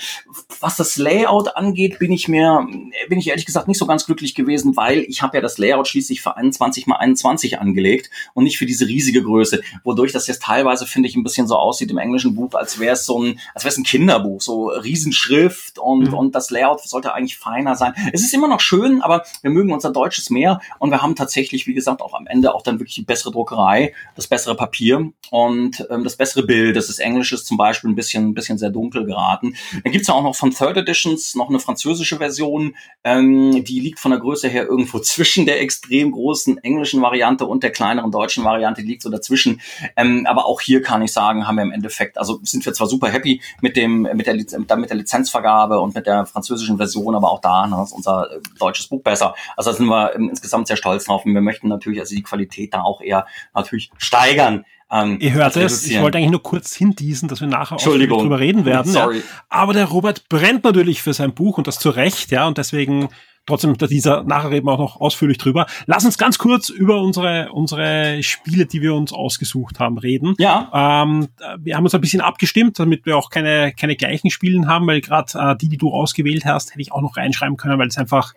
[0.59, 2.65] Was das Layout angeht, bin ich mir,
[3.09, 5.87] bin ich ehrlich gesagt nicht so ganz glücklich gewesen, weil ich habe ja das Layout
[5.87, 9.61] schließlich für 21 mal 21 angelegt und nicht für diese riesige Größe,
[9.91, 12.93] wodurch das jetzt teilweise finde ich ein bisschen so aussieht im englischen Buch, als wäre
[12.93, 16.13] es so ein, als wäre es ein Kinderbuch, so Riesenschrift und Mhm.
[16.13, 17.93] und das Layout sollte eigentlich feiner sein.
[18.13, 21.67] Es ist immer noch schön, aber wir mögen unser Deutsches mehr und wir haben tatsächlich,
[21.67, 25.85] wie gesagt, auch am Ende auch dann wirklich die bessere Druckerei, das bessere Papier und
[25.89, 26.75] ähm, das bessere Bild.
[26.75, 29.55] Das ist Englisches zum Beispiel ein bisschen, ein bisschen sehr dunkel geraten.
[29.83, 33.99] Dann gibt's ja auch noch von Third Editions noch eine französische Version, ähm, die liegt
[33.99, 38.43] von der Größe her irgendwo zwischen der extrem großen englischen Variante und der kleineren deutschen
[38.43, 39.61] Variante, die liegt so dazwischen.
[39.95, 42.87] Ähm, aber auch hier kann ich sagen, haben wir im Endeffekt, also sind wir zwar
[42.87, 44.35] super happy mit dem, mit der,
[44.77, 48.39] mit der Lizenzvergabe und mit der französischen Version, aber auch da ne, ist unser äh,
[48.59, 49.35] deutsches Buch besser.
[49.55, 52.23] Also da sind wir ähm, insgesamt sehr stolz drauf und wir möchten natürlich also die
[52.23, 54.65] Qualität da auch eher natürlich steigern.
[54.91, 58.19] Ähm, Ihr hört es, ich wollte eigentlich nur kurz hindiesen, dass wir nachher Entschuldigung.
[58.19, 58.91] drüber reden werden.
[58.91, 59.19] Sorry.
[59.19, 59.23] Ja.
[59.47, 63.07] Aber der Robert brennt natürlich für sein Buch und das zu Recht, ja, und deswegen
[63.45, 65.65] trotzdem dieser nachher reden wir auch noch ausführlich drüber.
[65.85, 70.35] Lass uns ganz kurz über unsere unsere Spiele, die wir uns ausgesucht haben, reden.
[70.37, 71.03] Ja.
[71.03, 71.29] Ähm,
[71.59, 75.01] wir haben uns ein bisschen abgestimmt, damit wir auch keine keine gleichen Spielen haben, weil
[75.01, 77.97] gerade äh, die, die du ausgewählt hast, hätte ich auch noch reinschreiben können, weil es
[77.97, 78.33] einfach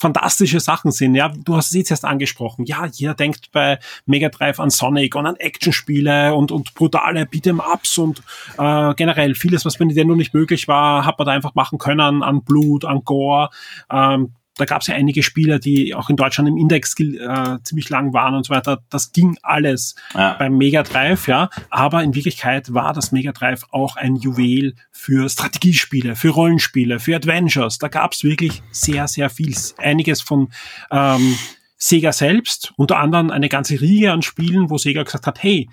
[0.00, 1.14] fantastische Sachen sind.
[1.14, 2.64] Ja, du hast es jetzt erst angesprochen.
[2.64, 7.98] Ja, jeder denkt bei Mega Drive an Sonic und an Actionspiele und, und brutale Beat'em-Ups
[7.98, 8.22] und
[8.58, 12.22] äh, generell vieles, was bei Nintendo nicht möglich war, hat man da einfach machen können
[12.22, 13.50] an Blut, an Gore.
[13.92, 17.88] Ähm, da gab es ja einige Spieler, die auch in Deutschland im Index äh, ziemlich
[17.88, 18.82] lang waren und so weiter.
[18.90, 20.34] Das ging alles ja.
[20.34, 21.48] beim Mega Drive, ja.
[21.70, 27.16] Aber in Wirklichkeit war das Mega Drive auch ein Juwel für Strategiespiele, für Rollenspiele, für
[27.16, 27.78] Adventures.
[27.78, 29.54] Da gab es wirklich sehr, sehr viel.
[29.78, 30.48] Einiges von
[30.90, 31.36] ähm,
[31.82, 35.66] Sega selbst, unter anderem eine ganze Riege an Spielen, wo Sega gesagt hat, hey,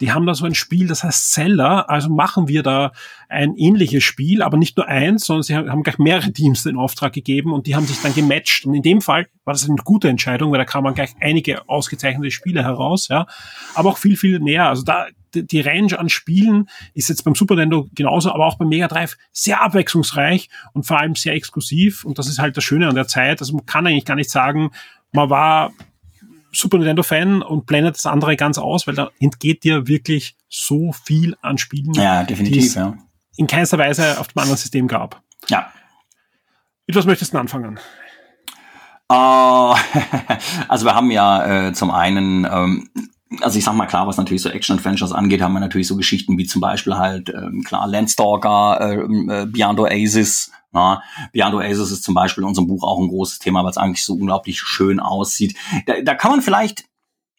[0.00, 2.90] die haben da so ein Spiel, das heißt Zelda, also machen wir da
[3.28, 7.12] ein ähnliches Spiel, aber nicht nur eins, sondern sie haben gleich mehrere Teams in Auftrag
[7.12, 8.66] gegeben und die haben sich dann gematcht.
[8.66, 12.32] Und in dem Fall war das eine gute Entscheidung, weil da kamen gleich einige ausgezeichnete
[12.32, 13.26] Spiele heraus, ja,
[13.76, 14.68] aber auch viel, viel mehr.
[14.68, 18.68] Also da, die Range an Spielen ist jetzt beim Super Nintendo genauso, aber auch beim
[18.68, 22.04] Mega Drive sehr abwechslungsreich und vor allem sehr exklusiv.
[22.04, 23.40] Und das ist halt das Schöne an der Zeit.
[23.40, 24.72] Also man kann eigentlich gar nicht sagen,
[25.12, 25.72] man war
[26.52, 31.36] Super Nintendo-Fan und blendet das andere ganz aus, weil da entgeht dir wirklich so viel
[31.40, 31.94] an Spielen.
[31.94, 32.94] Ja, definitiv, ja.
[33.36, 35.22] In keinster Weise auf dem anderen System gab.
[35.48, 35.72] Ja.
[36.86, 37.78] Mit was möchtest du anfangen?
[39.10, 39.74] Uh,
[40.68, 42.90] also wir haben ja äh, zum einen ähm,
[43.40, 46.36] also ich sag mal klar, was natürlich so Action-Adventures angeht, haben wir natürlich so Geschichten
[46.38, 50.52] wie zum Beispiel halt, ähm, klar, Landstalker, äh, äh, Beyond Oasis.
[50.72, 51.02] Na,
[51.32, 54.04] Beyond Oasis ist zum Beispiel in unserem Buch auch ein großes Thema, weil es eigentlich
[54.04, 55.54] so unglaublich schön aussieht.
[55.86, 56.84] Da, da kann man vielleicht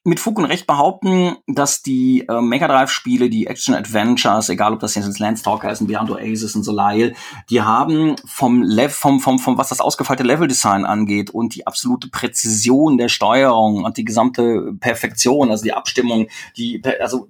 [0.06, 4.96] mit Fug und Recht behaupten, dass die äh, Mega Drive-Spiele, die Action-Adventures, egal ob das
[4.96, 7.16] jetzt Landstalker ist, ein Beyond Oasis und Soleil,
[7.50, 12.10] die haben vom, Lev vom, vom, vom, was das ausgefeilte Level-Design angeht und die absolute
[12.10, 16.28] Präzision der Steuerung und die gesamte Perfektion, also die Abstimmung,
[16.58, 17.30] die, also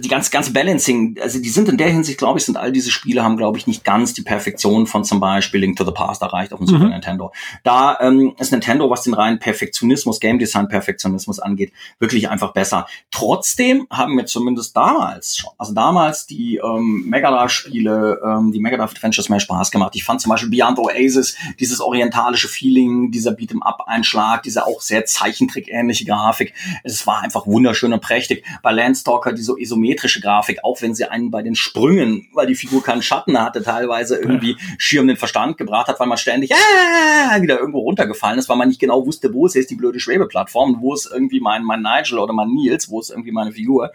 [0.00, 2.90] die ganze, ganze Balancing, also die sind in der Hinsicht, glaube ich, sind all diese
[2.90, 6.22] Spiele haben, glaube ich, nicht ganz die Perfektion von zum Beispiel Link to the Past
[6.22, 6.72] erreicht auf dem mhm.
[6.72, 7.32] Super Nintendo.
[7.62, 12.86] Da ähm, ist Nintendo, was den reinen Perfektionismus, Game Design Perfektionismus angeht, wirklich einfach besser.
[13.10, 18.60] Trotzdem haben mir zumindest damals schon, also damals die ähm, Mega Drive Spiele, ähm, die
[18.60, 19.92] Mega Drive Adventures mehr Spaß gemacht.
[19.94, 24.80] Ich fand zum Beispiel Beyond Oasis, dieses orientalische Feeling, dieser Beat'em Up Einschlag, diese auch
[24.80, 26.54] sehr Zeichentrick ähnliche Grafik.
[26.82, 28.44] Es war einfach wunderschön und prächtig.
[28.62, 32.46] Bei Landstalker, die so isometrisch isometrische Grafik, auch wenn sie einen bei den Sprüngen, weil
[32.46, 36.18] die Figur keinen Schatten hatte, teilweise irgendwie schier um den Verstand gebracht hat, weil man
[36.18, 39.74] ständig äh, wieder irgendwo runtergefallen ist, weil man nicht genau wusste, wo ist jetzt die
[39.74, 43.52] blöde Schwebeplattform, wo ist irgendwie mein, mein Nigel oder mein Nils, wo ist irgendwie meine
[43.52, 43.92] Figur.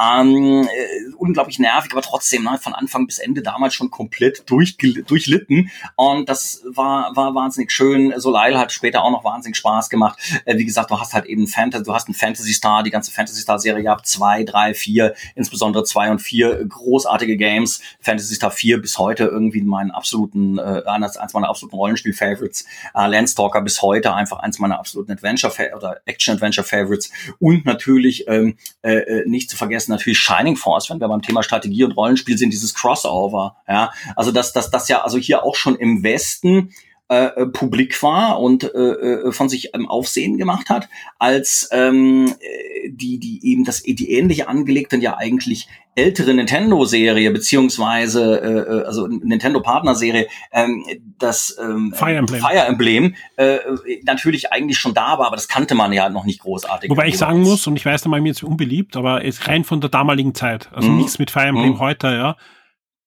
[0.00, 4.76] Ähm, äh, unglaublich nervig, aber trotzdem ne, von Anfang bis Ende damals schon komplett durch,
[4.76, 8.12] durchlitten und das war, war wahnsinnig schön.
[8.16, 10.18] Soleil hat später auch noch wahnsinnig Spaß gemacht.
[10.44, 13.10] Äh, wie gesagt, du hast halt eben Fantasy, du hast einen Fantasy Star, die ganze
[13.10, 17.80] Fantasy Star Serie gehabt, zwei, drei, vier insbesondere zwei und vier großartige Games.
[18.00, 22.64] Fantasy Star 4 bis heute irgendwie meinen absoluten, äh, eines, eins meiner absoluten Rollenspiel-Favorites.
[22.94, 27.10] Äh, Landstalker bis heute einfach eins meiner absoluten Adventure- oder Action-Adventure-Favorites.
[27.38, 31.42] Und natürlich ähm, äh, äh, nicht zu vergessen, natürlich Shining Force, wenn wir beim Thema
[31.42, 33.56] Strategie und Rollenspiel sind, dieses Crossover.
[33.68, 36.70] Ja, also dass das, das ja also hier auch schon im Westen
[37.10, 40.88] äh, äh, publik war und äh, äh, von sich ähm, Aufsehen gemacht hat,
[41.18, 48.40] als ähm, äh, die, die eben das die ähnliche angelegte ja eigentlich ältere Nintendo-Serie beziehungsweise
[48.40, 50.82] äh, also Nintendo-Partner-Serie, ähm,
[51.18, 53.58] das ähm, Fire Emblem, Fire Emblem äh,
[54.04, 56.88] natürlich eigentlich schon da war, aber das kannte man ja noch nicht großartig.
[56.88, 59.64] Wobei ich sagen muss, und ich weiß, da mal mir jetzt unbeliebt, aber ist rein
[59.64, 60.96] von der damaligen Zeit, also mhm.
[60.96, 61.80] nichts mit Fire Emblem mhm.
[61.80, 62.36] heute, ja.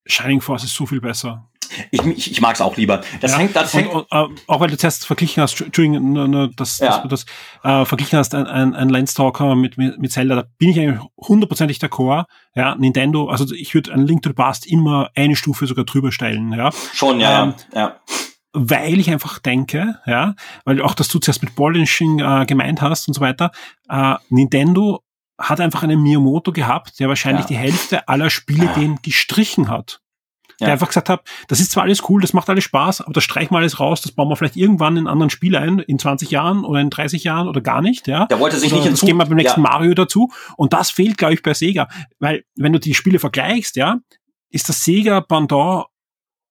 [0.06, 1.50] Shining Force ist so viel besser.
[1.92, 3.02] Ich, ich, ich mag es auch lieber.
[3.22, 6.28] Das ja, hängt, das hängt und, äh, auch weil du zuerst verglichen hast, Entschuldigung, ne,
[6.28, 6.88] ne, dass, ja.
[6.88, 7.26] dass du das
[7.64, 11.02] äh, verglichen hast, ein, ein, ein Landstalker mit, mit, mit Zelda, da bin ich eigentlich
[11.18, 12.26] hundertprozentig d'accord.
[12.56, 16.12] Ja, Nintendo, also ich würde ein Link to the Past immer eine Stufe sogar drüber
[16.12, 16.52] stellen.
[16.54, 16.72] Ja.
[16.94, 18.00] Schon, ja, ähm, ja.
[18.54, 20.34] Weil ich einfach denke, ja,
[20.66, 23.52] weil auch, dass du zuerst mit Polishing äh, gemeint hast und so weiter,
[23.90, 25.04] äh, Nintendo
[25.40, 27.50] hat einfach einen Miyamoto gehabt, der wahrscheinlich ja.
[27.50, 28.74] die Hälfte aller Spiele ja.
[28.74, 30.02] den gestrichen hat
[30.66, 33.24] der einfach gesagt hat, das ist zwar alles cool, das macht alles Spaß, aber das
[33.24, 36.00] streichen wir alles raus, das bauen wir vielleicht irgendwann in einen anderen Spiel ein, in
[36.00, 38.26] 20 Jahren oder in 30 Jahren oder gar nicht, ja.
[38.26, 39.70] Der wollte sich oder nicht Das gehen wir beim nächsten ja.
[39.70, 40.32] Mario dazu.
[40.56, 41.88] Und das fehlt, glaube ich, bei Sega.
[42.20, 44.00] Weil, wenn du die Spiele vergleichst, ja,
[44.50, 45.86] ist das Sega Pendant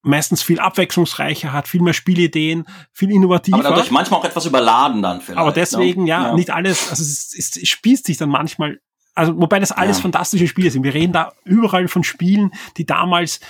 [0.02, 3.58] meistens viel abwechslungsreicher, hat viel mehr Spielideen, viel innovativer.
[3.58, 5.40] Aber dadurch manchmal auch etwas überladen dann vielleicht.
[5.40, 6.10] Aber deswegen, ne?
[6.10, 8.78] ja, ja, nicht alles, also es, es, es spießt sich dann manchmal
[9.16, 10.02] also wobei das alles ja.
[10.02, 10.84] fantastische Spiele sind.
[10.84, 13.40] Wir reden da überall von Spielen, die damals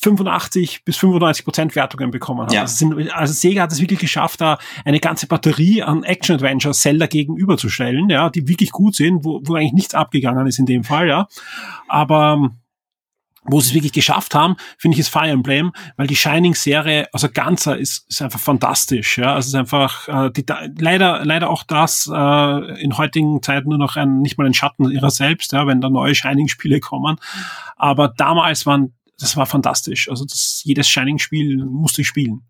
[0.00, 2.52] 85 bis 95 Prozent Wertungen bekommen haben.
[2.52, 2.62] Ja.
[2.62, 7.06] Also, sind, also Sega hat es wirklich geschafft, da eine ganze Batterie an Action-Adventures Zelda
[7.06, 11.08] gegenüberzustellen, ja, die wirklich gut sind, wo, wo eigentlich nichts abgegangen ist in dem Fall,
[11.08, 11.28] ja.
[11.88, 12.50] Aber
[13.46, 17.28] wo sie es wirklich geschafft haben, finde ich, ist Fire Emblem, weil die Shining-Serie, also
[17.32, 19.18] ganzer, ist, ist einfach fantastisch.
[19.18, 20.44] Ja, also es ist einfach äh, die,
[20.78, 24.90] leider leider auch das äh, in heutigen Zeiten nur noch ein nicht mal ein Schatten
[24.90, 27.16] ihrer selbst, ja, wenn da neue Shining-Spiele kommen.
[27.76, 30.08] Aber damals waren das war fantastisch.
[30.08, 32.42] Also das, jedes Shining-Spiel musste ich spielen.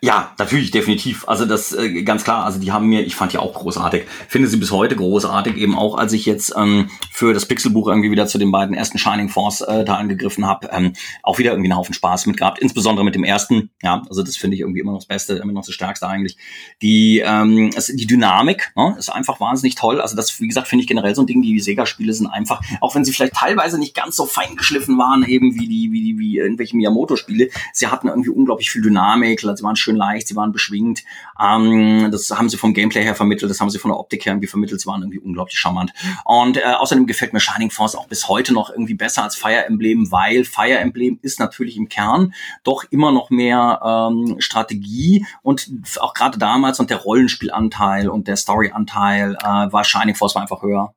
[0.00, 1.26] Ja, natürlich, definitiv.
[1.26, 2.44] Also das äh, ganz klar.
[2.44, 4.04] Also die haben mir, ich fand die auch großartig.
[4.28, 5.56] Finde sie bis heute großartig.
[5.56, 8.98] Eben auch, als ich jetzt ähm, für das Pixelbuch irgendwie wieder zu den beiden ersten
[8.98, 10.92] Shining Force äh, da angegriffen habe, ähm,
[11.22, 12.60] auch wieder irgendwie einen Haufen Spaß mit gehabt.
[12.60, 13.70] Insbesondere mit dem ersten.
[13.82, 16.36] Ja, also das finde ich irgendwie immer noch das Beste, immer noch das Stärkste eigentlich.
[16.80, 20.00] Die ähm, die Dynamik ne, ist einfach wahnsinnig toll.
[20.00, 21.42] Also das, wie gesagt, finde ich generell so ein Ding.
[21.42, 25.24] Die Sega-Spiele sind einfach, auch wenn sie vielleicht teilweise nicht ganz so fein geschliffen waren,
[25.24, 27.48] eben wie die wie die wie irgendwelche Miyamoto-Spiele.
[27.72, 29.40] Sie hatten irgendwie unglaublich viel Dynamik.
[29.40, 31.04] Sie waren schön leicht, sie waren beschwingt.
[31.40, 34.32] Ähm, das haben sie vom Gameplay her vermittelt, das haben sie von der Optik her
[34.32, 34.80] irgendwie vermittelt.
[34.80, 35.92] Sie waren irgendwie unglaublich charmant.
[36.24, 39.64] Und äh, außerdem gefällt mir Shining Force auch bis heute noch irgendwie besser als Fire
[39.66, 42.34] Emblem, weil Fire Emblem ist natürlich im Kern
[42.64, 45.70] doch immer noch mehr ähm, Strategie und
[46.00, 50.62] auch gerade damals und der Rollenspielanteil und der Storyanteil äh, war Shining Force war einfach
[50.62, 50.94] höher.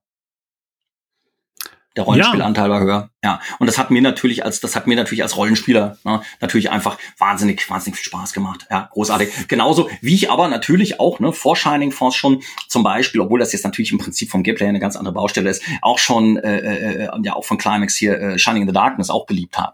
[1.97, 2.69] Der Rollenspielanteil ja.
[2.69, 3.09] war höher.
[3.23, 3.41] Ja.
[3.59, 6.97] Und das hat mir natürlich als, das hat mir natürlich als Rollenspieler ne, natürlich einfach
[7.18, 8.65] wahnsinnig, wahnsinnig viel Spaß gemacht.
[8.72, 9.49] Ja, großartig.
[9.49, 13.51] Genauso wie ich aber natürlich auch, ne, vor Shining Force schon zum Beispiel, obwohl das
[13.51, 17.05] jetzt natürlich im Prinzip vom Gameplay eine ganz andere Baustelle ist, auch schon, äh, äh,
[17.05, 19.73] äh ja, auch von Climax hier äh, Shining in the Darkness auch geliebt habe.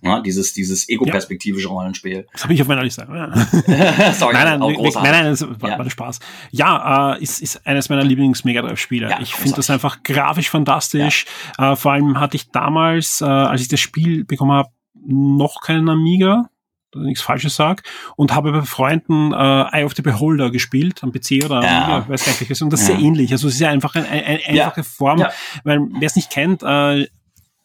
[0.00, 1.72] Ja, dieses, dieses ego-perspektivische ja.
[1.72, 2.26] Rollenspiel.
[2.32, 3.06] Das habe ich auf meiner Liste.
[3.08, 4.12] Ja.
[4.12, 5.78] Sorry, nein, nein, nein, nein, nein, das war, ja.
[5.78, 6.20] war Spaß.
[6.50, 9.10] Ja, äh, ist, ist eines meiner Lieblings-Mega Drive-Spiele.
[9.10, 11.26] Ja, ich finde das einfach grafisch fantastisch.
[11.58, 14.70] Äh, vor allem hatte ich damals, äh, als ich das Spiel bekommen habe,
[15.06, 16.48] noch keinen Amiga,
[16.92, 17.82] dass ich nichts Falsches sage,
[18.16, 21.84] und habe bei Freunden äh, Eye of the Beholder gespielt, am PC oder am ja.
[21.84, 23.32] Amiga, weiß gar nicht welches, und das ist sehr ähnlich.
[23.32, 25.24] Also es ist ja einfach eine, eine einfache Form,
[25.64, 27.06] weil wer es nicht kennt, äh,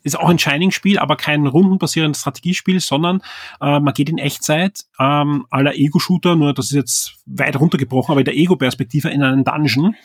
[0.03, 3.21] ist auch ein Shining-Spiel, aber kein rundenbasierendes Strategiespiel, sondern
[3.61, 8.21] äh, man geht in Echtzeit ähm, aller Ego-Shooter, nur das ist jetzt weit runtergebrochen, aber
[8.21, 9.95] in der Ego-Perspektive in einen Dungeon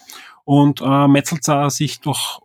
[0.45, 2.41] und äh, metzelt da sich durch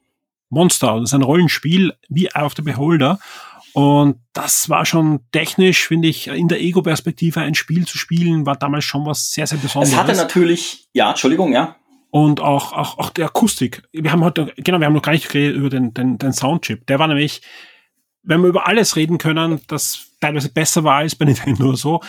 [0.49, 0.99] Monster.
[0.99, 3.19] Das ist ein Rollenspiel wie Eye of the Beholder.
[3.73, 8.55] Und das war schon technisch, finde ich, in der Ego-Perspektive ein Spiel zu spielen, war
[8.55, 9.93] damals schon was sehr, sehr Besonderes.
[9.93, 11.75] Es hatte natürlich, ja, Entschuldigung, ja
[12.23, 13.83] und auch, auch, auch der Akustik.
[13.91, 16.85] Wir haben heute, genau, wir haben noch gar nicht geredet über den, den, den Soundchip.
[16.87, 17.41] Der war nämlich,
[18.23, 22.01] wenn wir über alles reden können, das teilweise besser war als bei Nintendo so,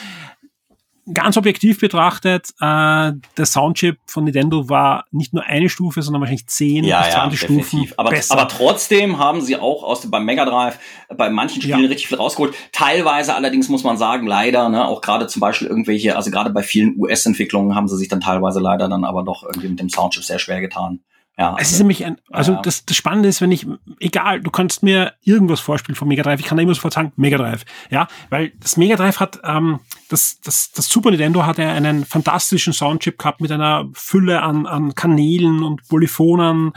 [1.12, 6.47] ganz objektiv betrachtet, äh, der Soundchip von Nintendo war nicht nur eine Stufe, sondern wahrscheinlich
[6.47, 8.35] 10 ja, bis 20 ja, Stufen aber, besser.
[8.35, 10.78] Aber trotzdem haben sie auch aus dem, beim Mega Drive
[11.16, 11.89] bei manchen Spielen ja.
[11.89, 12.55] richtig viel rausgeholt.
[12.72, 16.62] Teilweise allerdings muss man sagen, leider, ne, auch gerade zum Beispiel irgendwelche, also gerade bei
[16.62, 20.24] vielen US-Entwicklungen haben sie sich dann teilweise leider dann aber doch irgendwie mit dem Soundchip
[20.24, 21.01] sehr schwer getan.
[21.39, 22.62] Ja, es ist nämlich ein, also ja.
[22.62, 23.64] das, das Spannende ist, wenn ich,
[24.01, 27.12] egal, du kannst mir irgendwas vorspielen von Mega Drive, ich kann da immer sofort sagen,
[27.14, 29.78] Mega Drive, ja, weil das Mega Drive hat, ähm,
[30.09, 34.66] das, das, das Super Nintendo hat ja einen fantastischen Soundchip gehabt mit einer Fülle an,
[34.66, 36.72] an Kanälen und Polyphonen,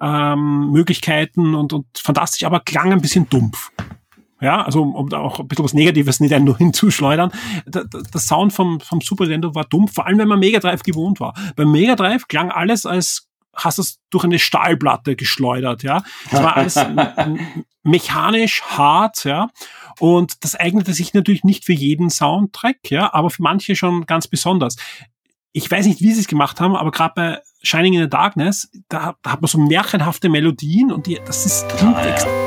[0.00, 3.70] ähm, Möglichkeiten und, und fantastisch, aber klang ein bisschen dumpf.
[4.40, 7.32] Ja, also um da auch ein bisschen was Negatives Nintendo hinzuschleudern.
[7.66, 10.82] Der, der Sound vom, vom Super Nintendo war dumpf, vor allem wenn man Mega Drive
[10.82, 11.34] gewohnt war.
[11.56, 16.02] Beim Mega Drive klang alles als hast es durch eine Stahlplatte geschleudert, ja.
[16.30, 16.78] Das war alles
[17.82, 19.48] mechanisch hart, ja.
[19.98, 24.28] Und das eignete sich natürlich nicht für jeden Soundtrack, ja, aber für manche schon ganz
[24.28, 24.76] besonders.
[25.52, 28.70] Ich weiß nicht, wie sie es gemacht haben, aber gerade bei Shining in the Darkness,
[28.88, 32.45] da, da, hat man so märchenhafte Melodien und die, das ist klingt ah, ja.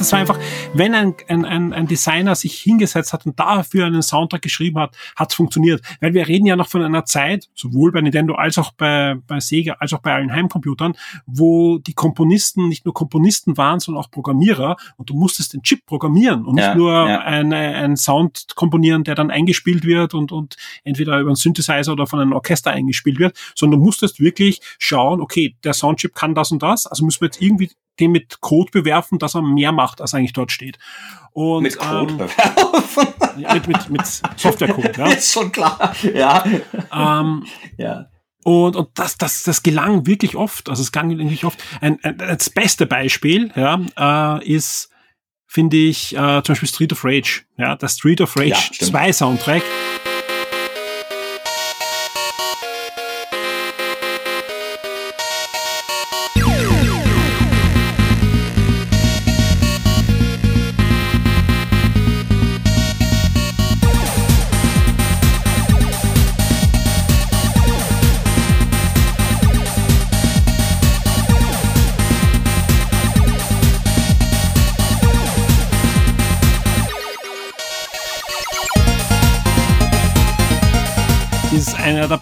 [0.00, 0.38] Das war einfach,
[0.74, 4.96] wenn ein, ein, ein, ein Designer sich hingesetzt hat und dafür einen Soundtrack geschrieben hat,
[5.14, 5.82] hat es funktioniert.
[6.00, 9.40] Weil wir reden ja noch von einer Zeit, sowohl bei Nintendo als auch bei, bei
[9.40, 10.94] Sega, als auch bei allen Heimcomputern,
[11.26, 15.84] wo die Komponisten nicht nur Komponisten waren, sondern auch Programmierer und du musstest den Chip
[15.84, 17.20] programmieren und nicht ja, nur ja.
[17.20, 22.06] Ein, ein Sound komponieren, der dann eingespielt wird und, und entweder über einen Synthesizer oder
[22.06, 26.50] von einem Orchester eingespielt wird, sondern du musstest wirklich schauen, okay, der Soundchip kann das
[26.50, 27.70] und das, also müssen wir jetzt irgendwie
[28.00, 30.78] den mit Code bewerfen, dass er mehr macht, als eigentlich dort steht.
[31.32, 33.06] Und, mit Code ähm, bewerfen?
[33.54, 34.06] mit, mit, mit
[34.36, 35.06] Softwarecode, ja.
[35.12, 36.44] Ist schon klar, ja.
[36.92, 37.46] Ähm,
[37.76, 38.06] ja.
[38.42, 40.68] Und, und das, das, das gelang wirklich oft.
[40.68, 41.62] Also es gelang wirklich oft.
[41.80, 44.90] Ein, ein, das beste Beispiel ja, äh, ist,
[45.46, 47.42] finde ich, äh, zum Beispiel Street of Rage.
[47.58, 49.62] Ja, der Street of Rage ja, 2 Soundtrack.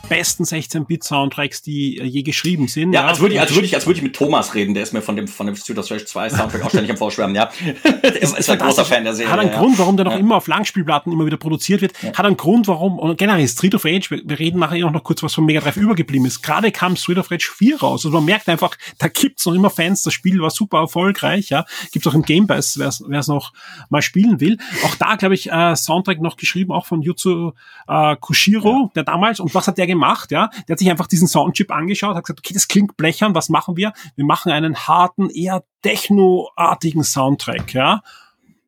[0.09, 2.93] Besten 16-Bit-Soundtracks, die äh, je geschrieben sind.
[2.93, 4.93] Ja, als würde ich, als würde ich, als würde ich mit Thomas reden, der ist
[4.93, 7.51] mir von dem, von dem Street of Rage 2 Soundtrack auch ständig am Vorschwärmen, ja.
[8.03, 9.33] der ist, ist ein großer Fan der Serie.
[9.33, 9.59] Hat einen ja.
[9.59, 10.19] Grund, warum der noch Ja.
[10.19, 11.93] immer auf Langspielplatten immer wieder produziert wird.
[12.03, 15.05] Hat einen Grund, warum, und generell Street of Rage, wir, wir reden nachher eh noch
[15.05, 16.43] kurz, was von Mega Drive übergeblieben ist.
[16.43, 18.05] Gerade kam Street of Rage 4 raus.
[18.05, 21.65] Also man merkt einfach, da gibt's noch immer Fans, das Spiel war super erfolgreich, ja.
[21.93, 23.53] Gibt's auch im Game Pass, wer es noch
[23.91, 24.59] mal spielen will.
[24.85, 27.53] Auch da, glaube ich, äh, Soundtrack noch geschrieben, auch von Yuzu
[27.87, 29.98] äh, Kushiro, der damals, und was hat der gemacht,
[30.31, 30.49] ja?
[30.67, 33.77] Der hat sich einfach diesen Soundchip angeschaut, hat gesagt, okay, das klingt blechern, was machen
[33.77, 33.93] wir?
[34.17, 38.03] Wir machen einen harten, eher technoartigen Soundtrack, ja.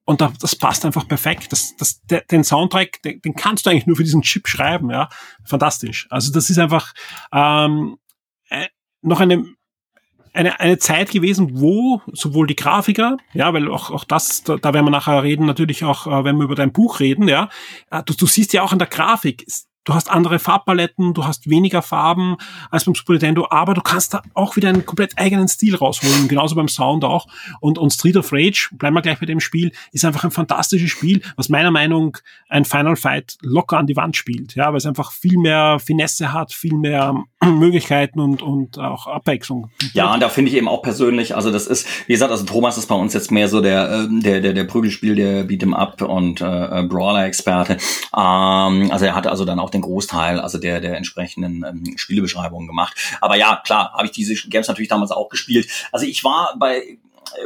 [0.04, 1.52] Und da, das passt einfach perfekt.
[1.52, 2.00] Das, das,
[2.30, 5.08] den Soundtrack, den, den kannst du eigentlich nur für diesen Chip schreiben, ja.
[5.44, 6.06] Fantastisch.
[6.10, 6.92] Also das ist einfach
[7.32, 7.98] ähm,
[8.48, 8.66] äh,
[9.02, 9.44] noch eine
[10.32, 14.72] eine, eine Zeit gewesen, wo sowohl die Grafiker, ja, weil auch, auch das, da, da
[14.72, 17.48] werden wir nachher reden, natürlich auch, äh, wenn wir über dein Buch reden, ja,
[17.90, 21.24] äh, du, du siehst ja auch an der Grafik, es- du hast andere Farbpaletten, du
[21.24, 22.36] hast weniger Farben
[22.70, 26.28] als beim Super Nintendo, aber du kannst da auch wieder einen komplett eigenen Stil rausholen,
[26.28, 27.26] genauso beim Sound auch.
[27.60, 30.90] Und, und Street of Rage, bleiben wir gleich bei dem Spiel, ist einfach ein fantastisches
[30.90, 32.16] Spiel, was meiner Meinung
[32.48, 36.32] ein Final Fight locker an die Wand spielt, ja, weil es einfach viel mehr Finesse
[36.32, 39.70] hat, viel mehr Möglichkeiten und, und auch Abwechslung.
[39.94, 42.86] Ja, da finde ich eben auch persönlich, also das ist, wie gesagt, also Thomas ist
[42.86, 46.40] bei uns jetzt mehr so der, ähm, der, der, der Prügelspiel, der Beat'em Up und
[46.40, 47.78] äh, äh, Brawler-Experte.
[48.16, 52.66] Ähm, also er hatte also dann auch den Großteil, also der, der entsprechenden ähm, Spielebeschreibungen
[52.66, 52.96] gemacht.
[53.20, 55.68] Aber ja, klar, habe ich diese Games natürlich damals auch gespielt.
[55.92, 56.98] Also ich war bei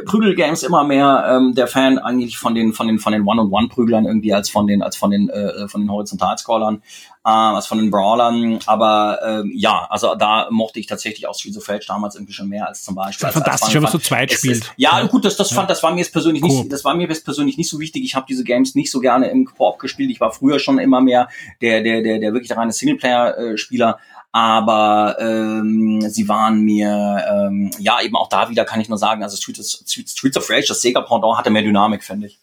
[0.05, 4.33] Prügelgames immer mehr ähm, der Fan eigentlich von den von den von den One-on-One-Prüglern irgendwie
[4.33, 6.81] als von den als von den äh, von den Horizontalscrollern
[7.25, 8.59] äh, als von den Brawlern.
[8.67, 12.47] Aber ähm, ja, also da mochte ich tatsächlich auch Streets of Rage damals irgendwie schon
[12.47, 13.27] mehr als zum Beispiel.
[13.27, 14.57] Das als, als fantastisch, Final wenn man so zweit Es spielt.
[14.57, 16.49] Ist, ja, gut, das das fand das war mir jetzt persönlich Cool.
[16.49, 18.03] nicht das war mir jetzt persönlich nicht so wichtig.
[18.03, 20.11] Ich habe diese Games nicht so gerne im Koop gespielt.
[20.11, 21.27] Ich war früher schon immer mehr
[21.61, 23.97] der der der der wirklich der reine Singleplayer-Spieler.
[24.35, 29.23] Aber ähm, sie waren mir, ähm, ja, eben auch da wieder kann ich nur sagen,
[29.23, 32.41] also Streets, of Rage, das Sega-Pendant hatte mehr Dynamik, finde ich.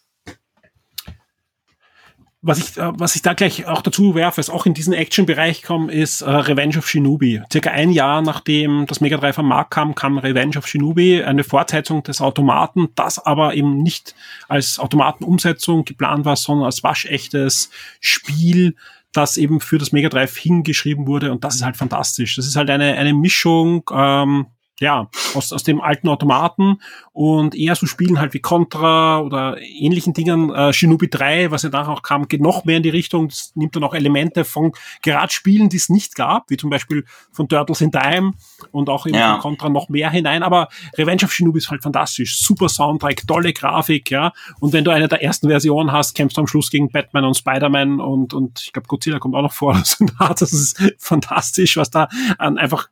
[2.41, 5.61] Was ich, äh, was ich da gleich auch dazu werfe, ist auch in diesen Action-Bereich
[5.61, 7.43] kommen, ist äh, Revenge of Shinobi.
[7.51, 11.43] Circa ein Jahr nachdem das Mega Drive am Markt kam, kam Revenge of Shinobi, eine
[11.43, 14.15] Fortsetzung des Automaten, das aber eben nicht
[14.47, 18.77] als Automatenumsetzung geplant war, sondern als waschechtes Spiel,
[19.13, 22.35] das eben für das Mega Drive hingeschrieben wurde und das ist halt fantastisch.
[22.35, 24.47] Das ist halt eine, eine Mischung, ähm,
[24.79, 26.79] ja, aus, aus dem alten Automaten
[27.11, 30.49] und eher so Spielen halt wie Contra oder ähnlichen Dingen.
[30.53, 33.29] Äh, Shinobi 3, was ja danach auch kam, geht noch mehr in die Richtung.
[33.29, 34.71] Das nimmt dann auch Elemente von
[35.03, 38.33] gerade Spielen, die es nicht gab, wie zum Beispiel von Turtles in Time
[38.71, 39.33] und auch eben Ja.
[39.33, 40.41] von Contra noch mehr hinein.
[40.43, 42.39] Aber Revenge of Shinobi ist halt fantastisch.
[42.39, 44.33] Super Soundtrack, tolle Grafik, ja.
[44.59, 47.37] Und wenn du eine der ersten Versionen hast, kämpfst du am Schluss gegen Batman und
[47.37, 49.73] Spider-Man und, und ich glaube Godzilla kommt auch noch vor.
[50.19, 52.87] Das ist fantastisch, was da an einfach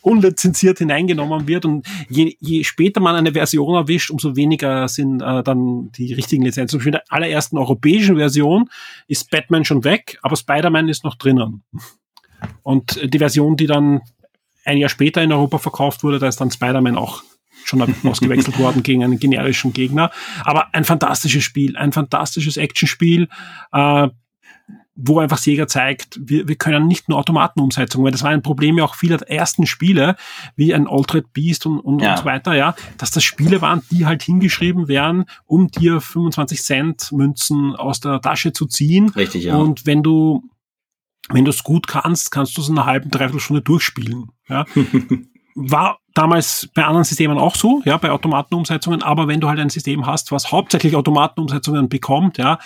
[0.00, 5.42] unlizenziert hineingenommen wird und je, je später man eine Version erwischt, umso weniger sind äh,
[5.42, 6.68] dann die richtigen Lizenzen.
[6.68, 8.68] Zum Beispiel in der allerersten europäischen Version
[9.08, 11.62] ist Batman schon weg, aber Spider-Man ist noch drinnen.
[12.62, 14.00] Und die Version, die dann
[14.64, 17.22] ein Jahr später in Europa verkauft wurde, da ist dann Spider-Man auch
[17.64, 20.10] schon ausgewechselt worden gegen einen generischen Gegner.
[20.44, 23.28] Aber ein fantastisches Spiel, ein fantastisches Actionspiel,
[23.72, 24.08] äh,
[24.96, 28.78] wo einfach Sega zeigt, wir, wir können nicht nur Automatenumsetzungen, weil das war ein Problem
[28.78, 30.16] ja auch vieler der ersten Spiele,
[30.56, 32.12] wie ein Altered Beast und, und, Ja.
[32.12, 36.62] und so weiter, ja, dass das Spiele waren, die halt hingeschrieben werden, um dir 25
[36.62, 39.10] Cent Münzen aus der Tasche zu ziehen.
[39.10, 39.54] Richtig, ja.
[39.56, 40.42] Und wenn du
[41.28, 44.30] wenn du es gut kannst, kannst du es in einer halben, dreiviertel Stunde durchspielen.
[44.48, 44.64] Ja.
[45.56, 49.70] War damals bei anderen Systemen auch so, ja, bei Automatenumsetzungen, aber wenn du halt ein
[49.70, 52.58] System hast, was hauptsächlich Automatenumsetzungen bekommt, ja,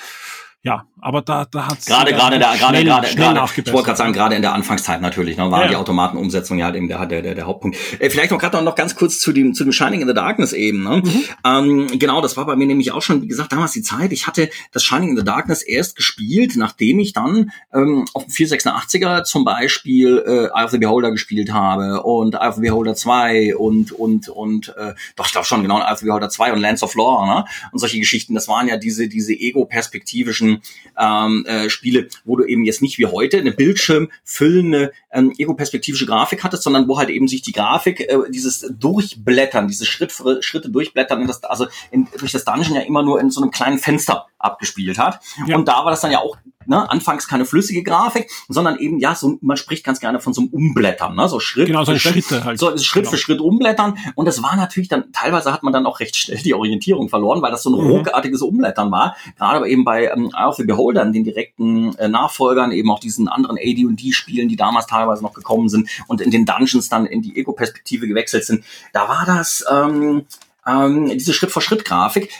[0.62, 4.34] ja, aber da, da hat Gerade, gerade, da, gerade, gerade, ich wollte gerade sagen, gerade
[4.34, 5.68] in der Anfangszeit natürlich, ne, waren Ja.
[5.68, 7.78] die Automatenumsetzung ja halt eben der, der, der, der Hauptpunkt.
[7.98, 10.52] Äh, vielleicht noch gerade noch ganz kurz zu dem, zu dem Shining in the Darkness
[10.52, 11.02] eben, ne?
[11.02, 11.24] Mhm.
[11.44, 14.12] Ähm, genau, das war bei mir nämlich auch schon, wie gesagt, damals die Zeit.
[14.12, 18.32] Ich hatte das Shining in the Darkness erst gespielt, nachdem ich dann ähm, auf dem
[18.32, 22.94] 486er zum Beispiel äh, Eye of the Beholder gespielt habe und Eye of the Beholder
[22.94, 26.52] 2 und, und, und, äh, doch, ich glaube schon, genau, Eye of the Beholder 2
[26.52, 27.44] und Lands of Lore, ne?
[27.72, 30.49] Und solche Geschichten, das waren ja diese, diese ego-perspektivischen
[30.98, 36.44] ähm, äh, Spiele, wo du eben jetzt nicht wie heute eine bildschirmfüllende ähm, ego-perspektivische Grafik
[36.44, 40.70] hattest, sondern wo halt eben sich die Grafik, äh, dieses Durchblättern, diese Schritt für Schritte
[40.70, 44.26] durchblättern, das, also in, durch das Dungeon ja immer nur in so einem kleinen Fenster
[44.38, 45.20] abgespielt hat.
[45.46, 45.56] Ja.
[45.56, 46.36] Und da war das dann ja auch
[46.70, 50.40] ne, anfangs keine flüssige Grafik, sondern eben, ja, so, man spricht ganz gerne von so
[50.40, 52.58] einem Umblättern, ne, so Schritt Genau, so für Schritt, Schritte halt.
[52.58, 53.10] so Schritt Genau.
[53.10, 53.98] für Schritt umblättern.
[54.14, 57.42] Und das war natürlich dann, teilweise hat man dann auch recht schnell die Orientierung verloren,
[57.42, 57.90] weil das so ein Mhm.
[57.90, 59.16] ruckartiges Umblättern war.
[59.36, 63.00] Gerade aber eben bei ähm, Eye of the Beholder, den direkten äh, Nachfolgern, eben auch
[63.00, 67.20] diesen anderen AD&D-Spielen, die damals teilweise noch gekommen sind und in den Dungeons dann in
[67.22, 68.64] die Ego-Perspektive gewechselt sind.
[68.92, 70.24] Da war das ähm,
[70.66, 72.30] ähm, diese Schritt-für-Schritt-Grafik.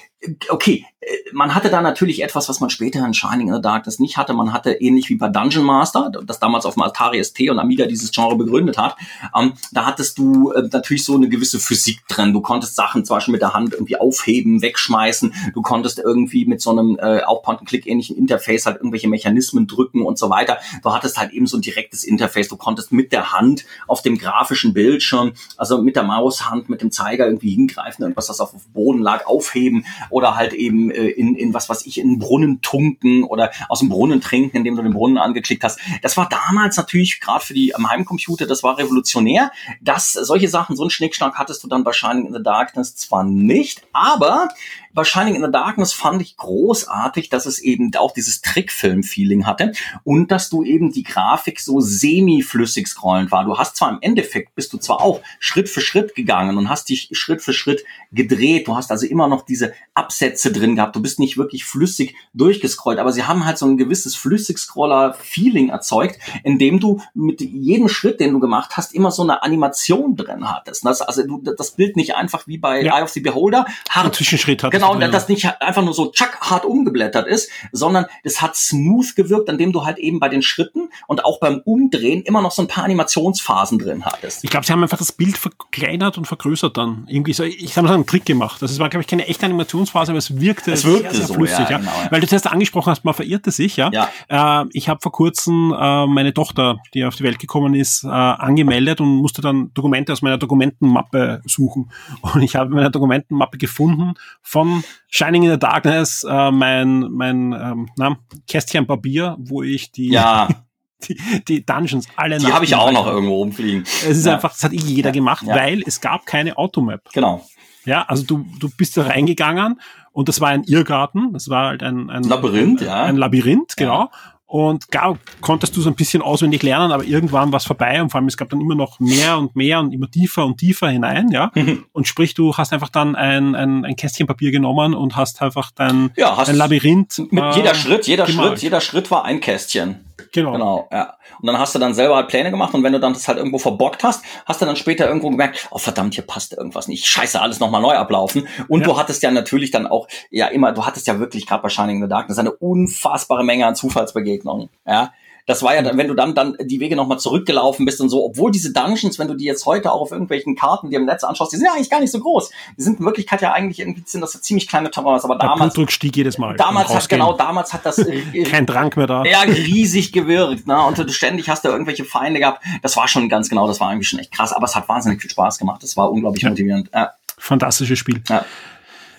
[0.51, 0.90] Okay, äh,
[1.33, 4.35] man hatte da natürlich etwas, was man später in Shining in the Darkness nicht hatte.
[4.35, 7.87] Man hatte ähnlich wie bei Dungeon Master, das damals auf dem Atari ST und Amiga
[7.87, 8.97] dieses Genre begründet hat.
[9.35, 12.35] Ähm, da hattest du äh, natürlich so eine gewisse Physik drin.
[12.35, 15.33] Du konntest Sachen zum Beispiel mit der Hand irgendwie aufheben, wegschmeißen.
[15.55, 20.19] Du konntest irgendwie mit so einem äh, auch Point-and-Click-ähnlichen Interface halt irgendwelche Mechanismen drücken und
[20.19, 20.59] so weiter.
[20.83, 22.49] Du hattest halt eben so ein direktes Interface.
[22.49, 26.91] Du konntest mit der Hand auf dem grafischen Bildschirm, also mit der Maushand, mit dem
[26.91, 31.35] Zeiger irgendwie hingreifen, irgendwas, das auf dem Boden lag, aufheben oder halt eben äh, in,
[31.35, 34.93] in was weiß ich, in Brunnen tunken oder aus dem Brunnen trinken, indem du den
[34.93, 35.81] Brunnen angeklickt hast.
[36.03, 39.53] Das war damals natürlich, gerade für die am Heimcomputer, das war revolutionär.
[39.81, 43.25] Das, solche Sachen, so einen Schnickschnack hattest du dann bei Shining in the Darkness zwar
[43.25, 44.49] nicht, aber
[44.93, 49.73] bei Shining in the Darkness fand ich großartig, dass es eben auch dieses Trickfilm-Feeling hatte
[50.05, 53.45] und dass du eben die Grafik so semi-flüssig scrollend war.
[53.45, 56.89] Du hast zwar im Endeffekt, bist du zwar auch Schritt für Schritt gegangen und hast
[56.89, 58.67] dich Schritt für Schritt gedreht.
[58.67, 60.97] Du hast also immer noch diese Absätze drin gehabt.
[60.97, 66.19] Du bist nicht wirklich flüssig durchgescrollt, aber sie haben halt so ein gewisses Flüssig-Scroller-Feeling erzeugt,
[66.43, 70.85] indem du mit jedem Schritt, den du gemacht hast, immer so eine Animation drin hattest.
[70.85, 72.99] Das, also du, das Bild nicht einfach wie bei Ja.
[72.99, 75.13] Eye of the Beholder hart Zwischenschritt hattest Genau, du drin.
[75.13, 79.73] das nicht einfach nur so tschack hart umgeblättert ist, sondern es hat smooth gewirkt, indem
[79.73, 82.85] du halt eben bei den Schritten und auch beim Umdrehen immer noch so ein paar
[82.85, 84.45] Animationsphasen drin hattest.
[84.45, 87.07] Ich glaube, sie haben einfach das Bild verkleinert und vergrößert dann.
[87.09, 88.63] Irgendwie so, ich habe so einen Trick gemacht.
[88.63, 91.79] Das war, glaube ich, keine echte Animationsphase, aber es wirkte, Es wirkte so, ja, ja.
[91.79, 92.11] genau, ja.
[92.11, 93.91] Weil du zuerst angesprochen hast, man verirrte sich, ja.
[94.29, 98.09] Äh, ich habe vor kurzem äh, meine Tochter, die auf die Welt gekommen ist, äh,
[98.09, 101.91] angemeldet und musste dann Dokumente aus meiner Dokumentenmappe suchen.
[102.23, 104.70] Und ich habe in meiner Dokumentenmappe gefunden von
[105.09, 108.17] Shining in the Darkness äh, mein, mein ähm, na,
[108.47, 110.49] Kästchen Papier, wo ich die, Ja.
[111.09, 111.17] die,
[111.49, 113.83] die Dungeons alle Die habe ich auch noch irgendwo rumfliegen.
[113.83, 114.35] Es ist ja.
[114.35, 115.55] einfach, das hat eh jeder gemacht, Ja.
[115.55, 117.03] weil es gab keine Automap.
[117.13, 117.45] Genau.
[117.87, 119.81] Ja, also du, du bist da reingegangen
[120.13, 123.05] und das war ein Irrgarten, das war halt ein, ein Labyrinth, ja.
[123.05, 124.11] Ein Labyrinth, genau.
[124.51, 128.11] Und klar konntest du so ein bisschen auswendig lernen, aber irgendwann war es vorbei und
[128.11, 130.89] vor allem es gab dann immer noch mehr und mehr und immer tiefer und tiefer
[130.89, 131.53] hinein, ja.
[131.93, 135.71] und sprich, du hast einfach dann ein, ein, ein Kästchen Papier genommen und hast einfach
[135.71, 137.23] dein, Ja, hast ein Labyrinth.
[137.31, 138.49] Mit äh, jeder Schritt, jeder gemalt.
[138.49, 140.05] Schritt, jeder Schritt war ein Kästchen.
[140.33, 140.53] Genau.
[140.53, 141.15] Genau, ja.
[141.41, 143.39] Und dann hast du dann selber halt Pläne gemacht und wenn du dann das halt
[143.39, 147.07] irgendwo verbockt hast, hast du dann später irgendwo gemerkt, oh verdammt, hier passt irgendwas nicht.
[147.07, 148.47] Scheiße, alles nochmal neu ablaufen.
[148.69, 148.87] Und Ja.
[148.87, 151.97] du hattest ja natürlich dann auch, ja immer, du hattest ja wirklich gerade bei Shining
[151.97, 154.69] in the Darkness eine unfassbare Menge an Zufallsbegegnungen.
[154.87, 155.13] Ja.
[155.47, 158.51] Das war ja wenn du dann, dann die Wege nochmal zurückgelaufen bist und so, obwohl
[158.51, 161.53] diese Dungeons, wenn du die jetzt heute auch auf irgendwelchen Karten dir im Netz anschaust,
[161.53, 162.51] die sind ja eigentlich gar nicht so groß.
[162.77, 165.49] Die sind in Wirklichkeit ja eigentlich irgendwie, sind das ja ziemlich kleine Terrains, aber Der
[165.49, 166.57] damals, Blutdruck stieg jedes Mal.
[166.57, 167.97] damals hat, genau, damals hat das,
[168.51, 169.25] Kein Trank mehr da.
[169.25, 170.81] ja, riesig gewirkt, ne?
[170.85, 172.63] Und du ständig hast du irgendwelche Feinde gehabt.
[172.83, 175.21] Das war schon ganz genau, das war irgendwie schon echt krass, aber es hat wahnsinnig
[175.21, 175.83] viel Spaß gemacht.
[175.83, 176.91] Das war unglaublich motivierend.
[176.95, 178.23] Ja, Fantastisches Spiel.
[178.29, 178.45] ja.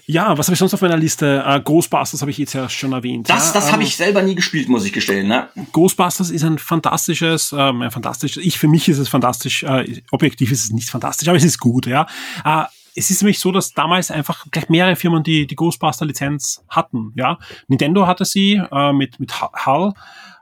[0.06, 1.44] Ja, was habe ich sonst auf meiner Liste?
[1.46, 3.30] Äh, Ghostbusters habe ich jetzt ja schon erwähnt.
[3.30, 5.50] Das, ja, das ähm, habe ich selber nie gespielt, muss ich gestehen, ne?
[5.72, 10.52] Ghostbusters ist ein fantastisches, ähm, ein fantastisches, ich, für mich ist es fantastisch, äh, objektiv
[10.52, 12.08] ist es nicht fantastisch, aber es ist gut, ja.
[12.44, 12.64] Äh,
[12.94, 17.38] es ist nämlich so, dass damals einfach gleich mehrere Firmen die, die Ghostbuster-Lizenz hatten, ja.
[17.68, 19.94] Nintendo hatte sie, äh, mit, mit HAL,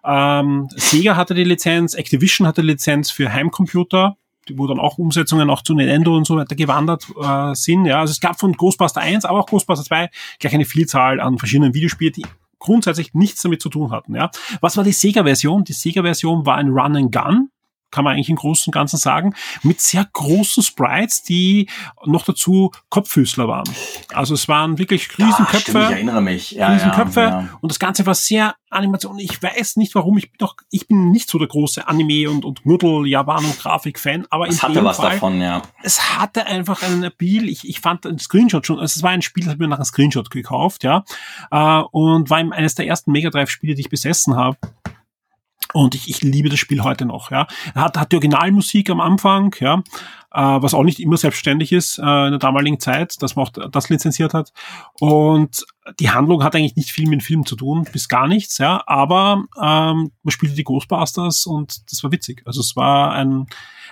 [0.03, 4.17] ähm, Sega hatte die Lizenz, Activision hatte die Lizenz für Heimcomputer,
[4.55, 7.99] wo dann auch Umsetzungen auch zu Nintendo und so weiter gewandert äh, sind, ja.
[7.99, 10.09] Also es gab von Ghostbuster 1, aber auch Ghostbuster 2
[10.39, 12.25] gleich eine Vielzahl an verschiedenen Videospielen, die
[12.59, 14.15] grundsätzlich nichts damit zu tun hatten.
[14.15, 14.29] Ja.
[14.61, 15.63] Was war die Sega-Version?
[15.63, 17.49] Die Sega-Version war ein Run and Gun,
[17.91, 19.33] kann man eigentlich im Großen und Ganzen sagen,
[19.63, 21.69] mit sehr großen Sprites, die
[22.05, 23.69] noch dazu Kopffüßler waren.
[24.13, 25.61] Also es waren wirklich Ah, Riesenköpfe.
[25.61, 26.51] stimmt, ich erinnere mich.
[26.51, 27.49] Ja, Riesenköpfe ja, ja.
[27.61, 29.17] und das Ganze war sehr Animation.
[29.19, 32.45] Ich weiß nicht warum, ich bin doch, ich bin nicht so der große Anime und,
[32.45, 35.61] und Nudel, Japan und Grafik-Fan, aber Es hatte was Fall, davon, ja.
[35.81, 37.49] es hatte einfach einen Appeal.
[37.49, 39.69] Ich, ich fand ein Screenshot schon, also es war ein Spiel, das habe ich mir
[39.69, 41.03] nach einem Screenshot gekauft, ja,
[41.49, 44.57] äh, und war eines der ersten Mega Drive Spiele, die ich besessen habe.
[45.73, 47.47] Und ich, ich liebe das Spiel heute noch, ja.
[47.75, 49.83] Er hat, hat die Originalmusik am Anfang, ja,
[50.31, 53.69] äh, was auch nicht immer selbstständig ist äh, in der damaligen Zeit, dass man auch
[53.69, 54.51] das lizenziert hat.
[54.99, 55.65] Und
[55.99, 58.83] die Handlung hat eigentlich nicht viel mit dem Film zu tun, bis gar nichts, ja.
[58.87, 62.41] Aber ähm, man spielte die Ghostbusters und das war witzig.
[62.45, 63.45] Also es war ein,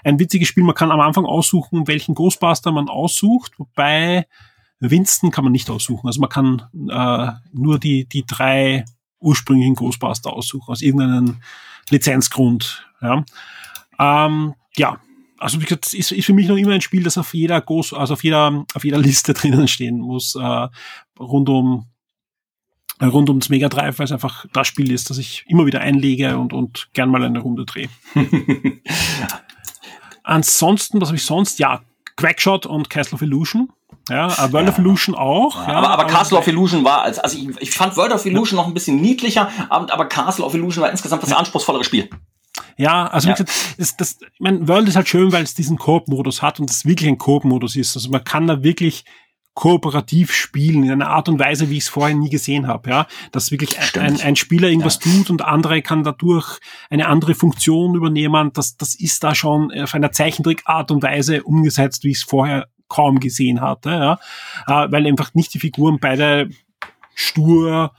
[0.03, 0.63] ein witziges Spiel.
[0.63, 4.25] Man kann am Anfang aussuchen, welchen Ghostbuster man aussucht, wobei
[4.79, 6.07] Winston kann man nicht aussuchen.
[6.07, 8.85] Also man kann äh, nur die, die drei
[9.19, 11.37] ursprünglichen Ghostbuster aussuchen, aus irgendeinem
[11.89, 12.85] Lizenzgrund.
[13.01, 13.23] Ja,
[13.99, 14.99] ähm, ja
[15.39, 17.93] also wie gesagt, ist, ist für mich noch immer ein Spiel, das auf jeder Ghost,
[17.93, 20.67] also auf jeder, auf jeder Liste drinnen stehen muss, äh,
[21.19, 21.85] rund um
[22.99, 26.39] rund ums Mega Drive, weil es einfach das Spiel ist, das ich immer wieder einlege
[26.39, 27.89] und, und gern mal eine Runde drehe.
[30.23, 31.59] Ansonsten, was habe ich sonst?
[31.59, 31.81] Ja,
[32.17, 33.69] Quackshot und Castle of Illusion.
[34.09, 34.73] Ja, äh, World ja.
[34.73, 35.55] of Illusion auch.
[35.67, 38.25] Ja, ja, aber, aber Castle of Illusion war, als, also ich, ich fand World of
[38.25, 42.09] Illusion noch ein bisschen niedlicher, aber, Castle of Illusion war insgesamt das anspruchsvollere Spiel.
[42.77, 45.77] Ja, also wie gesagt, das, das, ich mein, World ist halt schön, weil es diesen
[45.77, 47.95] Koop-Modus hat und es wirklich ein Koop-Modus ist.
[47.95, 49.05] Also man kann da wirklich
[49.57, 52.91] kooperativ spielen in einer Art und Weise, wie ich es vorher nie gesehen habe.
[52.91, 55.11] Ja, dass wirklich ein, ein, Spieler irgendwas ja.
[55.11, 56.59] tut und andere kann dadurch
[56.91, 58.51] eine andere Funktion übernehmen.
[58.53, 62.67] Das, das ist da schon auf einer Zeichentrickart und Weise umgesetzt, wie ich es vorher
[62.87, 63.89] kaum gesehen hatte.
[63.89, 64.19] Ja,
[64.67, 66.49] äh, weil einfach nicht die Figuren beide
[67.15, 67.93] stur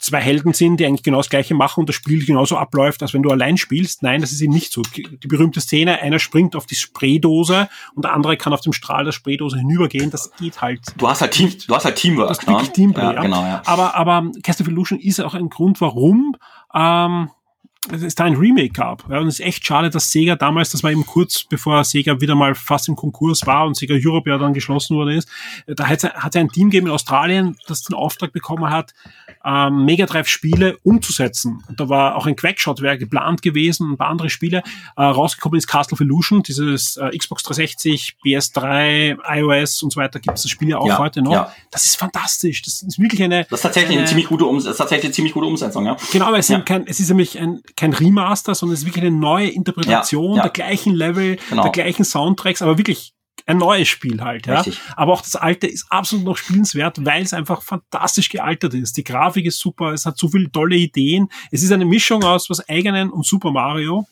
[0.00, 3.14] zwei Helden sind, die eigentlich genau das Gleiche machen und das Spiel genauso abläuft, als
[3.14, 4.02] wenn du allein spielst.
[4.02, 4.82] Nein, das ist eben nicht so.
[4.82, 9.04] Die berühmte Szene, einer springt auf die Spraydose und der andere kann auf dem Strahl
[9.04, 10.80] der Spraydose hinübergehen, das geht halt.
[10.96, 12.28] Du hast halt Team, du hast halt Teamwork.
[12.28, 12.72] Das ist wirklich ne?
[12.72, 13.62] Teamplay, ja, Genau, ja.
[13.66, 16.36] Aber, aber Cast of Illusion ist auch ein Grund, warum
[16.74, 17.30] ähm,
[17.88, 19.08] es da ein Remake gab.
[19.08, 22.20] Ja, und es ist echt schade, dass Sega damals, das war eben kurz bevor Sega
[22.20, 25.28] wieder mal fast im Konkurs war und Sega Europe ja dann geschlossen wurde ist,
[25.66, 28.92] da hat es ein Team gegeben in Australien, das den Auftrag bekommen hat,
[29.44, 31.64] ähm, Mega Drive Spiele umzusetzen.
[31.68, 34.62] Und da war auch ein Quackshot wäre geplant gewesen, ein paar andere Spiele.
[34.96, 40.20] Äh, rausgekommen ist Castle of Illusion, dieses äh, Xbox 360, PS3, iOS und so weiter
[40.20, 41.32] gibt es das Spiel ja auch ja, heute noch.
[41.32, 41.52] Ja.
[41.70, 42.60] Das ist fantastisch.
[42.62, 43.44] Das ist wirklich eine.
[43.44, 45.86] Das ist tatsächlich eine, eine ziemlich gute, um das ist tatsächlich eine ziemlich gute Umsetzung,
[45.86, 45.96] ja.
[46.12, 46.60] Genau, aber es, ja.
[46.60, 50.50] kein, es ist nämlich ein, kein Remaster, sondern es ist wirklich eine neue Interpretation der
[50.50, 51.62] gleichen Level, genau.
[51.62, 53.14] der gleichen Soundtracks, aber wirklich
[53.46, 54.56] ein neues Spiel halt, ja.
[54.60, 54.80] Richtig.
[54.96, 58.96] Aber auch das alte ist absolut noch spielenswert, weil es einfach fantastisch gealtert ist.
[58.96, 61.28] Die Grafik ist super, es hat so viele tolle Ideen.
[61.50, 64.06] Es ist eine Mischung aus was eigenen und Super Mario.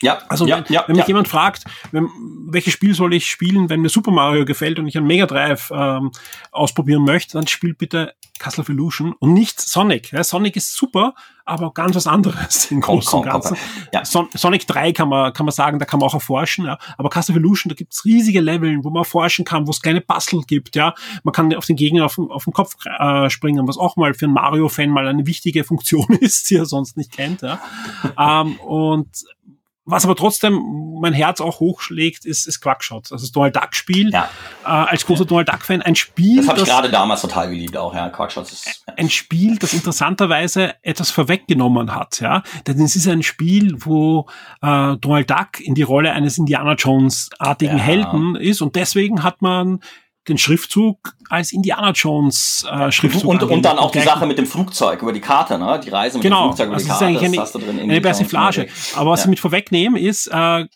[0.00, 1.08] Ja, also ja, wenn, ja, wenn mich ja.
[1.08, 2.08] jemand fragt, wenn,
[2.46, 5.72] welches Spiel soll ich spielen, wenn mir Super Mario gefällt und ich ein Mega Drive
[5.74, 6.12] ähm,
[6.52, 10.12] ausprobieren möchte, dann spiel bitte Castle of Illusion und nicht Sonic.
[10.22, 11.14] Sonic ist super,
[11.44, 13.56] aber ganz was anderes im Großen und Ganzen.
[13.92, 14.04] Ja.
[14.04, 16.78] Son Sonic 3 kann man, kann man sagen, da kann man auch erforschen, ja.
[16.96, 20.00] aber Castle of Illusion, da gibt's riesige Leveln, wo man erforschen kann, wo es kleine
[20.00, 20.94] Puzzle gibt, ja.
[21.24, 24.26] Man kann auf den Gegner auf, auf den Kopf äh, springen, was auch mal für
[24.26, 27.60] einen Mario-Fan mal eine wichtige Funktion ist, die er sonst nicht kennt, ja.
[28.16, 29.08] ähm, und
[29.90, 33.10] was aber trotzdem mein Herz auch hochschlägt, ist, ist Quackshot.
[33.10, 34.10] Also das Donald Duck Spiel.
[34.10, 34.28] Ja.
[34.64, 35.28] Äh, als großer ja.
[35.28, 36.36] Donald Duck Fan ein Spiel.
[36.36, 38.10] Das habe ich gerade damals total geliebt auch, ja.
[38.10, 38.84] Quackshot ist.
[38.96, 42.42] Ein Spiel, das interessanterweise etwas vorweggenommen hat, ja.
[42.66, 44.26] Denn es ist ein Spiel, wo
[44.60, 47.82] äh, Donald Duck in die Rolle eines Indiana Jones-artigen ja.
[47.82, 49.80] Helden ist und deswegen hat man
[50.28, 53.24] den Schriftzug als Indiana Jones äh, Schriftzug.
[53.24, 55.80] Und, und dann auch die Sache mit dem Flugzeug über die Karte, ne?
[55.82, 57.04] Die Reise mit genau, dem Flugzeug über also die Karte.
[57.04, 58.68] Ist eigentlich das eine, eine Persiflage.
[58.94, 59.24] Aber was ja.
[59.24, 60.66] ich mit vorwegnehmen ist, äh,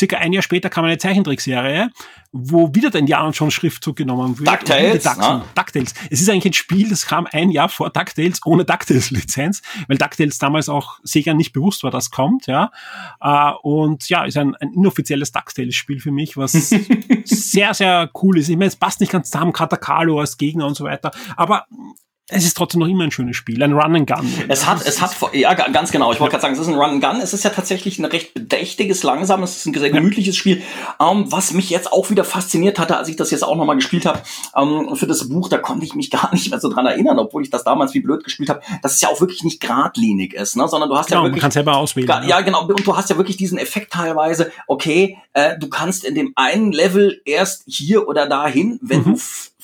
[0.00, 1.90] circa ein Jahr später kam eine Zeichentrickserie,
[2.32, 4.48] wo wieder der Indiana Jones Schriftzug genommen wird.
[4.48, 5.04] DuckTales.
[5.04, 5.42] Ne?
[5.54, 5.94] DuckTales.
[6.10, 10.38] Es ist eigentlich ein Spiel, das kam ein Jahr vor DuckTales ohne DuckTales-Lizenz, weil DuckTales
[10.38, 12.72] damals auch Sega nicht bewusst war, dass kommt, ja.
[13.22, 16.52] Uh, und ja, ist ein, ein inoffizielles DuckTales-Spiel für mich, was
[17.24, 18.48] sehr, sehr cool ist.
[18.48, 21.66] Ich meine, es passt nicht ganz zusammen, Katakalo als Gegner und so weiter, aber
[22.30, 24.32] es ist trotzdem noch immer ein schönes Spiel, ein Run and Gun.
[24.48, 26.12] Es hat, es hat, ja, ganz genau.
[26.12, 27.20] Ich wollte gerade sagen, es ist ein Run and Gun.
[27.20, 30.62] Es ist ja tatsächlich ein recht bedächtiges, langsames, es ist ein sehr gemütliches Spiel.
[31.00, 34.06] Ähm, was mich jetzt auch wieder fasziniert hatte, als ich das jetzt auch nochmal gespielt
[34.06, 34.20] habe,
[34.56, 37.42] ähm, für das Buch, da konnte ich mich gar nicht mehr so dran erinnern, obwohl
[37.42, 40.56] ich das damals wie blöd gespielt habe, dass es ja auch wirklich nicht geradlinig ist,
[40.56, 40.68] ne?
[40.68, 41.42] sondern du hast genau, ja wirklich.
[41.42, 42.08] Man kann selber auswählen.
[42.08, 42.66] Ja, ja, genau.
[42.66, 46.72] Und du hast ja wirklich diesen Effekt teilweise, okay, äh, du kannst in dem einen
[46.72, 49.14] Level erst hier oder dahin, wenn mhm.
[49.14, 49.20] du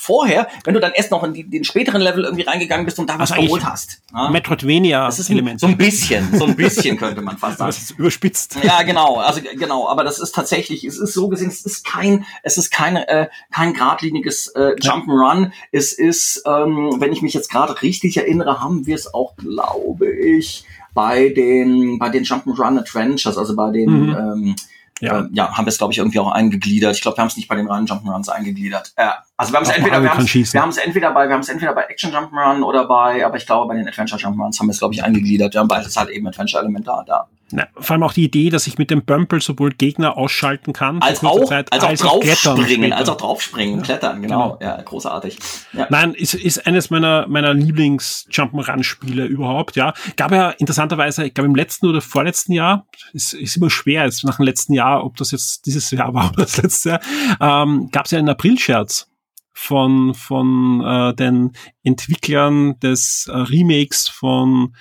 [0.07, 3.11] vorher, wenn du dann erst noch in die, den späteren Level irgendwie reingegangen bist und
[3.11, 4.01] da was geholt hast.
[4.13, 4.31] Ja?
[4.31, 7.69] Metroidvania das ist ein, so ein bisschen, so ein bisschen könnte man fast sagen.
[7.69, 8.57] Das ist überspitzt.
[8.63, 12.25] Ja, genau, also genau, aber das ist tatsächlich, es ist so gesehen, es ist kein,
[12.43, 15.51] es ist kein, äh, kein geradliniges äh, Jump'n'Run.
[15.73, 20.09] Es ist, ähm, wenn ich mich jetzt gerade richtig erinnere, haben wir es auch, glaube
[20.11, 20.65] ich,
[20.95, 24.17] bei den, bei den Jump'n'Run Adventures, also bei den, mhm.
[24.17, 24.57] ähm,
[25.01, 25.21] ja.
[25.21, 26.95] Äh, ja, haben wir es, glaube ich, irgendwie auch eingegliedert.
[26.95, 28.93] Ich glaube, wir haben es nicht bei den reinen Jump'n'Runs eingegliedert.
[28.97, 31.41] Äh, also wir haben es entweder, wir haben wir haben es entweder bei, wir haben
[31.41, 34.67] es entweder bei Action Jump'n'Run oder bei, aber ich glaube, bei den Adventure Jump'n'Runs haben
[34.67, 35.55] wir es, glaube ich, eingegliedert.
[35.55, 37.29] Ja, weil es halt eben Adventure-Element da, da.
[37.53, 41.01] Na, vor allem auch die Idee, dass ich mit dem Bumble sowohl Gegner ausschalten kann,
[41.01, 43.83] als auch, Zeit, als auch als draufspringen, als auch draufspringen, ja.
[43.85, 44.59] klettern, genau.
[44.59, 44.59] genau.
[44.61, 45.39] Ja, großartig.
[45.73, 45.87] Ja.
[45.89, 49.95] Nein, ist, ist eines meiner, meiner Lieblings-Jump'n'Run-Spiele überhaupt, ja.
[50.17, 54.25] Gab ja interessanterweise, ich glaube im letzten oder vorletzten Jahr, ist, ist immer schwer jetzt
[54.25, 57.01] nach dem letzten Jahr, ob das jetzt dieses Jahr war oder das letzte Jahr,
[57.41, 59.09] ähm, gab es ja einen April-Scherz
[59.53, 61.53] von, von äh, den
[61.85, 64.75] Entwicklern des äh, Remakes von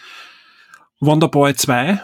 [0.99, 2.01] Wonderboy 2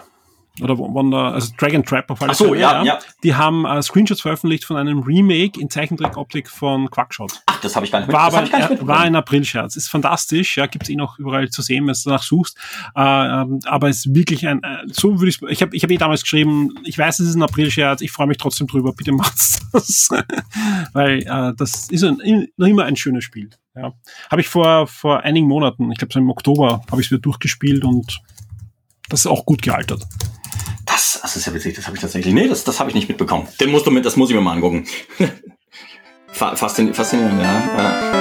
[0.60, 3.00] oder Wonder, also Dragon Trap auf alle Ach so, Fälle, ja, ja.
[3.24, 7.42] Die haben äh, Screenshots veröffentlicht von einem Remake in Zeichentrickoptik von Quackshot.
[7.46, 9.78] Ach, das habe ich gar nicht War das hab aber gar nicht war ein Aprilscherz.
[9.78, 12.58] Ist fantastisch, ja, gibt's eh noch überall zu sehen, wenn du danach suchst.
[12.96, 15.92] Äh, ähm, aber es ist wirklich ein, äh, so würde ich, ich habe ich hab
[15.92, 19.14] eh damals geschrieben, ich weiß, es ist ein Aprilscherz, ich freue mich trotzdem drüber, bitte
[19.14, 20.10] macht's das.
[20.92, 23.52] Weil äh, das ist ein, noch immer ein schönes Spiel.
[23.74, 23.94] Ja.
[24.30, 27.22] Habe ich vor, vor einigen Monaten, ich glaube so im Oktober, habe ich es wieder
[27.22, 28.20] durchgespielt und
[29.08, 30.06] das ist auch gut gealtert.
[31.22, 32.34] Das, ist ja witzig, das habe ich tatsächlich.
[32.34, 33.48] Nee, das, das habe ich nicht mitbekommen.
[33.60, 34.86] Den musst du mit, das muss ich mir mal angucken.
[36.34, 37.54] Fa- Faszin faszinierend, ja.
[37.78, 38.21] ja.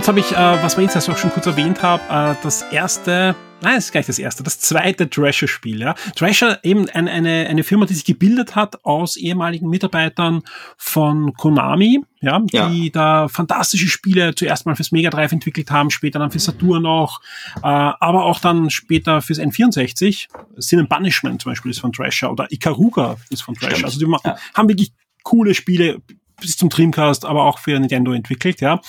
[0.00, 2.62] Sonst habe ich, äh, was wir jetzt erst auch schon kurz erwähnt haben, äh, das
[2.62, 5.78] erste, nein, das ist gar nicht das erste, das zweite Thrasher-Spiel.
[5.78, 5.94] Ja.
[6.16, 10.40] Thrasher, eben ein, eine, eine Firma, die sich gebildet hat aus ehemaligen Mitarbeitern
[10.78, 16.18] von Konami, ja, die da fantastische Spiele zuerst mal fürs Mega Drive entwickelt haben, später
[16.18, 17.20] dann für Saturn auch,
[17.56, 20.28] äh, aber auch dann später fürs N64.
[20.56, 23.72] Sin and Punishment zum Beispiel ist von Thrasher oder Ikaruga ist von Thrasher.
[23.72, 23.84] Stimmt.
[23.84, 24.36] Also die machen, Ja.
[24.54, 24.94] haben wirklich
[25.24, 25.98] coole Spiele
[26.40, 28.80] bis zum Dreamcast, aber auch für Nintendo entwickelt, ja.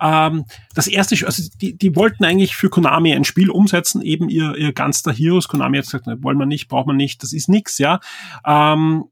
[0.00, 0.44] Ähm,
[0.74, 4.72] das erste, also die, die wollten eigentlich für Konami ein Spiel umsetzen, eben ihr, ihr
[4.72, 5.48] Gunster Heroes.
[5.48, 8.00] Konami hat gesagt, ne, wollen wir nicht, braucht man nicht, das ist nix, ja.
[8.46, 9.04] Ähm,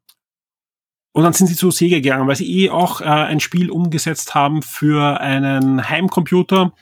[1.12, 4.34] und dann sind sie zu Sega gegangen, weil sie eh auch äh, ein Spiel umgesetzt
[4.34, 6.72] haben für einen Heimcomputer,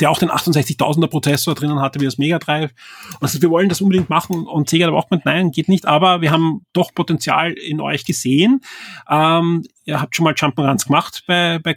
[0.00, 2.70] der auch den 68.000er Prozessor drinnen hatte wie das Mega Drive.
[3.14, 5.86] Und also wir wollen das unbedingt machen und Sega hat auch gemeint, nein, geht nicht,
[5.86, 8.60] aber wir haben doch Potenzial in euch gesehen.
[9.10, 11.74] Ähm, ihr habt schon mal Jump'n'Runs gemacht bei, bei äh,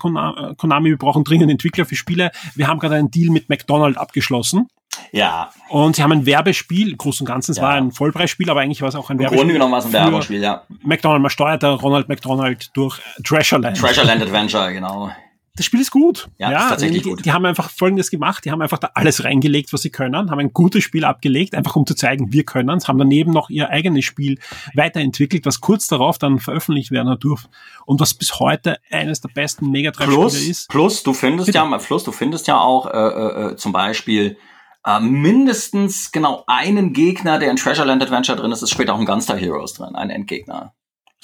[0.56, 2.32] Konami, wir brauchen dringend Entwickler für Spiele.
[2.56, 4.68] Wir haben gerade einen Deal mit McDonald's abgeschlossen.
[5.12, 7.64] Ja, Und sie haben ein Werbespiel, im Großen und Ganzen, es Ja.
[7.64, 9.40] war ein Vollpreisspiel, aber eigentlich war es auch ein im Werbespiel.
[9.40, 10.64] Grunde genommen war es ein Werbespiel, ja.
[10.84, 13.78] McDonald, man steuert der Ronald McDonald durch Treasureland.
[13.78, 15.12] Treasureland Adventure, genau.
[15.56, 16.30] Das Spiel ist gut.
[16.38, 17.26] Ja, ist tatsächlich die, gut.
[17.26, 18.44] Die haben einfach Folgendes gemacht.
[18.44, 21.76] Die haben einfach da alles reingelegt, was sie können, haben ein gutes Spiel abgelegt, einfach
[21.76, 24.38] um zu zeigen, wir können es, haben daneben noch ihr eigenes Spiel
[24.74, 27.50] weiterentwickelt, was kurz darauf dann veröffentlicht werden durfte
[27.86, 30.70] und was bis heute eines der besten Mega Drive Spiele Plus, ist.
[30.70, 31.58] plus, du findest Bitte.
[31.58, 34.38] ja, plus, du findest ja auch äh, äh, äh, zum Beispiel
[34.86, 39.06] äh, mindestens genau einen Gegner, der in Treasureland Adventure drin ist, ist später auch in
[39.06, 40.75] Gunstar Heroes drin, ein Endgegner.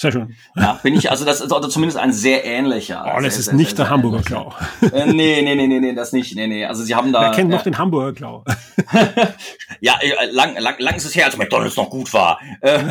[0.01, 0.35] Sehr schön.
[0.55, 3.05] Ja, bin ich, also das ist also zumindest ein sehr ähnlicher.
[3.05, 4.23] Oh, das sehr, ist sehr, nicht sehr, der Hamburger.
[4.23, 4.51] Klau.
[4.81, 6.35] Äh, nee, nee, nee, nee, nee, das nicht.
[6.35, 6.65] Nee, nee.
[6.65, 7.21] Also sie haben da.
[7.21, 8.43] Wer kennt noch äh, den Hamburger Klau?
[9.79, 12.39] Ja, äh, lang, lang, lang ist es her, als McDonalds noch gut war.
[12.61, 12.79] Äh,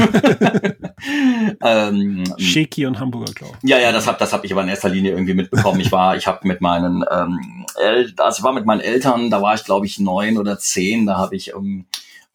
[1.62, 3.52] ähm, Shaky und Hamburger Klau.
[3.62, 5.80] ja, ja, das hab, das hab ich aber in erster Linie irgendwie mitbekommen.
[5.80, 9.40] Ich war, ich habe mit meinen, ähm, El also ich war mit meinen Eltern, da
[9.40, 11.86] war ich glaube ich neun oder zehn, da habe ich ähm,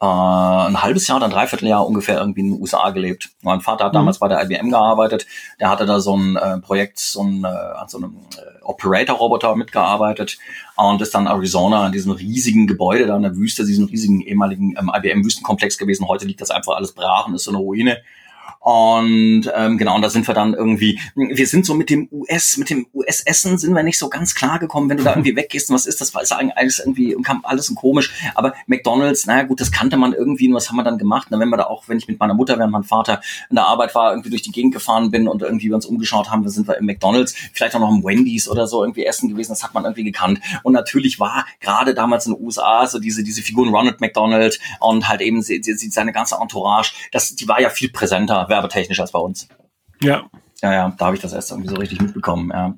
[0.02, 3.30] äh, ein halbes Jahr oder ein Dreivierteljahr ungefähr irgendwie in den USA gelebt.
[3.42, 5.26] Mein Vater hat damals bei der IBM gearbeitet.
[5.60, 9.56] Der hatte da so ein äh, Projekt, so ein, äh, an so einem äh, Operator-Roboter
[9.56, 10.38] mitgearbeitet
[10.76, 14.76] und ist dann Arizona in diesem riesigen Gebäude da in der Wüste, diesem riesigen ehemaligen
[14.78, 16.08] ähm, IBM-Wüstenkomplex gewesen.
[16.08, 18.02] Heute liegt das einfach alles brach und ist so eine Ruine.
[18.66, 22.58] Und ähm, genau, und da sind wir dann irgendwie, wir sind so mit dem US,
[22.58, 25.70] mit dem US-Essen sind wir nicht so ganz klar gekommen, wenn du da irgendwie weggehst
[25.70, 28.12] und was ist das, ist eigentlich alles irgendwie, kam alles so komisch.
[28.34, 31.28] Aber McDonalds, naja gut, das kannte man irgendwie, und was haben wir dann gemacht?
[31.30, 33.22] Na, wenn wir da auch, wenn ich mit meiner Mutter, während mein Vater
[33.52, 36.32] in der Arbeit war, irgendwie durch die Gegend gefahren bin und irgendwie wir uns umgeschaut
[36.32, 39.30] haben, dann sind wir im McDonalds, vielleicht auch noch im Wendy's oder so irgendwie essen
[39.30, 40.40] gewesen, das hat man irgendwie gekannt.
[40.64, 45.08] Und natürlich war gerade damals in den USA so diese, diese Figuren Ronald McDonald und
[45.08, 49.12] halt eben sie, sie, seine ganze Entourage, das, die war ja viel präsenter, werbetechnisch als
[49.12, 49.48] bei uns.
[50.02, 50.30] Ja.
[50.62, 52.74] Ja, ja, da habe ich das erst irgendwie so richtig mitbekommen, ja.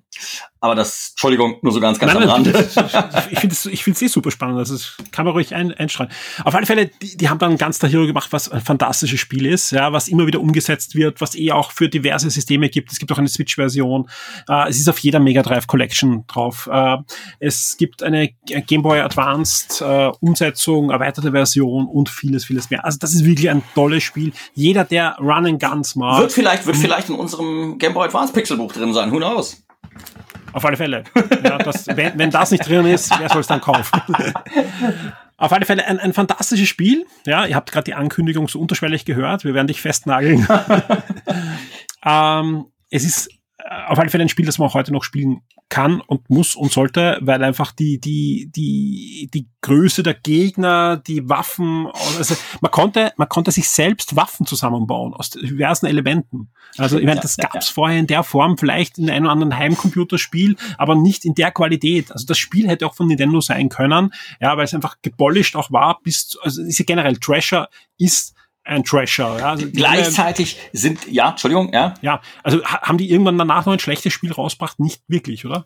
[0.60, 2.76] Aber das, Entschuldigung, nur so ganz, ganz Nein, am nein, Rand.
[2.76, 4.58] das- ich finde es ich find's eh super spannend.
[4.58, 6.10] Also das kann man ruhig ein, einstreuen.
[6.44, 9.46] Auf alle Fälle, die, die haben dann ganz der Hero gemacht, was ein fantastisches Spiel
[9.46, 12.92] ist, ja, was immer wieder umgesetzt wird, was eh auch für diverse Systeme gibt.
[12.92, 14.10] Es gibt auch eine Switch-Version.
[14.50, 16.68] Äh, es ist auf jeder Mega Drive Collection drauf.
[16.72, 16.98] Äh,
[17.40, 22.84] es gibt eine Game Boy Advanced äh, Umsetzung, erweiterte Version und vieles, vieles mehr.
[22.84, 24.34] Also das ist wirklich ein tolles Spiel.
[24.56, 28.34] Jeder, der Run and Guns mag, Wird vielleicht, wird vielleicht in unserem Game Boy Advance
[28.34, 29.62] Pixelbuch drin sein, who knows?
[30.54, 31.04] Auf alle Fälle.
[31.44, 34.02] Ja, das, wenn, wenn das nicht drin ist, wer soll es dann kaufen?
[35.38, 37.06] Auf alle Fälle ein, ein fantastisches Spiel.
[37.26, 39.44] Ja, ihr habt gerade die Ankündigung so unterschwellig gehört.
[39.44, 40.48] Wir werden dich festnageln.
[42.06, 43.30] ähm, es ist
[43.88, 46.72] auf alle Fälle ein Spiel, das man auch heute noch spielen kann und muss und
[46.72, 53.12] sollte, weil einfach die, die, die, die Größe der Gegner, die Waffen, also man konnte,
[53.18, 56.52] man konnte sich selbst Waffen zusammenbauen aus diversen Elementen.
[56.78, 59.58] Also ich meine, das gab es vorher in der Form vielleicht in einem oder anderen
[59.58, 62.12] Heimcomputerspiel, aber nicht in der Qualität.
[62.12, 65.72] Also das Spiel hätte auch von Nintendo sein können, ja, weil es einfach gepolished auch
[65.72, 67.68] war, bis, also ist ja generell Treasure
[67.98, 68.36] ist
[68.68, 69.40] ein Treasure.
[69.40, 69.50] Ja.
[69.52, 71.94] Also Gleichzeitig sind, ja, Entschuldigung, ja.
[72.02, 74.80] Ja, also haben die irgendwann danach noch ein schlechtes Spiel rausgebracht?
[74.80, 75.64] Nicht wirklich, oder?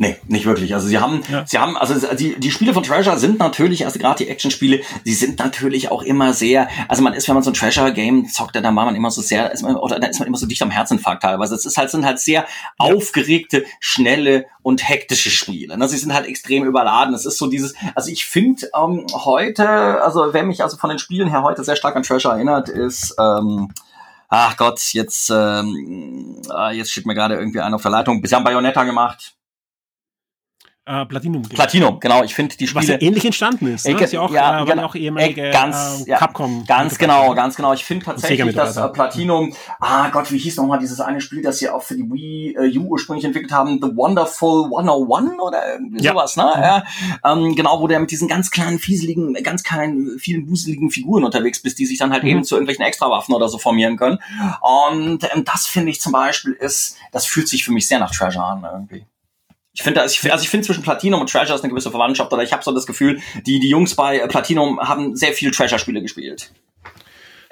[0.00, 0.74] Nee, nicht wirklich.
[0.74, 1.44] Also sie haben, ja.
[1.44, 5.14] sie haben, also die, die Spiele von Treasure sind natürlich, also gerade die Action-Spiele, die
[5.14, 8.64] sind natürlich auch immer sehr, also man ist, wenn man so ein Treasure-Game zockt, dann
[8.64, 10.70] war man immer so sehr, ist man, oder dann ist man immer so dicht am
[10.70, 11.56] Herzinfarkt teilweise.
[11.56, 12.46] Es ist halt, sind halt sehr ja.
[12.78, 15.76] aufgeregte, schnelle und hektische Spiele.
[15.76, 15.88] Ne?
[15.88, 17.12] Sie sind halt extrem überladen.
[17.12, 21.00] Es ist so dieses, also ich finde ähm, heute, also wer mich also von den
[21.00, 23.72] Spielen her heute sehr stark an Treasure erinnert, ist, ähm,
[24.28, 28.22] ach Gott, jetzt, ähm, ah, jetzt steht mir gerade irgendwie einer auf der Leitung.
[28.24, 29.34] Sie haben Bayonetta gemacht.
[30.88, 31.42] Äh, Platinum.
[31.42, 32.24] Platinum, genau.
[32.24, 32.80] Ich finde die Spiele.
[32.80, 33.86] Was ja ähnlich entstanden ist.
[33.86, 34.02] Ne?
[34.02, 34.86] ist ja auch, ja, äh, genau.
[34.86, 36.64] auch ehemalige äh, ganz, äh, Capcom.
[36.66, 37.74] Ganz genau, ganz genau.
[37.74, 41.58] Ich finde tatsächlich, dass äh, Platinum, ah Gott, wie hieß nochmal dieses eine Spiel, das
[41.58, 46.02] sie auch für die Wii äh, U ursprünglich entwickelt haben, The Wonderful 101 oder irgendwie
[46.02, 46.12] ja.
[46.12, 46.50] sowas, ne?
[46.56, 46.84] Ja.
[47.22, 51.60] Ähm, genau, wo der mit diesen ganz kleinen, fieseligen, ganz kleinen, vielen wuseligen Figuren unterwegs
[51.60, 52.30] bist, die sich dann halt mhm.
[52.30, 54.20] eben zu irgendwelchen Extrawaffen oder so formieren können.
[54.62, 58.10] Und ähm, das finde ich zum Beispiel ist, das fühlt sich für mich sehr nach
[58.10, 59.04] Treasure an irgendwie.
[59.78, 62.32] Ich finde, also ich, also ich finde zwischen Platinum und Treasure ist eine gewisse Verwandtschaft,
[62.32, 66.02] oder ich habe so das Gefühl, die, die Jungs bei Platinum haben sehr viel Treasure-Spiele
[66.02, 66.50] gespielt.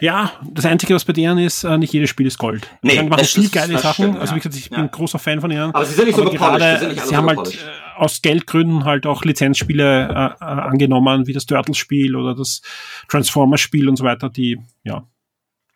[0.00, 2.68] Ja, das Einzige, was bei denen ist, äh, nicht jedes Spiel ist Gold.
[2.82, 4.06] Nee, die machen viel geile Sachen.
[4.06, 4.76] Stimmt, also wie gesagt, ich ja.
[4.76, 5.72] bin ein großer Fan von ihnen.
[5.72, 7.58] Aber sie sind nicht aber so gerade, sie, sie haben halt äh,
[7.96, 12.60] aus Geldgründen halt auch Lizenzspiele äh, äh, angenommen, wie das Turtles-Spiel oder das
[13.08, 15.04] Transformers-Spiel und so weiter, die, ja,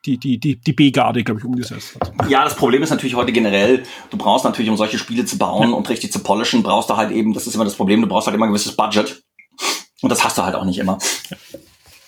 [0.07, 2.31] die, die, die, die B-Garde, glaube ich, umgesetzt hat.
[2.31, 5.71] Ja, das Problem ist natürlich heute generell, du brauchst natürlich, um solche Spiele zu bauen
[5.71, 5.77] ja.
[5.77, 8.27] und richtig zu polischen, brauchst du halt eben, das ist immer das Problem, du brauchst
[8.27, 9.23] halt immer ein gewisses Budget.
[10.03, 10.99] Und das hast du halt auch nicht immer.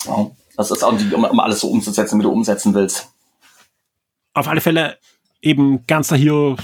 [0.06, 0.30] Ja.
[0.56, 3.08] Das ist auch, um, um alles so umzusetzen, wie du umsetzen willst.
[4.34, 4.98] Auf alle Fälle
[5.42, 6.56] eben ganzer Hero,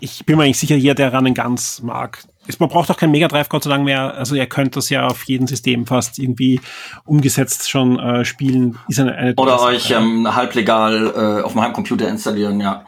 [0.00, 3.10] ich bin mir eigentlich sicher, jeder, der Run ganz mag, ist, man braucht auch kein
[3.10, 4.14] Mega Drive Gott sei Dank mehr.
[4.14, 6.60] Also ihr könnt das ja auf jedem System fast irgendwie
[7.04, 8.78] umgesetzt schon äh, spielen.
[8.88, 12.84] Ist eine, eine Oder euch ähm, halblegal äh, auf dem Heimcomputer installieren, ja.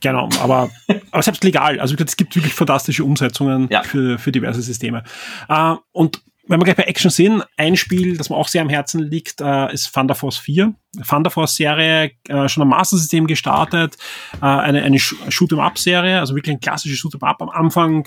[0.00, 0.70] Genau, aber,
[1.10, 1.80] aber selbst legal.
[1.80, 3.82] Also es gibt wirklich fantastische Umsetzungen ja.
[3.82, 5.04] für, für diverse Systeme.
[5.48, 8.70] Äh, und wenn wir gleich bei Action sind, ein Spiel, das mir auch sehr am
[8.70, 10.74] Herzen liegt, äh, ist Thunder Force 4.
[11.06, 13.96] Thunder Force Serie, äh, schon am Master System gestartet,
[14.40, 18.04] äh, eine, eine Shoot-em-up-Serie, also wirklich ein klassisches Shoot-em-up am Anfang,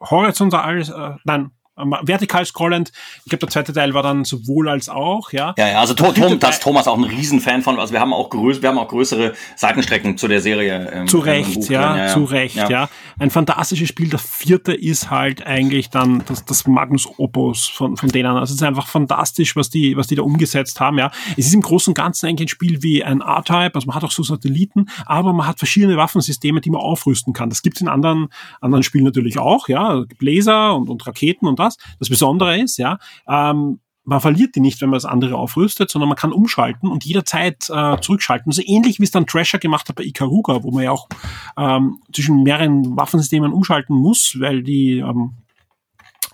[0.00, 2.90] horizontal, äh, nein, vertikal scrollend.
[3.24, 5.54] Ich glaube, der zweite Teil war dann sowohl als auch, ja.
[5.58, 7.78] Ja, ja, also Tom, Tom, das Thomas auch ein Riesenfan von.
[7.78, 10.90] Also wir haben auch größ, wir haben auch größere Seitenstrecken zu der Serie.
[10.92, 12.70] Ähm, zu Recht, ja, ja, zu Recht, ja.
[12.70, 12.88] ja.
[13.18, 14.08] Ein fantastisches Spiel.
[14.08, 18.28] Der vierte ist halt eigentlich dann das, das Magnus Opus von, von denen.
[18.28, 21.10] Also es ist einfach fantastisch, was die, was die da umgesetzt haben, ja.
[21.36, 23.74] Es ist im Großen und Ganzen eigentlich ein Spiel wie ein R-Type.
[23.74, 27.50] Also man hat auch so Satelliten, aber man hat verschiedene Waffensysteme, die man aufrüsten kann.
[27.50, 28.28] Das gibt es in anderen,
[28.62, 30.04] anderen Spielen natürlich auch, ja.
[30.20, 31.76] Laser und, und Raketen und das was.
[31.98, 32.98] Das Besondere ist, ja,
[33.28, 37.04] ähm, man verliert die nicht, wenn man das andere aufrüstet, sondern man kann umschalten und
[37.04, 38.50] jederzeit äh, zurückschalten.
[38.50, 41.08] Also ähnlich wie es dann Trasher gemacht hat bei Ikaruga, wo man ja auch
[41.58, 45.32] ähm, zwischen mehreren Waffensystemen umschalten muss, weil die ähm,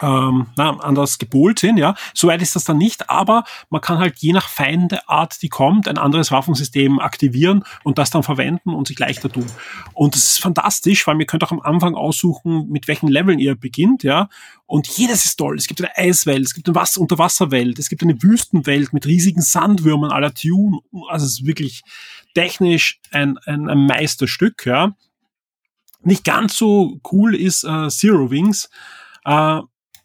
[0.02, 1.94] ähm, na, anders gepolt sind, ja.
[2.12, 5.98] Soweit ist das dann nicht, aber man kann halt je nach Feindeart, die kommt, ein
[5.98, 9.46] anderes Waffensystem aktivieren und das dann verwenden und sich leichter tun.
[9.94, 13.54] Und das ist fantastisch, weil ihr könnt auch am Anfang aussuchen, mit welchen Leveln ihr
[13.54, 14.28] beginnt, ja.
[14.66, 15.56] Und jedes ist toll.
[15.56, 19.42] Es gibt eine Eiswelt, es gibt eine Wasser Unterwasserwelt, es gibt eine Wüstenwelt mit riesigen
[19.42, 20.78] Sandwürmern aller Tune.
[21.08, 21.82] Also es ist wirklich
[22.34, 24.96] technisch ein, ein, ein Meisterstück, ja.
[26.04, 28.68] Nicht ganz so cool ist äh, Zero Wings.
[29.24, 29.60] Äh,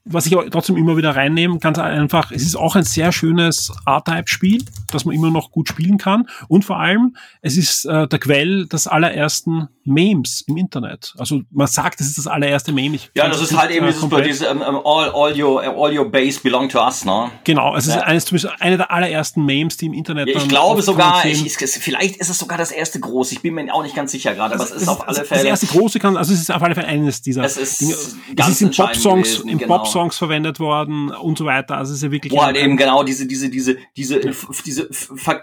[0.10, 3.72] was ich aber trotzdem immer wieder reinnehme, ganz einfach, es ist auch ein sehr schönes
[3.86, 6.28] R-Type-Spiel, das man immer noch gut spielen kann.
[6.48, 11.14] Und vor allem, es ist äh, der Quell des allerersten Memes im Internet.
[11.18, 12.96] Also man sagt, es ist das allererste Meme.
[12.96, 15.98] Ich ja, das ist halt eben äh, dieses, dieses um, um, all, all, your, all
[15.98, 17.32] your base belong to us, ne?
[17.46, 17.96] Genau, es ja.
[17.96, 21.56] ist eines, zumindest eine der allerersten Memes, die im Internet ja, Ich glaube sogar, ich,
[21.56, 23.36] vielleicht ist es sogar das erste große.
[23.36, 25.42] Ich bin mir auch nicht ganz sicher gerade, aber es ist, ist auf alle Fälle.
[25.42, 27.94] Das erste große kann, also es ist auf alle Fälle eines dieser es ist Dinge.
[27.94, 29.78] Es ist in Pop-Songs, in genau.
[29.78, 31.78] Pop-Songs verwendet worden und so weiter.
[31.78, 32.34] Also es ist ja wirklich.
[32.34, 34.20] Wo halt eben genau diese, diese, diese, diese,
[34.66, 34.77] diese,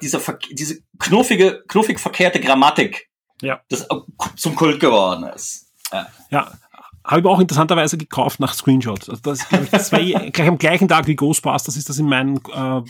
[0.02, 0.20] diese,
[0.52, 3.08] diese knuffige, knuffig verkehrte Grammatik
[3.42, 3.60] ja.
[3.68, 3.86] das
[4.36, 5.72] zum Kult geworden ist.
[5.92, 6.06] Ja.
[6.30, 6.52] ja.
[7.04, 9.08] habe ich auch interessanterweise gekauft nach Screenshots.
[9.08, 9.46] Also das,
[9.92, 12.82] ich, eh gleich am gleichen Tag wie Ghostbusters ist das in meinen äh,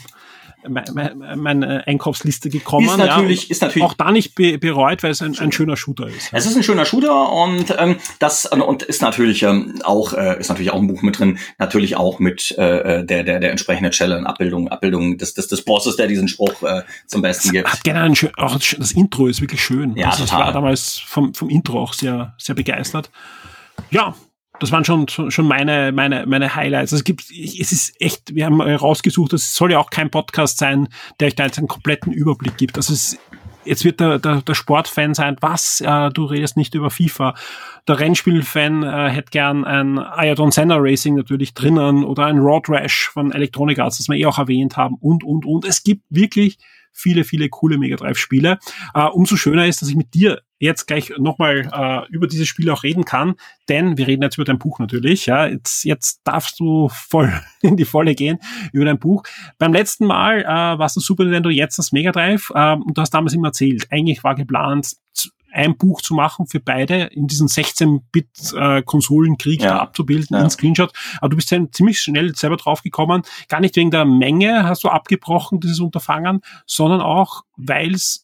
[0.68, 2.86] meine, meine Einkaufsliste gekommen.
[2.86, 5.76] Ist natürlich, ja, ist natürlich auch da nicht be bereut, weil es ein, ein schöner
[5.76, 6.30] Shooter ist.
[6.32, 10.48] Es ist ein schöner Shooter und ähm, das und ist natürlich ähm, auch äh, ist
[10.48, 13.92] natürlich auch ein Buch mit drin, natürlich auch mit äh, äh der der der entsprechenden
[13.92, 17.84] Stelle Abbildung Abbildung des des, des Bosses, der diesen Spruch äh, zum Besten gibt.
[17.84, 19.96] Genau, ein schön, auch das Intro ist wirklich schön.
[19.96, 20.40] Ja, also total.
[20.40, 23.10] Ich war damals vom vom Intro auch sehr sehr begeistert.
[23.90, 24.14] Ja,
[24.60, 26.92] das waren schon, schon meine, meine, meine Highlights.
[26.92, 30.88] Es gibt, es ist echt, wir haben rausgesucht, es soll ja auch kein Podcast sein,
[31.18, 32.76] der euch da jetzt einen kompletten Überblick gibt.
[32.76, 33.18] Also es,
[33.64, 37.34] jetzt wird der, der, der Sportfan sein, was, äh, du redest nicht über FIFA.
[37.88, 43.10] Der Rennspielfan äh, hätte gern ein Ayadon Senna Racing natürlich drinnen oder ein Road Rash
[43.12, 45.64] von Electronic Arts, das wir eh auch erwähnt haben und, und, und.
[45.64, 46.58] Es gibt wirklich
[46.92, 48.58] viele, viele coole Mega Drive Spiele.
[48.94, 52.72] Äh, umso schöner ist, dass ich mit dir jetzt gleich nochmal äh, über diese Spiele
[52.72, 53.34] auch reden kann,
[53.68, 55.26] denn wir reden jetzt über dein Buch natürlich.
[55.26, 57.32] Ja, jetzt, jetzt darfst du voll
[57.62, 58.38] in die Volle gehen
[58.72, 59.22] über dein Buch.
[59.58, 60.46] Beim letzten Mal äh,
[60.78, 63.86] warst du Super Nintendo, jetzt das Mega Drive äh, und du hast damals immer erzählt,
[63.90, 64.92] eigentlich war geplant,
[65.52, 67.46] ein Buch zu machen für beide, in diesen
[68.34, 69.68] 16-Bit-Konsolenkrieg Ja.
[69.74, 70.42] da abzubilden Ja.
[70.42, 70.92] in Screenshot.
[71.20, 73.22] Aber du bist dann ziemlich schnell selber draufgekommen.
[73.48, 78.23] Gar nicht wegen der Menge hast du abgebrochen, dieses Unterfangen, sondern auch, weil es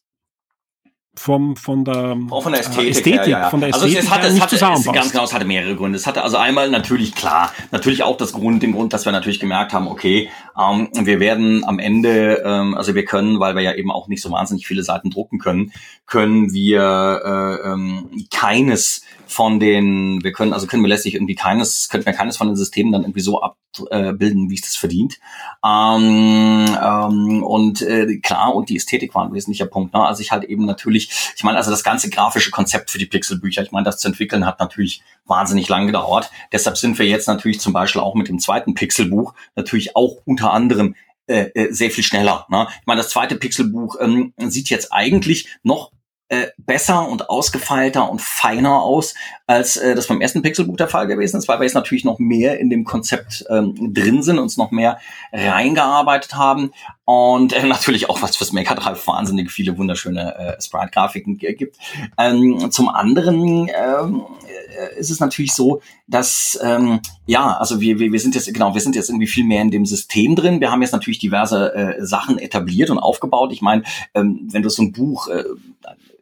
[1.20, 3.50] vom, von der, Auch von der äh, Ästhetik, Ästhetik, ja, ja.
[3.50, 5.98] von der also Ästhetik es hatte, es hatte, es, ganz genau, es hatte mehrere Gründe.
[5.98, 9.38] Es hatte also einmal natürlich klar, natürlich auch das Grund, den Grund, dass wir natürlich
[9.38, 13.74] gemerkt haben, okay, ähm, wir werden am Ende, ähm, also wir können, weil wir ja
[13.74, 15.72] eben auch nicht so wahnsinnig viele Seiten drucken können,
[16.06, 21.88] können wir äh, ähm, keines von den, wir können, also können wir letztlich irgendwie keines,
[21.88, 25.18] könnten wir keines von den Systemen dann irgendwie so abbilden, wie es das verdient.
[25.64, 29.94] Ähm, ähm, und äh, klar, und die Ästhetik war ein wesentlicher Punkt.
[29.94, 30.04] Ne?
[30.04, 33.62] Also ich halt eben natürlich, ich meine, also das ganze grafische Konzept für die Pixelbücher,
[33.62, 36.30] ich meine, das zu entwickeln hat natürlich wahnsinnig lang gedauert.
[36.52, 40.52] Deshalb sind wir jetzt natürlich zum Beispiel auch mit dem zweiten Pixelbuch natürlich auch unter
[40.52, 40.96] anderem
[41.28, 42.46] äh, äh, sehr viel schneller.
[42.50, 42.66] Ne?
[42.80, 45.92] Ich meine, das zweite Pixelbuch ähm, sieht jetzt eigentlich noch
[46.30, 49.14] äh, besser und ausgefeilter und feiner aus,
[49.50, 52.20] als äh, das beim ersten Pixelbuch der Fall gewesen ist, weil wir jetzt natürlich noch
[52.20, 54.98] mehr in dem Konzept ähm, drin sind, uns noch mehr
[55.32, 56.70] reingearbeitet haben
[57.04, 61.76] und äh, natürlich auch was fürs Mega Drive wahnsinnig viele wunderschöne äh, Sprite-Grafiken gibt.
[62.16, 68.12] Ähm, zum anderen ähm, äh, ist es natürlich so, dass ähm, ja, also wir, wir,
[68.12, 70.60] wir sind jetzt genau, wir sind jetzt irgendwie viel mehr in dem System drin.
[70.60, 73.52] Wir haben jetzt natürlich diverse äh, Sachen etabliert und aufgebaut.
[73.52, 73.82] Ich meine,
[74.14, 75.42] ähm, wenn du so ein Buch äh,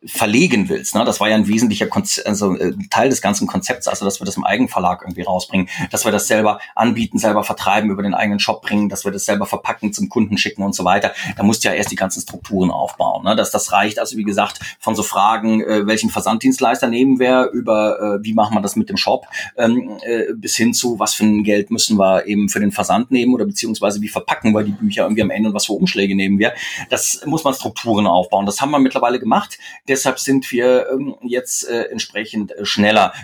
[0.04, 0.94] verlegen willst.
[0.94, 1.04] Ne?
[1.04, 4.24] Das war ja ein wesentlicher Konze also, äh, Teil des ganzen Konzepts, also dass wir
[4.24, 8.40] das im Eigenverlag irgendwie rausbringen, dass wir das selber anbieten, selber vertreiben, über den eigenen
[8.40, 11.12] Shop bringen, dass wir das selber verpacken, zum Kunden schicken und so weiter.
[11.36, 13.24] Da musst du ja erst die ganzen Strukturen aufbauen.
[13.24, 13.36] Ne?
[13.36, 18.18] Dass das reicht, also wie gesagt, von so Fragen, äh, welchen Versanddienstleister nehmen wir, über
[18.18, 19.26] äh, wie machen wir das mit dem Shop,
[19.56, 23.10] ähm, äh, bis hin zu, was für ein Geld müssen wir eben für den Versand
[23.10, 26.14] nehmen oder beziehungsweise wie verpacken wir die Bücher irgendwie am Ende und was für Umschläge
[26.14, 26.52] nehmen wir.
[26.90, 28.46] Das muss man Strukturen aufbauen.
[28.46, 29.58] Das haben wir mittlerweile gemacht.
[29.88, 32.64] Deshalb sind wir ähm, jetzt äh, entsprechend äh,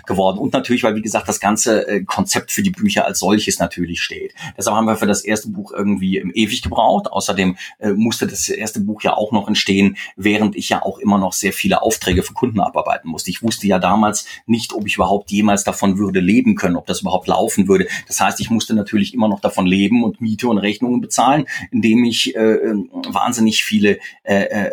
[0.05, 0.37] geworden.
[0.37, 4.01] Und natürlich, weil, wie gesagt, das ganze äh, Konzept für die Bücher als solches natürlich
[4.01, 4.33] steht.
[4.57, 7.11] Deshalb haben wir für das erste Buch irgendwie ähm, ewig gebraucht.
[7.11, 11.17] Außerdem äh, musste das erste Buch ja auch noch entstehen, während ich ja auch immer
[11.17, 13.29] noch sehr viele Aufträge für Kunden abarbeiten musste.
[13.29, 17.01] Ich wusste ja damals nicht, ob ich überhaupt jemals davon würde leben können, ob das
[17.01, 17.87] überhaupt laufen würde.
[18.07, 22.03] Das heißt, ich musste natürlich immer noch davon leben und Miete und Rechnungen bezahlen, indem
[22.03, 22.75] ich äh, äh,
[23.07, 24.71] wahnsinnig viele äh, äh,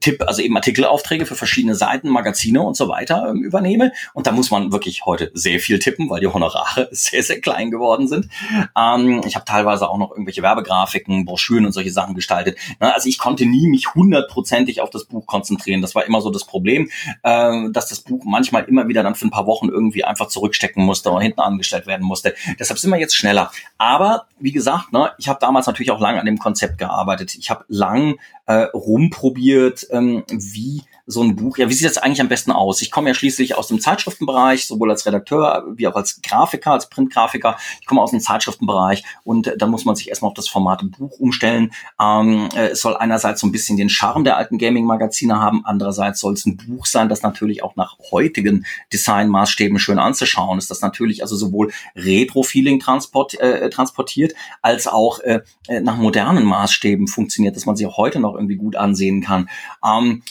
[0.00, 3.92] Tipp, also eben Artikelaufträge für verschiedene Seiten, Magazine und so weiter ähm, übernehme.
[4.14, 7.70] Und da muss man wirklich heute sehr viel tippen, weil die Honorare sehr, sehr klein
[7.70, 8.28] geworden sind.
[8.76, 12.56] Ähm, ich habe teilweise auch noch irgendwelche Werbegrafiken, Broschüren und solche Sachen gestaltet.
[12.78, 15.82] Na, also ich konnte nie mich hundertprozentig auf das Buch konzentrieren.
[15.82, 16.90] Das war immer so das Problem,
[17.22, 20.84] äh, dass das Buch manchmal immer wieder dann für ein paar Wochen irgendwie einfach zurückstecken
[20.84, 22.34] musste oder hinten angestellt werden musste.
[22.60, 23.50] Deshalb sind wir jetzt schneller.
[23.78, 27.34] Aber wie gesagt, ne, ich habe damals natürlich auch lange an dem Konzept gearbeitet.
[27.34, 32.20] Ich habe lang äh, rumprobiert, ähm, wie so ein Buch, ja, wie sieht das eigentlich
[32.20, 32.82] am besten aus?
[32.82, 36.88] Ich komme ja schließlich aus dem Zeitschriftenbereich, sowohl als Redakteur wie auch als Grafiker, als
[36.88, 37.56] Printgrafiker.
[37.80, 40.82] Ich komme aus dem Zeitschriftenbereich und äh, da muss man sich erstmal auf das Format
[40.90, 41.72] Buch umstellen.
[42.00, 46.20] Ähm, äh, es soll einerseits so ein bisschen den Charme der alten Gaming-Magazine haben, andererseits
[46.20, 50.70] soll es ein Buch sein, das natürlich auch nach heutigen Designmaßstäben schön anzuschauen ist.
[50.70, 57.06] Das natürlich also sowohl Retro-Feeling transport, äh, transportiert, als auch äh, äh, nach modernen Maßstäben
[57.06, 59.48] funktioniert, dass man sie auch heute noch irgendwie gut ansehen kann.
[59.84, 60.22] Ähm,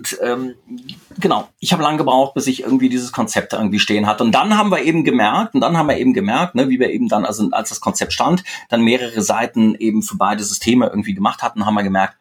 [0.00, 0.54] und ähm,
[1.18, 4.24] genau, ich habe lange gebraucht, bis ich irgendwie dieses Konzept irgendwie stehen hatte.
[4.24, 6.90] Und dann haben wir eben gemerkt, und dann haben wir eben gemerkt, ne, wie wir
[6.90, 11.14] eben dann, also als das Konzept stand, dann mehrere Seiten eben für beide Systeme irgendwie
[11.14, 12.16] gemacht hatten, haben wir gemerkt,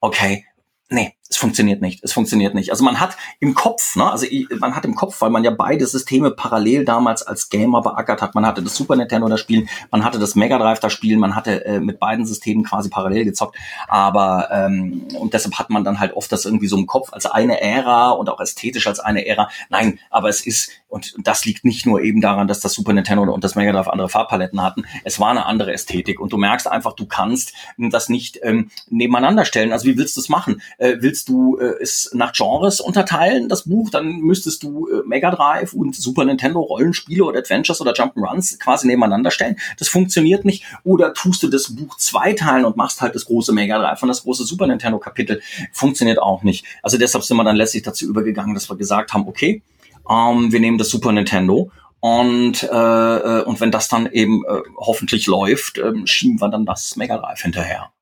[0.00, 0.44] okay,
[0.88, 2.02] nee, es funktioniert nicht.
[2.02, 2.72] Es funktioniert nicht.
[2.72, 4.26] Also man hat im Kopf, ne, also
[4.58, 8.34] man hat im Kopf, weil man ja beide Systeme parallel damals als Gamer beackert hat.
[8.34, 11.36] Man hatte das Super Nintendo da spielen, man hatte das Mega Drive da spielen, man
[11.36, 13.56] hatte äh, mit beiden Systemen quasi parallel gezockt.
[13.86, 17.26] Aber ähm, und deshalb hat man dann halt oft das irgendwie so im Kopf als
[17.26, 19.50] eine Ära und auch ästhetisch als eine Ära.
[19.68, 23.22] Nein, aber es ist und das liegt nicht nur eben daran, dass das Super Nintendo
[23.22, 24.84] und das Mega Drive andere Farbpaletten hatten.
[25.04, 29.44] Es war eine andere Ästhetik und du merkst einfach, du kannst das nicht ähm, nebeneinander
[29.44, 29.72] stellen.
[29.72, 30.60] Also wie willst du es machen?
[30.78, 33.90] Äh, willst du äh, es nach Genres unterteilen, das Buch?
[33.90, 38.86] Dann müsstest du äh, Mega Drive und Super Nintendo Rollenspiele oder Adventures oder Jump'n'Runs quasi
[38.86, 39.56] nebeneinander stellen.
[39.78, 40.64] Das funktioniert nicht.
[40.84, 44.22] Oder tust du das Buch zweiteilen und machst halt das große Mega Drive und das
[44.22, 45.40] große Super Nintendo Kapitel.
[45.72, 46.64] Funktioniert auch nicht.
[46.82, 49.62] Also deshalb sind wir dann letztlich dazu übergegangen, dass wir gesagt haben, okay,
[50.08, 51.70] ähm, wir nehmen das Super Nintendo
[52.00, 56.64] und, äh, äh, und wenn das dann eben äh, hoffentlich läuft, äh, schieben wir dann
[56.64, 57.92] das Mega Drive hinterher.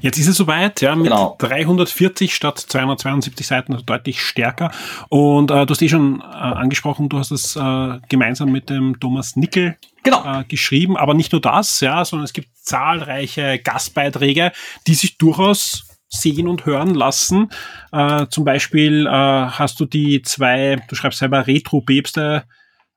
[0.00, 1.36] Jetzt ist es soweit, ja, mit genau.
[1.38, 4.70] 340 statt 272 Seiten, also deutlich stärker.
[5.08, 8.98] Und äh, du hast eh schon äh, angesprochen, du hast es äh, gemeinsam mit dem
[9.00, 10.40] Thomas Nickel genau.
[10.40, 14.52] äh, geschrieben, aber nicht nur das, ja, sondern es gibt zahlreiche Gastbeiträge,
[14.86, 17.50] die sich durchaus sehen und hören lassen.
[17.92, 22.44] Äh, zum Beispiel äh, hast du die zwei, du schreibst selber Retro-Päpste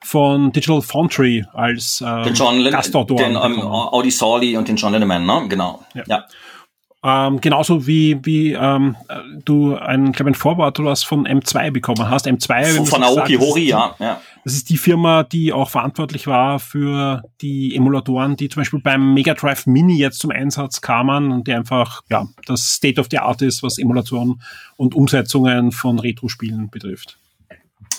[0.04, 3.18] von Digital Foundry als äh, den John Gastautor.
[3.18, 5.46] Den ähm, Audi Sawley und den John Linneman, ne?
[5.48, 5.84] Genau.
[5.94, 6.04] Ja.
[6.08, 6.26] ja.
[7.06, 8.96] Ähm, genauso wie, wie ähm,
[9.44, 12.28] du ein, glaube ein Vorwort oder was von M2 bekommen hast.
[12.28, 14.22] M2 von, von Aoki Hori, ja, ja.
[14.46, 19.14] Das ist die Firma, die auch verantwortlich war für die Emulatoren, die zum Beispiel beim
[19.14, 23.20] Mega Drive Mini jetzt zum Einsatz kamen und die einfach ja das State of the
[23.20, 24.42] Art ist, was Emulatoren
[24.78, 27.18] und Umsetzungen von Retro-Spielen betrifft.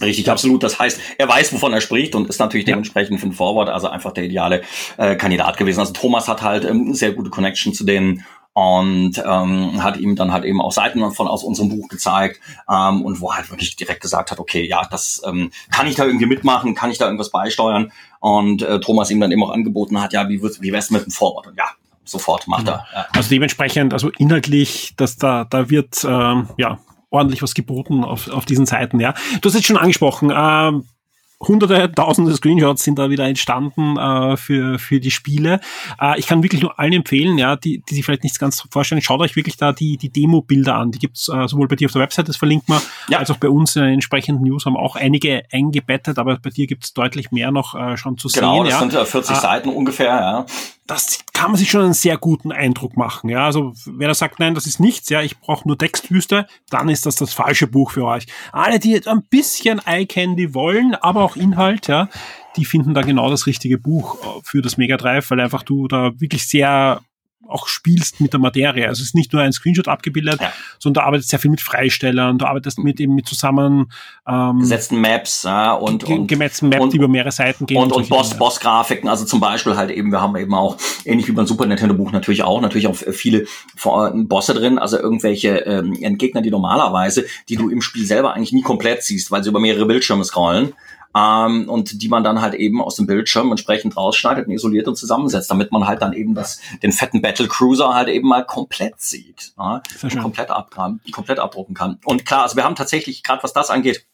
[0.01, 0.63] Richtig, absolut.
[0.63, 3.89] Das heißt, er weiß, wovon er spricht und ist natürlich dementsprechend für den Forward, also
[3.89, 4.63] einfach der ideale
[4.97, 5.81] äh, Kandidat gewesen.
[5.81, 8.25] Also Thomas hat halt ähm, sehr gute Connection zu den
[8.55, 12.41] und ähm, hat ihm dann halt eben auch Seiten von aus unserem Buch gezeigt
[12.71, 15.97] ähm, und wo er halt wirklich direkt gesagt hat, okay, ja, das ähm, kann ich
[15.97, 19.51] da irgendwie mitmachen, kann ich da irgendwas beisteuern und äh, Thomas ihm dann eben auch
[19.51, 21.65] angeboten hat, ja, wie wie wär's mit dem Forward und ja,
[22.05, 22.87] sofort macht er.
[22.95, 23.07] Ja.
[23.13, 26.79] Also dementsprechend, also inhaltlich, dass da da wird ähm, ja
[27.11, 29.15] ordentlich was geboten auf, auf diesen Seiten, ja.
[29.41, 30.85] Du hast jetzt schon angesprochen, ähm,
[31.41, 35.61] hunderte, tausende Screenshots sind da wieder entstanden äh, für, für die Spiele.
[36.01, 39.03] Äh, ich kann wirklich nur allen empfehlen, ja, die, die sich vielleicht nichts ganz vorstellen,
[39.03, 40.91] schaut euch wirklich da die, die Demo-Bilder an.
[40.91, 43.19] Die gibt's äh, sowohl bei dir auf der Website, das verlinkt man, ja.
[43.19, 46.67] als auch bei uns in den entsprechenden News haben auch einige eingebettet, aber bei dir
[46.67, 48.65] gibt's deutlich mehr noch äh, schon zu genau, sehen.
[48.65, 49.03] Genau, das ja.
[49.03, 50.47] sind 40 äh, Seiten ungefähr, ja
[50.87, 53.31] das kann man sich schon einen sehr guten Eindruck machen.
[53.31, 56.89] Ja, also wer da sagt, nein, das ist nichts, ja, ich brauche nur Textwüste, dann
[56.89, 58.27] ist das das falsche Buch für euch.
[58.53, 62.09] Alle, die ein bisschen Eye Candy wollen, aber auch Inhalt, ja,
[62.57, 66.13] die finden da genau das richtige Buch für das Mega Drive, weil einfach du da
[66.21, 67.01] wirklich sehr
[67.49, 68.89] auch spielst mit der Materie.
[68.89, 70.53] Also es ist nicht nur ein Screenshot abgebildet, ja.
[70.79, 73.91] sondern du arbeitest sehr viel mit Freistellern, du arbeitest mit eben mit zusammen
[74.27, 77.79] ähm, gesetzten Maps ja, und, und gesetzten Maps, und, die über mehrere Seiten gehen.
[77.79, 81.29] Und, und, und Boss, Boss-Grafiken, also zum Beispiel halt eben, wir haben eben auch, ähnlich
[81.29, 83.47] wie beim Super Nintendo-Buch natürlich auch, natürlich auch viele
[83.83, 88.63] Bosse drin, also irgendwelche ähm, Endgegner, die normalerweise, die du im Spiel selber eigentlich nie
[88.63, 90.75] komplett siehst, weil sie über mehrere Bildschirme scrollen
[91.17, 94.97] ähm, und die man dann halt eben aus dem Bildschirm entsprechend rausschneidet und isoliert und
[94.97, 99.01] zusammensetzt, damit man halt dann eben das, den fetten Battle Cruiser halt eben mal komplett
[99.01, 99.83] sieht, ja,
[100.21, 101.99] komplett, abgraben, komplett abdrucken kann.
[102.05, 104.07] Und klar, also wir haben tatsächlich, gerade was das angeht,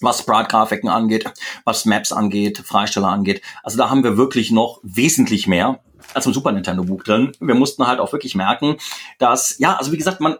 [0.00, 1.32] was Sprite-Grafiken angeht,
[1.64, 3.40] was Maps angeht, Freisteller angeht.
[3.62, 5.80] Also da haben wir wirklich noch wesentlich mehr
[6.14, 7.32] als im Super Nintendo Buch drin.
[7.40, 8.76] Wir mussten halt auch wirklich merken,
[9.18, 10.36] dass, ja, also wie gesagt, man,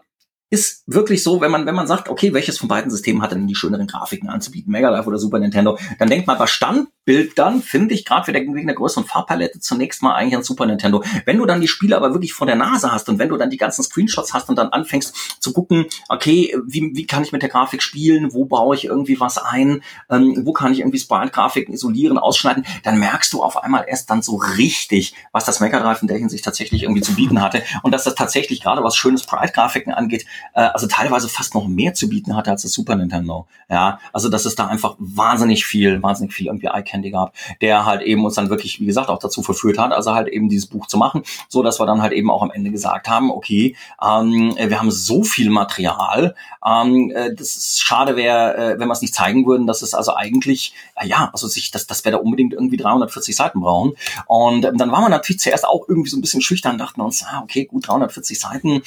[0.53, 3.47] ist wirklich so, wenn man, wenn man sagt, okay, welches von beiden Systemen hat denn
[3.47, 7.63] die schöneren Grafiken anzubieten, Mega Drive oder Super Nintendo, dann denkt man bei Standbild dann,
[7.63, 11.03] finde ich, gerade wegen der größeren Farbpalette zunächst mal eigentlich an Super Nintendo.
[11.25, 13.49] Wenn du dann die Spiele aber wirklich vor der Nase hast und wenn du dann
[13.49, 17.41] die ganzen Screenshots hast und dann anfängst zu gucken, okay, wie, wie kann ich mit
[17.41, 19.81] der Grafik spielen, wo baue ich irgendwie was ein,
[20.11, 24.21] ähm, wo kann ich irgendwie Sprite-Grafiken isolieren, ausschneiden, dann merkst du auf einmal erst dann
[24.21, 27.63] so richtig, was das Mega Drive in der Hinsicht tatsächlich irgendwie zu bieten hatte.
[27.81, 31.93] Und dass das tatsächlich gerade was schönes Sprite-Grafiken angeht, äh, also teilweise fast noch mehr
[31.93, 33.47] zu bieten hatte als das Super Nintendo.
[33.69, 37.85] Ja, also dass es da einfach wahnsinnig viel, wahnsinnig viel irgendwie Eye Candy gab, der
[37.85, 40.67] halt eben uns dann wirklich, wie gesagt, auch dazu verführt hat, also halt eben dieses
[40.67, 43.75] Buch zu machen, so dass wir dann halt eben auch am Ende gesagt haben, okay,
[44.01, 48.93] ähm, wir haben so viel Material, ähm, äh, das ist schade wäre, äh, wenn wir
[48.93, 52.11] es nicht zeigen würden, dass es also eigentlich, äh, ja, also sich, dass, dass wir
[52.11, 53.93] da unbedingt irgendwie 340 Seiten brauchen.
[54.27, 57.23] Und ähm, dann waren wir natürlich zuerst auch irgendwie so ein bisschen schüchtern, dachten uns,
[57.23, 58.81] ah, okay, gut, 340 Seiten,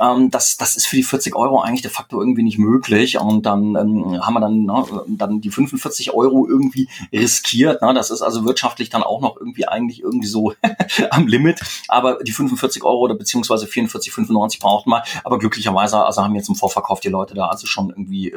[0.00, 3.18] ähm, das, das ist für die 40 Euro eigentlich de facto irgendwie nicht möglich.
[3.18, 7.80] Und dann ähm, haben wir dann, ne, dann die 45 Euro irgendwie riskiert.
[7.80, 7.94] Ne?
[7.94, 10.52] Das ist also wirtschaftlich dann auch noch irgendwie eigentlich irgendwie so
[11.10, 11.60] am Limit.
[11.88, 15.02] Aber die 45 Euro oder beziehungsweise 44,95 brauchten wir.
[15.24, 18.34] Aber glücklicherweise also haben jetzt im Vorverkauf die Leute da also schon irgendwie,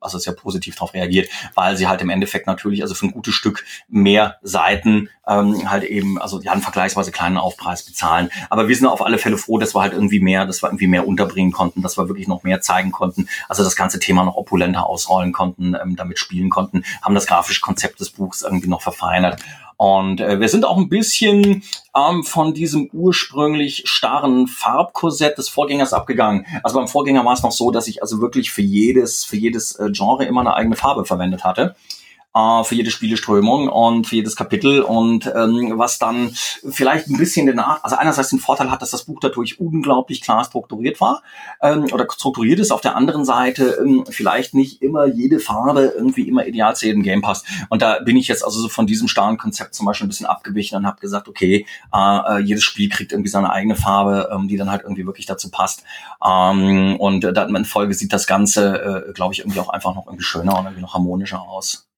[0.00, 3.34] also sehr positiv darauf reagiert, weil sie halt im Endeffekt natürlich also für ein gutes
[3.34, 8.30] Stück mehr Seiten ähm, halt eben, also ja, einen vergleichsweise kleinen Aufpreis bezahlen.
[8.50, 10.86] Aber wir sind auf alle Fälle froh, dass wir halt irgendwie mehr, dass wir irgendwie
[10.86, 14.36] mehr unterbringen konnten, dass wir wirklich noch mehr zeigen konnten, also das ganze Thema noch
[14.36, 18.82] opulenter ausrollen konnten, ähm, damit spielen konnten, haben das grafische Konzept des Buchs irgendwie noch
[18.82, 19.40] verfeinert.
[19.76, 21.64] Und äh, wir sind auch ein bisschen
[21.96, 26.46] ähm, von diesem ursprünglich starren Farbkorsett des Vorgängers abgegangen.
[26.62, 29.78] Also beim Vorgänger war es noch so, dass ich also wirklich für jedes, für jedes
[29.78, 31.74] äh, Genre immer eine eigene Farbe verwendet hatte
[32.34, 36.30] äh, für jede Spieleströmung und für jedes Kapitel und ähm, was dann
[36.68, 40.44] vielleicht ein bisschen den also einerseits den Vorteil hat, dass das Buch dadurch unglaublich klar
[40.44, 41.22] strukturiert war
[41.62, 42.72] ähm, oder strukturiert ist.
[42.72, 47.02] Auf der anderen Seite ähm, vielleicht nicht immer jede Farbe irgendwie immer ideal zu jedem
[47.02, 47.46] Game passt.
[47.68, 50.26] Und da bin ich jetzt also so von diesem starren Konzept zum Beispiel ein bisschen
[50.26, 54.48] abgewichen und habe gesagt, okay, äh, äh, jedes Spiel kriegt irgendwie seine eigene Farbe, ähm,
[54.48, 55.84] die dann halt irgendwie wirklich dazu passt.
[56.24, 59.94] Ähm, und äh, dann in Folge sieht das Ganze, äh, glaube ich, irgendwie auch einfach
[59.94, 61.88] noch irgendwie schöner und irgendwie noch harmonischer aus.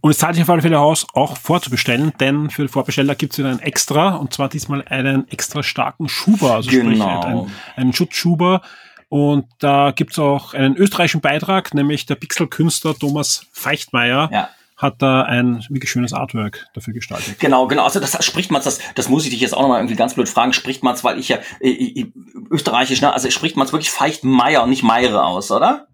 [0.00, 3.38] Und es zahlt sich auf alle Fälle aus, auch vorzubestellen, denn für Vorbesteller gibt es
[3.38, 6.90] wieder ein Extra, und zwar diesmal einen extra starken Schuber, also genau.
[6.90, 8.62] sprich einen, einen Schutzschuber.
[9.08, 14.28] Und da gibt es auch einen österreichischen Beitrag, nämlich der Pixelkünstler Thomas Feichtmeier.
[14.32, 17.38] Ja hat da ein wirklich schönes Artwork dafür gestaltet.
[17.38, 17.84] Genau, genau.
[17.84, 20.28] Also das spricht man, das, das muss ich dich jetzt auch nochmal irgendwie ganz blöd
[20.28, 22.06] fragen, spricht man weil ich ja ich, ich,
[22.50, 23.12] österreichisch, ne?
[23.12, 25.86] also spricht man es wirklich Feichtmeier und nicht Meire aus, oder?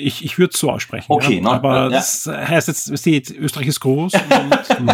[0.00, 1.06] Ich, ich würde es so aussprechen.
[1.08, 1.40] Okay, ja.
[1.40, 1.50] ne?
[1.50, 1.88] aber ja.
[1.88, 4.12] das heißt jetzt, steht, Österreich ist groß.
[4.14, 4.86] Und,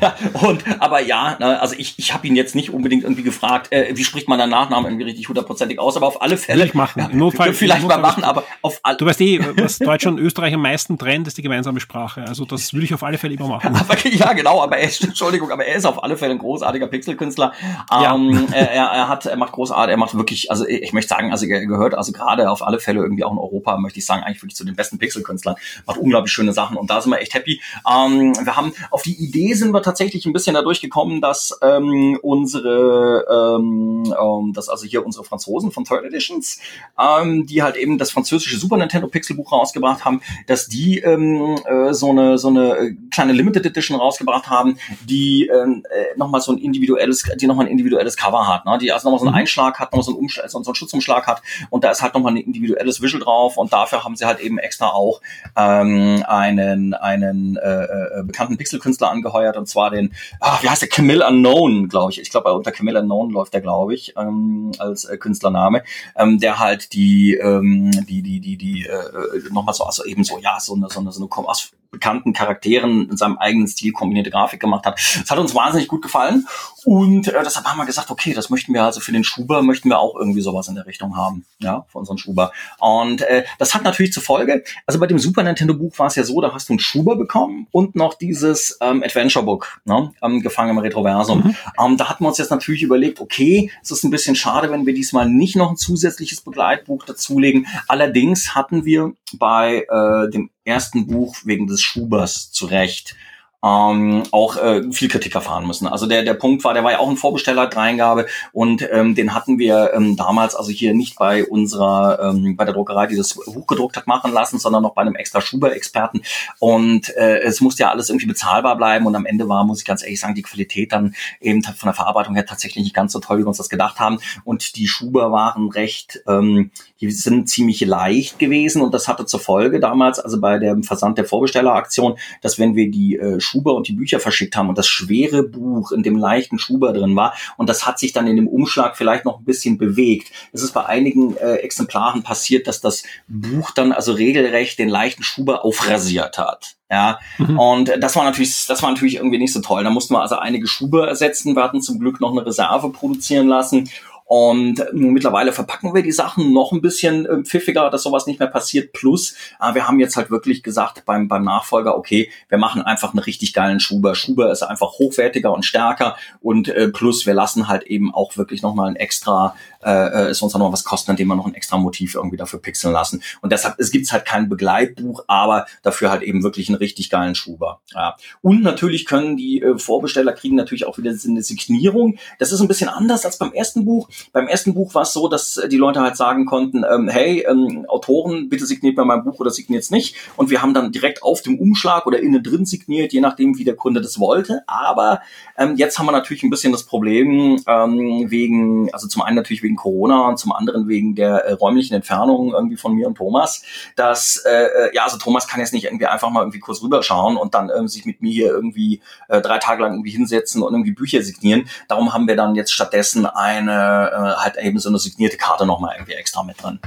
[0.00, 0.14] ja,
[0.48, 4.02] und aber ja, also ich, ich habe ihn jetzt nicht unbedingt irgendwie gefragt, äh, wie
[4.02, 6.62] spricht man deinen Nachnamen irgendwie richtig hundertprozentig aus, aber auf alle Fälle.
[6.62, 7.08] Vielleicht machen.
[7.12, 8.96] Notfall, vielleicht Notfall, mal machen, aber auf alle.
[8.96, 12.24] Du weißt eh, was Deutschland und Österreich am meisten trennt, ist die gemeinsame Sprache.
[12.26, 13.76] Also das würde ich auf alle Fälle immer machen.
[13.76, 16.88] Aber, ja, genau, aber er ist, Entschuldigung, aber er ist auf alle Fälle ein großartiger
[16.88, 17.52] Pixelkünstler.
[17.92, 21.46] Ähm, er, er hat, er macht großartig, er macht wirklich, also ich möchte sagen, also
[21.46, 24.42] er gehört also gerade auf alle Fälle irgendwie auch in Europa, möchte ich sagen, eigentlich
[24.42, 25.56] wirklich zu den besten Pixelkünstlern,
[25.86, 27.60] macht unglaublich schöne Sachen und da sind wir echt happy.
[27.88, 32.18] Ähm, wir haben auf die Idee sind wir tatsächlich ein bisschen dadurch gekommen, dass ähm,
[32.22, 36.60] unsere, ähm, ähm, dass also hier unsere Franzosen von Third Editions,
[36.98, 41.92] ähm, die halt eben das französische Super Nintendo Pixelbuch rausgebracht haben, dass die ähm, äh,
[41.92, 44.78] so eine so eine kleine Limited Edition rausgebracht haben,
[45.08, 48.78] die ähm, äh, nochmal so ein individuelles, die nochmal ein individuelles Cover hat, ne?
[48.78, 51.42] die also nochmal so einen Einschlag hat, nochmal so einen, Umschlag, so einen Schutzumschlag hat
[51.70, 54.58] und da ist halt nochmal ein individuelles Visual drauf und dafür haben sie halt eben
[54.58, 55.20] extra auch
[55.56, 60.88] ähm, einen, einen äh, äh, bekannten Pixelkünstler angeheuert, und zwar den, ach, wie heißt der,
[60.88, 62.20] Camille Unknown, glaube ich.
[62.20, 65.82] Ich glaube, unter Camille Unknown läuft der, glaube ich, ähm, als äh, Künstlername,
[66.16, 70.38] ähm, der halt die, ähm, die, die, die, die, äh, nochmal so, also eben so,
[70.38, 74.30] ja, so eine, so eine, so eine aus bekannten Charakteren in seinem eigenen Stil kombinierte
[74.30, 74.98] Grafik gemacht hat.
[75.20, 76.46] Das hat uns wahnsinnig gut gefallen
[76.84, 79.88] und äh, deshalb haben wir gesagt, okay, das möchten wir also für den Schuber, möchten
[79.88, 82.52] wir auch irgendwie sowas in der Richtung haben, ja, für unseren Schuber.
[82.78, 86.16] Und äh, das hat natürlich zur Folge, also bei dem Super Nintendo Buch war es
[86.16, 90.12] ja so, da hast du einen Schuber bekommen und noch dieses ähm, Adventure Book, ne,
[90.22, 91.38] ähm, gefangen im Retroversum.
[91.38, 91.56] Mhm.
[91.82, 94.86] Ähm, da hatten wir uns jetzt natürlich überlegt, okay, es ist ein bisschen schade, wenn
[94.86, 97.66] wir diesmal nicht noch ein zusätzliches Begleitbuch dazulegen.
[97.88, 103.16] Allerdings hatten wir bei äh, dem ersten Buch wegen des Schubers zurecht
[103.64, 105.86] ähm, auch äh, viel Kritik erfahren müssen.
[105.86, 109.34] Also der, der Punkt war, der war ja auch ein Vorbesteller, Dreingabe und ähm, den
[109.34, 113.34] hatten wir ähm, damals also hier nicht bei unserer, ähm, bei der Druckerei, die das
[113.34, 116.20] Buch gedruckt hat, machen lassen, sondern noch bei einem extra Schuber-Experten
[116.58, 119.86] und äh, es musste ja alles irgendwie bezahlbar bleiben und am Ende war, muss ich
[119.86, 123.20] ganz ehrlich sagen, die Qualität dann eben von der Verarbeitung her tatsächlich nicht ganz so
[123.20, 127.48] toll, wie wir uns das gedacht haben und die Schuber waren recht, ähm, die sind
[127.48, 132.16] ziemlich leicht gewesen und das hatte zur Folge damals, also bei dem Versand der Vorbestelleraktion,
[132.40, 135.92] dass wenn wir die äh, Schuber und die Bücher verschickt haben und das schwere Buch
[135.92, 139.24] in dem leichten Schuber drin war und das hat sich dann in dem Umschlag vielleicht
[139.24, 140.30] noch ein bisschen bewegt.
[140.52, 145.22] Es ist bei einigen äh, Exemplaren passiert, dass das Buch dann also regelrecht den leichten
[145.22, 146.76] Schuber aufrasiert hat.
[146.90, 147.58] Ja, mhm.
[147.58, 149.82] und das war natürlich, das war natürlich irgendwie nicht so toll.
[149.82, 151.56] Da mussten wir also einige Schuber ersetzen.
[151.56, 153.88] Wir hatten zum Glück noch eine Reserve produzieren lassen
[154.26, 158.48] und mittlerweile verpacken wir die Sachen noch ein bisschen äh, pfiffiger, dass sowas nicht mehr
[158.48, 158.92] passiert.
[158.92, 163.10] Plus, äh, wir haben jetzt halt wirklich gesagt beim, beim Nachfolger, okay, wir machen einfach
[163.10, 164.14] einen richtig geilen Schuber.
[164.14, 168.62] Schuber ist einfach hochwertiger und stärker und äh, plus wir lassen halt eben auch wirklich
[168.62, 169.54] nochmal ein extra,
[169.90, 172.92] äh, es uns noch was kosten, indem wir noch ein extra Motiv irgendwie dafür pixeln
[172.92, 173.22] lassen.
[173.40, 177.34] Und deshalb, es gibt halt kein Begleitbuch, aber dafür halt eben wirklich einen richtig geilen
[177.34, 177.80] Schuber.
[177.92, 178.16] Ja.
[178.42, 182.18] Und natürlich können die äh, Vorbesteller kriegen natürlich auch wieder eine Signierung.
[182.38, 184.08] Das ist ein bisschen anders als beim ersten Buch.
[184.32, 187.86] beim ersten Buch war es so, dass die Leute halt sagen konnten, ähm, hey, ähm,
[187.88, 190.16] Autoren, bitte signiert mir mein Buch oder signiert es nicht.
[190.36, 193.64] Und wir haben dann direkt auf dem Umschlag oder innen drin signiert, je nachdem, wie
[193.64, 194.62] der Kunde das wollte.
[194.66, 195.20] Aber
[195.56, 199.62] ähm, jetzt haben wir natürlich ein bisschen das Problem ähm, wegen, also zum einen natürlich
[199.62, 203.62] wegen Corona und zum anderen wegen der äh, räumlichen Entfernung irgendwie von mir und Thomas,
[203.96, 207.36] dass, äh, äh ja, also Thomas kann jetzt nicht irgendwie einfach mal irgendwie kurz rüberschauen
[207.36, 210.72] und dann ähm, sich mit mir hier irgendwie äh, drei Tage lang irgendwie hinsetzen und
[210.72, 211.68] irgendwie Bücher signieren.
[211.88, 215.94] Darum haben wir dann jetzt stattdessen eine, äh, halt eben so eine signierte Karte nochmal
[215.96, 216.78] irgendwie extra mit drin.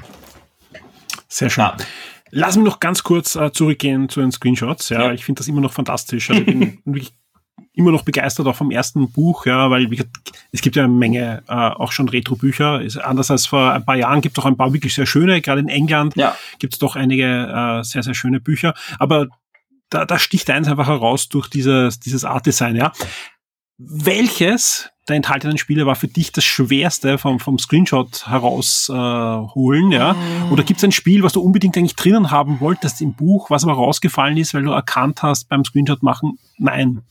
[1.27, 1.63] Sehr schön.
[1.63, 1.77] Ja.
[2.31, 4.89] Lass mich noch ganz kurz äh, zurückgehen zu den Screenshots.
[4.89, 5.13] Ja, ja.
[5.13, 6.29] ich finde das immer noch fantastisch.
[6.29, 7.13] Also ich bin wirklich
[7.73, 9.87] immer noch begeistert auch vom ersten Buch, ja, weil
[10.51, 12.81] es gibt ja eine Menge äh, auch schon Retro-Bücher.
[13.03, 15.41] Anders als vor ein paar Jahren gibt es auch ein paar wirklich sehr schöne.
[15.41, 16.35] Gerade in England ja.
[16.59, 18.73] gibt es doch einige äh, sehr, sehr schöne Bücher.
[18.97, 19.27] Aber
[19.89, 22.91] da, da sticht eins einfach heraus durch dieses, dieses Art-Design, ja.
[23.77, 30.13] Welches der enthaltenen Spiele war für dich das schwerste vom, vom Screenshot herausholen, äh, ja?
[30.13, 30.51] Mhm.
[30.51, 33.63] Oder gibt es ein Spiel, was du unbedingt eigentlich drinnen haben wolltest im Buch, was
[33.63, 37.03] aber rausgefallen ist, weil du erkannt hast beim Screenshot machen, nein,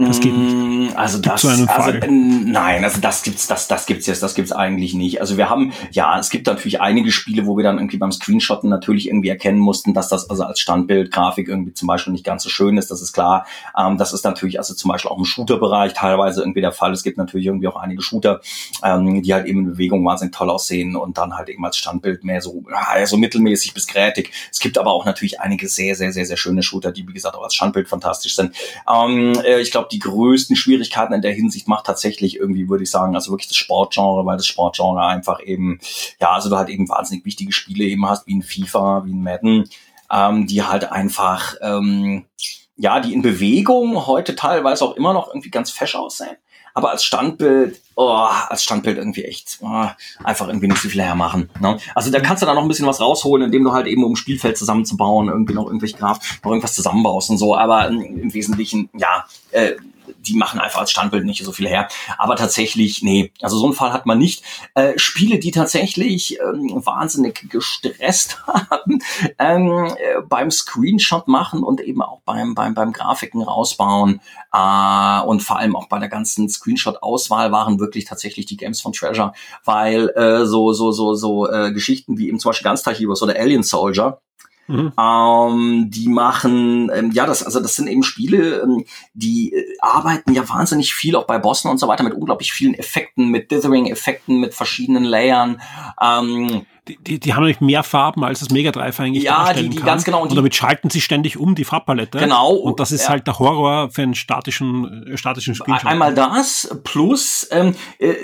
[0.00, 0.54] das geht nicht.
[0.54, 4.52] Mm, also das, so also, nein, also das gibt's, das, das gibt's jetzt, das gibt's
[4.52, 5.20] eigentlich nicht.
[5.20, 8.70] Also wir haben, ja, es gibt natürlich einige Spiele, wo wir dann irgendwie beim Screenshotten
[8.70, 12.48] natürlich irgendwie erkennen mussten, dass das also als Standbildgrafik irgendwie zum Beispiel nicht ganz so
[12.48, 12.92] schön ist.
[12.92, 13.44] Das ist klar.
[13.76, 16.92] Ähm, das ist natürlich also zum Beispiel auch im Shooter-Bereich teilweise irgendwie der Fall.
[16.92, 18.40] Es gibt natürlich irgendwie auch einige Shooter,
[18.84, 22.22] ähm, die halt eben in Bewegung wahnsinnig toll aussehen und dann halt eben als Standbild
[22.22, 24.30] mehr so, ja, so mittelmäßig bis grätig.
[24.52, 27.34] Es gibt aber auch natürlich einige sehr, sehr, sehr, sehr schöne Shooter, die wie gesagt
[27.34, 28.54] auch als Standbild fantastisch sind.
[28.88, 32.84] Ähm, äh, ich glaube, glaube, die größten Schwierigkeiten in der Hinsicht macht tatsächlich irgendwie, würde
[32.84, 35.80] ich sagen, also wirklich das Sportgenre, weil das Sportgenre einfach eben,
[36.20, 39.22] ja, also du halt eben wahnsinnig wichtige Spiele eben hast, wie ein FIFA, wie ein
[39.22, 39.68] Madden,
[40.10, 42.24] ähm, die halt einfach, ähm,
[42.76, 46.36] ja, die in Bewegung heute teilweise auch immer noch irgendwie ganz fesch aussehen.
[46.78, 49.86] Aber als Standbild, oh, als Standbild irgendwie echt oh,
[50.22, 51.50] einfach irgendwie nicht so viel hermachen.
[51.60, 51.76] Ne?
[51.92, 54.14] Also da kannst du da noch ein bisschen was rausholen, indem du halt eben um
[54.14, 57.56] Spielfeld zusammenzubauen, irgendwie noch irgendwelche Graf, noch irgendwas zusammenbaust und so.
[57.56, 59.72] Aber im Wesentlichen, ja, äh,
[60.28, 61.88] die machen einfach als Standbild nicht so viel her.
[62.18, 64.42] Aber tatsächlich, nee, also so einen Fall hat man nicht.
[64.74, 69.00] Äh, Spiele, die tatsächlich ähm, wahnsinnig gestresst haben
[69.38, 74.20] ähm, äh, beim Screenshot machen und eben auch beim, beim, beim Grafiken rausbauen
[74.52, 78.92] äh, und vor allem auch bei der ganzen Screenshot-Auswahl waren wirklich tatsächlich die Games von
[78.92, 79.32] Treasure,
[79.64, 83.36] weil äh, so, so, so, so äh, Geschichten wie eben zum Beispiel Gunstar Heroes oder
[83.36, 84.20] Alien Soldier,
[84.68, 84.92] Mhm.
[84.98, 88.84] Ähm, die machen, ähm, ja, das, also das sind eben Spiele, ähm,
[89.14, 92.74] die äh, arbeiten ja wahnsinnig viel auch bei Bossen und so weiter mit unglaublich vielen
[92.74, 95.60] Effekten, mit Dithering-Effekten, mit verschiedenen Layern.
[96.00, 99.64] Ähm, die, die, die haben nämlich mehr Farben, als das Mega Drive eigentlich ja, darstellen
[99.64, 99.86] die, die, kann.
[99.86, 100.22] Ganz genau.
[100.22, 102.18] Und, und damit schalten sie ständig um die Farbpalette.
[102.18, 102.52] Genau.
[102.52, 103.10] Und das ist ja.
[103.10, 105.86] halt der Horror für einen statischen, äh, statischen Screenshot.
[105.86, 108.14] Einmal das, plus ähm, äh,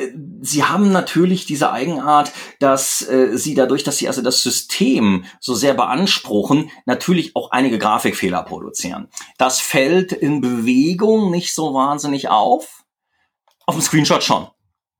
[0.40, 5.54] sie haben natürlich diese Eigenart, dass äh, sie dadurch, dass sie also das System so
[5.54, 9.08] sehr beanspruchen, natürlich auch einige Grafikfehler produzieren.
[9.38, 12.84] Das fällt in Bewegung nicht so wahnsinnig auf.
[13.66, 14.46] Auf dem Screenshot schon.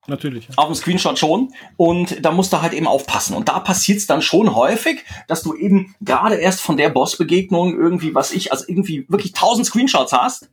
[0.06, 0.48] Natürlich.
[0.56, 1.52] Auf dem Screenshot schon.
[1.76, 3.35] Und da musst du halt eben aufpassen.
[3.35, 7.78] Und da passiert es dann schon häufig, dass du eben gerade erst von der Bossbegegnung
[7.78, 10.51] irgendwie, was ich, also irgendwie wirklich tausend Screenshots hast.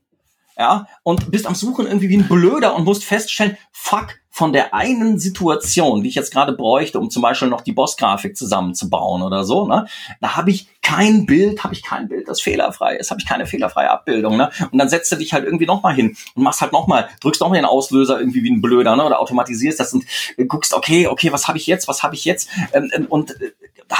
[0.57, 4.73] Ja, und bist am Suchen irgendwie wie ein Blöder und musst feststellen, fuck, von der
[4.73, 9.43] einen Situation, die ich jetzt gerade bräuchte, um zum Beispiel noch die Bossgrafik zusammenzubauen oder
[9.43, 9.85] so, ne,
[10.21, 13.45] da habe ich kein Bild, habe ich kein Bild, das fehlerfrei ist, habe ich keine
[13.45, 14.49] fehlerfreie Abbildung, ne?
[14.71, 17.59] Und dann setzt du dich halt irgendwie nochmal hin und machst halt nochmal, drückst nochmal
[17.59, 19.05] den Auslöser irgendwie wie ein Blöder, ne?
[19.05, 20.05] Oder automatisierst das und
[20.47, 22.49] guckst, okay, okay, was habe ich jetzt, was habe ich jetzt?
[22.73, 23.51] Ähm, ähm, und äh,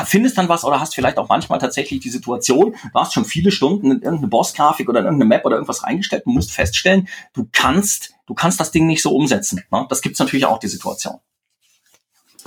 [0.06, 3.52] findest dann was oder hast vielleicht auch manchmal tatsächlich die Situation, du hast schon viele
[3.52, 7.48] Stunden in irgendeine Bossgrafik oder in irgendeine Map oder irgendwas reingestellt und musst feststellen, du
[7.52, 9.62] kannst du kannst das Ding nicht so umsetzen.
[9.72, 9.86] Ne?
[9.90, 11.20] Das gibt's natürlich auch, die Situation.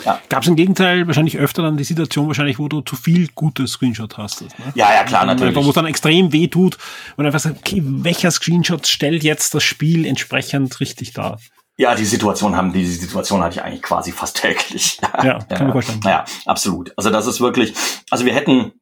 [0.02, 0.18] Ja.
[0.30, 3.68] Gab es im Gegenteil wahrscheinlich öfter dann die Situation, wahrscheinlich, wo du zu viel gute
[3.68, 4.40] Screenshot hast.
[4.40, 4.48] Ne?
[4.74, 5.54] Ja, ja, klar, natürlich.
[5.54, 6.78] Wo es dann extrem weh tut
[7.18, 11.38] und einfach sagt, okay, welcher Screenshot stellt jetzt das Spiel entsprechend richtig dar?
[11.76, 14.98] Ja, die Situation haben, diese Situation hatte ich eigentlich quasi fast täglich.
[15.02, 15.72] Ja, kann ja.
[15.72, 16.00] vorstellen.
[16.02, 16.94] Ja, absolut.
[16.96, 17.74] Also das ist wirklich,
[18.10, 18.72] also wir hätten,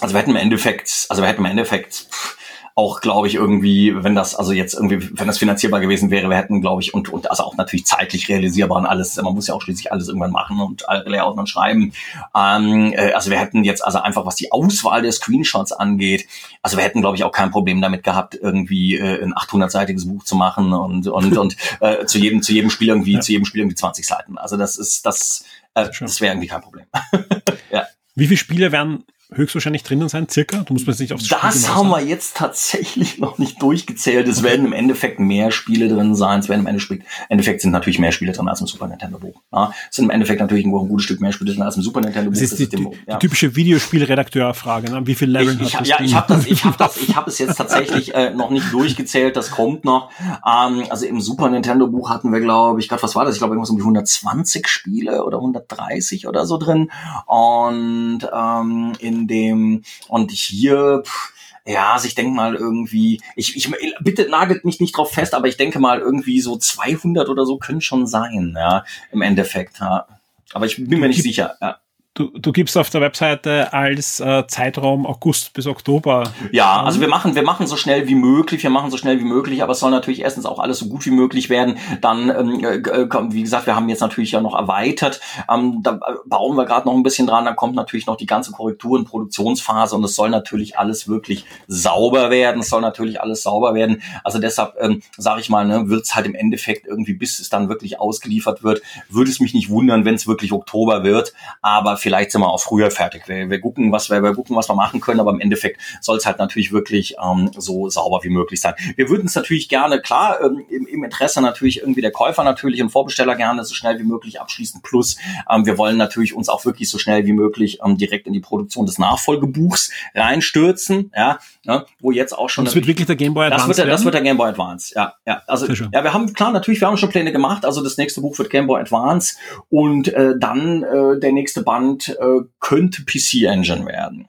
[0.00, 2.37] also wir hätten im Endeffekt, also wir hätten im Endeffekt, pff,
[2.78, 6.36] auch, glaube ich, irgendwie, wenn das, also jetzt irgendwie, wenn das finanzierbar gewesen wäre, wir
[6.36, 9.54] hätten, glaube ich, und, und also auch natürlich zeitlich realisierbar und alles, man muss ja
[9.54, 11.92] auch schließlich alles irgendwann machen und alle Layout und schreiben.
[12.36, 16.28] Ähm, äh, also wir hätten jetzt also einfach, was die Auswahl der Screenshots angeht,
[16.62, 20.22] also wir hätten, glaube ich, auch kein Problem damit gehabt, irgendwie äh, ein 800-seitiges Buch
[20.22, 23.20] zu machen und, und, und äh, zu jedem, zu jedem Spiel irgendwie, ja.
[23.20, 24.38] zu jedem Spiel irgendwie 20 Seiten.
[24.38, 25.44] Also das ist, das,
[25.74, 26.86] äh, das wäre irgendwie kein Problem.
[27.72, 27.88] ja.
[28.14, 29.02] Wie viele Spiele werden
[29.32, 30.58] höchstwahrscheinlich drinnen sein, circa?
[30.58, 34.26] Du musst mir jetzt nicht aufs Das Spiel haben wir jetzt tatsächlich noch nicht durchgezählt.
[34.26, 36.40] Es werden im Endeffekt mehr Spiele drin sein.
[36.40, 39.40] Es werden im Endeffekt, Endeffekt sind natürlich mehr Spiele drin als im Super Nintendo Buch.
[39.52, 41.82] Ja, es sind im Endeffekt natürlich ein, ein gutes Stück mehr Spiele drin als im
[41.82, 42.38] Super Nintendo Buch.
[42.38, 43.16] Das ist die, die, ja.
[43.16, 44.90] die typische Videospielredakteurfrage.
[44.90, 45.06] Ne?
[45.06, 47.38] Wie viel Level ich, ich, ja, ich habe das, ich habe das, ich habe es
[47.38, 49.36] jetzt tatsächlich äh, noch nicht durchgezählt.
[49.36, 50.10] Das kommt noch.
[50.20, 53.34] Ähm, also im Super Nintendo Buch hatten wir, glaube ich, Gott, was war das?
[53.34, 56.90] Ich glaube irgendwas um die 120 Spiele oder 130 oder so drin.
[57.26, 61.02] Und ähm, in dem und hier.
[61.04, 61.32] Pff,
[61.66, 63.70] ja, also ich denke mal irgendwie, ich, ich
[64.00, 67.58] bitte nagelt mich nicht drauf fest, aber ich denke mal irgendwie so 200 oder so
[67.58, 69.80] können schon sein, ja, im Endeffekt.
[69.80, 70.06] Ja.
[70.54, 71.56] Aber ich bin mir nicht sicher.
[71.60, 71.78] Ja.
[72.18, 76.24] Du, du gibst auf der Webseite als äh, Zeitraum August bis Oktober.
[76.50, 79.24] Ja, also wir machen, wir machen so schnell wie möglich, wir machen so schnell wie
[79.24, 81.78] möglich, aber es soll natürlich erstens auch alles so gut wie möglich werden.
[82.00, 85.20] Dann, ähm, äh, wie gesagt, wir haben jetzt natürlich ja noch erweitert.
[85.48, 87.44] Ähm, da bauen wir gerade noch ein bisschen dran.
[87.44, 91.44] Dann kommt natürlich noch die ganze Korrektur- und Produktionsphase und es soll natürlich alles wirklich
[91.68, 92.62] sauber werden.
[92.62, 94.02] Es soll natürlich alles sauber werden.
[94.24, 97.48] Also deshalb ähm, sage ich mal, ne, wird es halt im Endeffekt irgendwie, bis es
[97.48, 101.32] dann wirklich ausgeliefert wird, würde es mich nicht wundern, wenn es wirklich Oktober wird.
[101.62, 103.28] Aber vielleicht sind wir auch früher fertig.
[103.28, 106.16] Wir, wir gucken, was wir, wir gucken, was wir machen können, aber im Endeffekt soll
[106.16, 108.72] es halt natürlich wirklich ähm, so sauber wie möglich sein.
[108.96, 112.80] Wir würden es natürlich gerne, klar, ähm, im, im Interesse natürlich irgendwie der Käufer natürlich
[112.80, 114.80] und Vorbesteller gerne so schnell wie möglich abschließen.
[114.82, 115.18] Plus,
[115.50, 118.40] ähm, wir wollen natürlich uns auch wirklich so schnell wie möglich ähm, direkt in die
[118.40, 122.64] Produktion des Nachfolgebuchs reinstürzen, ja, ne, wo jetzt auch schon.
[122.64, 123.68] das wird wirklich der Game Boy Advance.
[123.68, 125.42] Das wird der, das wird der Game Boy Advance, ja, ja.
[125.46, 127.66] Also, ja, wir haben klar natürlich, wir haben schon Pläne gemacht.
[127.66, 129.36] Also das nächste Buch wird Game Boy Advance
[129.68, 134.28] und äh, dann äh, der nächste Band und äh, könnte PC Engine werden.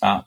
[0.00, 0.26] Ja.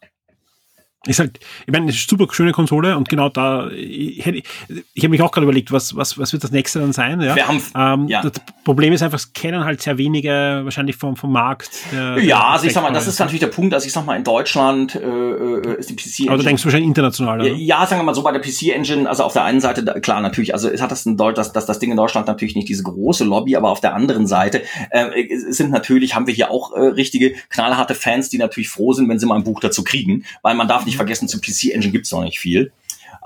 [1.08, 5.22] Ist halt, ich meine, eine super schöne Konsole und genau da, ich, ich habe mich
[5.22, 7.22] auch gerade überlegt, was, was, was wird das nächste dann sein?
[7.22, 7.36] Ja?
[7.36, 8.22] Wir haben, ähm, ja.
[8.24, 8.32] Das
[8.64, 11.70] Problem ist einfach, es kennen halt sehr wenige wahrscheinlich vom, vom Markt.
[11.92, 14.06] Der, ja, der also ich sag mal, das ist natürlich der Punkt, also ich sag
[14.06, 16.30] mal, in Deutschland äh, äh ist die PC Engine.
[16.30, 17.52] Aber du denkst wahrscheinlich international, oder?
[17.52, 20.22] Ja, sagen wir mal so, bei der PC Engine, also auf der einen Seite, klar,
[20.22, 22.68] natürlich, also es hat das, in Deutsch, das, das, das Ding in Deutschland natürlich nicht
[22.68, 26.74] diese große Lobby, aber auf der anderen Seite äh, sind natürlich, haben wir hier auch
[26.76, 30.26] äh, richtige knallharte Fans, die natürlich froh sind, wenn sie mal ein Buch dazu kriegen,
[30.42, 32.72] weil man darf nicht nicht vergessen, zum PC Engine gibt's noch nicht viel.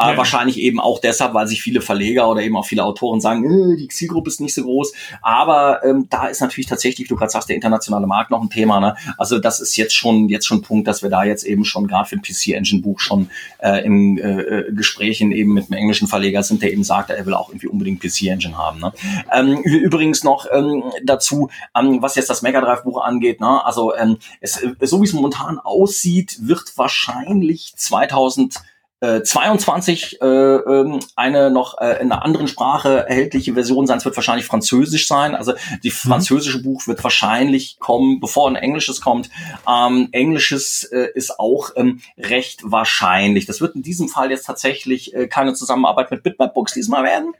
[0.02, 0.18] Aber ja.
[0.18, 3.76] wahrscheinlich eben auch deshalb, weil sich viele Verleger oder eben auch viele Autoren sagen, äh,
[3.76, 4.94] die Zielgruppe ist nicht so groß.
[5.22, 8.50] Aber ähm, da ist natürlich tatsächlich, wie du gerade sagst, der internationale Markt noch ein
[8.50, 8.80] Thema.
[8.80, 8.96] Ne?
[9.18, 11.86] Also das ist jetzt schon jetzt schon ein Punkt, dass wir da jetzt eben schon
[11.86, 15.80] gerade für ein PC Engine Buch schon äh, im äh, äh, Gesprächen eben mit einem
[15.80, 18.80] englischen Verleger sind, der eben sagt, er will auch irgendwie unbedingt PC Engine haben.
[18.80, 18.94] Ne?
[19.34, 23.42] Ähm, übrigens noch ähm, dazu, ähm, was jetzt das Mega Drive Buch angeht.
[23.42, 23.66] Ne?
[23.66, 28.62] Also ähm, es, so wie es momentan aussieht, wird wahrscheinlich 2000
[29.02, 33.98] äh, 22 äh, ähm, eine noch äh, in einer anderen Sprache erhältliche Version sein.
[33.98, 35.36] Es wird wahrscheinlich Französisch sein.
[35.36, 35.54] Also
[35.84, 35.94] die mhm.
[35.94, 39.30] französische Buch wird wahrscheinlich kommen, bevor ein Englisches kommt.
[39.68, 43.46] Ähm, Englisches äh, ist auch ähm, recht wahrscheinlich.
[43.46, 47.34] Das wird in diesem Fall jetzt tatsächlich äh, keine Zusammenarbeit mit Bitmap Books diesmal werden.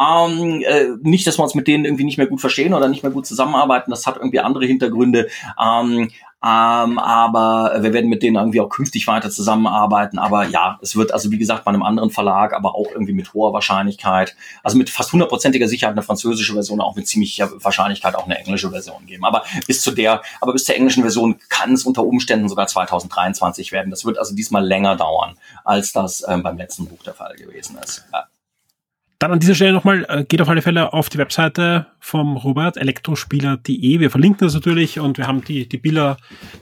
[0.00, 3.02] Ähm, äh, nicht, dass wir uns mit denen irgendwie nicht mehr gut verstehen oder nicht
[3.02, 3.90] mehr gut zusammenarbeiten.
[3.90, 5.28] Das hat irgendwie andere Hintergründe.
[5.60, 6.10] Ähm,
[6.40, 10.18] ähm, aber wir werden mit denen irgendwie auch künftig weiter zusammenarbeiten.
[10.18, 13.34] Aber ja, es wird also wie gesagt bei einem anderen Verlag, aber auch irgendwie mit
[13.34, 18.26] hoher Wahrscheinlichkeit, also mit fast hundertprozentiger Sicherheit eine französische Version, auch mit ziemlicher Wahrscheinlichkeit auch
[18.26, 19.24] eine englische Version geben.
[19.24, 23.72] Aber bis zu der, aber bis zur englischen Version kann es unter Umständen sogar 2023
[23.72, 23.90] werden.
[23.90, 27.78] Das wird also diesmal länger dauern, als das ähm, beim letzten Buch der Fall gewesen
[27.82, 28.04] ist.
[28.12, 28.26] Ja.
[29.18, 32.76] Dann an dieser Stelle nochmal, äh, geht auf alle Fälle auf die Webseite vom Robert,
[32.76, 33.98] elektrospieler.de.
[33.98, 36.18] Wir verlinken das natürlich und wir haben die, die Bilder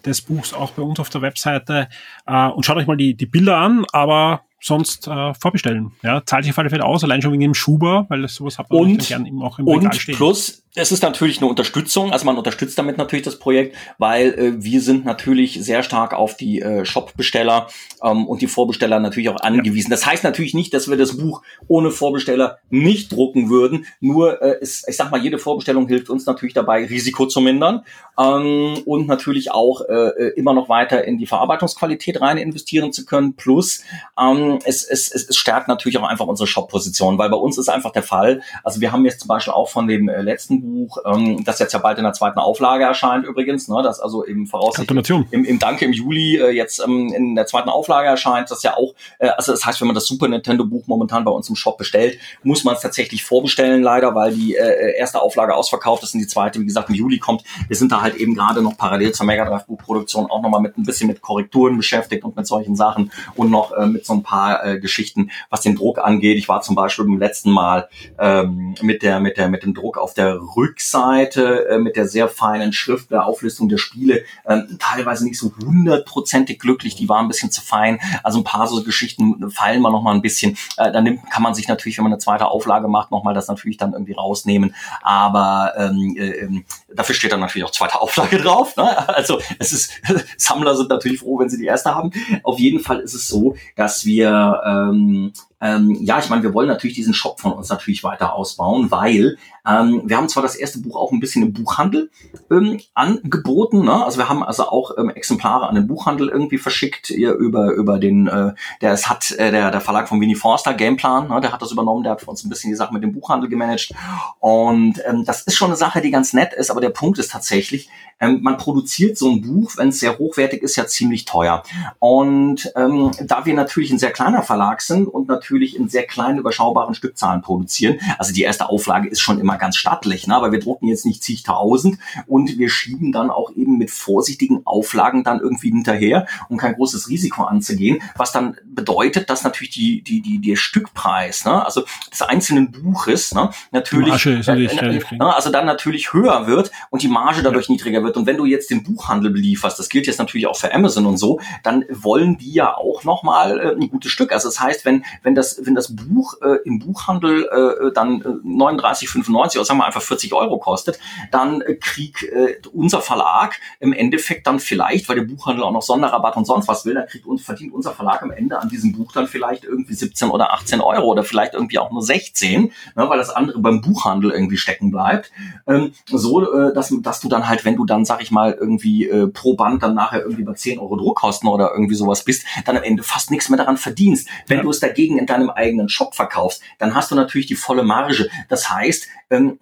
[0.07, 1.89] des Buchs auch bei uns auf der Webseite.
[2.27, 5.93] Äh, und schaut euch mal die, die Bilder an, aber sonst äh, vorbestellen.
[6.03, 8.59] Ja, zahlt sich auf alle Fälle aus, allein schon wegen dem Schuber, weil das sowas
[8.59, 10.17] hat man und, dann gerne auch im und Regal stehen.
[10.17, 14.63] plus es ist natürlich eine Unterstützung, also man unterstützt damit natürlich das Projekt, weil äh,
[14.63, 17.69] wir sind natürlich sehr stark auf die äh, Shop-Besteller
[18.03, 19.91] ähm, und die Vorbesteller natürlich auch angewiesen.
[19.91, 19.97] Ja.
[19.97, 24.59] Das heißt natürlich nicht, dass wir das Buch ohne Vorbesteller nicht drucken würden, nur äh,
[24.61, 27.83] ist, ich sag mal, jede Vorbestellung hilft uns natürlich dabei, Risiko zu mindern
[28.19, 33.07] ähm, und natürlich auch äh, äh immer noch weiter in die Verarbeitungsqualität rein investieren zu
[33.07, 33.35] können.
[33.35, 33.83] Plus
[34.21, 37.93] ähm, es, es, es stärkt natürlich auch einfach unsere Shop-Position, weil bei uns ist einfach
[37.93, 41.45] der Fall, also wir haben jetzt zum Beispiel auch von dem äh, letzten Buch, ähm,
[41.45, 44.87] das jetzt ja bald in der zweiten Auflage erscheint übrigens, ne, das also eben voraussichtlich
[45.31, 48.77] im, im Danke im Juli äh, jetzt ähm, in der zweiten Auflage erscheint, das ja
[48.77, 51.57] auch, äh, also das heißt, wenn man das Super Nintendo Buch momentan bei uns im
[51.57, 56.15] Shop bestellt, muss man es tatsächlich vorbestellen leider, weil die äh, erste Auflage ausverkauft ist
[56.15, 57.45] und die zweite, wie gesagt, im Juli kommt.
[57.69, 60.77] Wir sind da halt eben gerade noch parallel zur Mega Drive Buchproduktion auch nochmal mit
[60.77, 64.23] ein bisschen mit Korrekturen beschäftigt und mit solchen Sachen und noch äh, mit so ein
[64.23, 66.39] paar äh, Geschichten, was den Druck angeht.
[66.39, 67.89] Ich war zum Beispiel beim letzten Mal
[68.19, 72.29] ähm, mit der mit der mit dem Druck auf der Rückseite äh, mit der sehr
[72.29, 76.97] feinen Schrift der Auflistung der Spiele ähm, teilweise nicht so hundertprozentig glücklich.
[76.97, 77.99] Die war ein bisschen zu fein.
[78.23, 80.57] Also ein paar so Geschichten fallen mal noch mal ein bisschen.
[80.77, 83.35] Äh, dann nimmt, kann man sich natürlich, wenn man eine zweite Auflage macht, noch mal
[83.35, 84.75] das natürlich dann irgendwie rausnehmen.
[85.03, 86.63] Aber ähm, äh,
[86.95, 88.77] dafür steht dann natürlich auch zweite Auflage drauf.
[88.77, 89.09] Ne?
[89.09, 89.93] Also es ist
[90.37, 92.11] Sammler sind natürlich froh, wenn sie die erste haben.
[92.43, 96.69] Auf jeden Fall ist es so, dass wir ähm, ähm, ja, ich meine, wir wollen
[96.69, 100.79] natürlich diesen Shop von uns natürlich weiter ausbauen, weil ähm, wir haben zwar das erste
[100.79, 102.11] Buch auch ein bisschen im Buchhandel
[102.51, 104.05] ähm, angeboten, ne?
[104.05, 107.99] also wir haben also auch ähm, Exemplare an den Buchhandel irgendwie verschickt hier über über
[107.99, 111.41] den, äh, der es hat äh, der der Verlag von Winnie Forster Gameplan, ne?
[111.41, 113.49] der hat das übernommen, der hat für uns ein bisschen die Sache mit dem Buchhandel
[113.49, 113.93] gemanagt
[114.39, 117.33] und ähm, das ist schon eine Sache, die ganz nett ist, aber der Punkt ist
[117.33, 117.89] tatsächlich,
[118.21, 121.63] ähm, man produziert so ein Buch, wenn es sehr hochwertig ist, ja ziemlich teuer
[121.99, 126.39] und ähm, da wir natürlich ein sehr kleiner Verlag sind und natürlich in sehr kleinen,
[126.39, 127.99] überschaubaren Stückzahlen produzieren.
[128.19, 130.35] Also die erste Auflage ist schon immer ganz stattlich, ne?
[130.35, 135.25] aber wir drucken jetzt nicht zigtausend und wir schieben dann auch eben mit vorsichtigen Auflagen
[135.25, 140.21] dann irgendwie hinterher, um kein großes Risiko anzugehen, was dann bedeutet, dass natürlich die, die,
[140.21, 141.65] die, der Stückpreis, ne?
[141.65, 143.51] also des einzelnen Buches, ne?
[143.73, 147.73] natürlich, äh, äh, äh, also dann natürlich höher wird und die Marge dadurch ja.
[147.73, 148.17] niedriger wird.
[148.17, 151.17] Und wenn du jetzt den Buchhandel belieferst, das gilt jetzt natürlich auch für Amazon und
[151.17, 154.33] so, dann wollen die ja auch nochmal äh, ein gutes Stück.
[154.33, 158.25] Also das heißt, wenn, wenn das, wenn das Buch äh, im Buchhandel äh, dann äh,
[158.25, 160.99] 39,95 oder sagen wir einfach 40 Euro kostet,
[161.31, 165.83] dann äh, kriegt äh, unser Verlag im Endeffekt dann vielleicht, weil der Buchhandel auch noch
[165.83, 168.93] Sonderrabatt und sonst was will, dann kriegt uns, verdient unser Verlag am Ende an diesem
[168.93, 173.09] Buch dann vielleicht irgendwie 17 oder 18 Euro oder vielleicht irgendwie auch nur 16, ne,
[173.09, 175.31] weil das andere beim Buchhandel irgendwie stecken bleibt.
[175.67, 179.09] Ähm, so, äh, dass, dass du dann halt, wenn du dann, sag ich mal, irgendwie
[179.09, 182.77] äh, pro Band dann nachher irgendwie bei 10 Euro Druckkosten oder irgendwie sowas bist, dann
[182.77, 184.29] am Ende fast nichts mehr daran verdienst.
[184.47, 184.63] Wenn ja.
[184.63, 188.29] du es dagegen in deinem eigenen Shop verkaufst, dann hast du natürlich die volle Marge.
[188.49, 189.59] Das heißt, ähm, And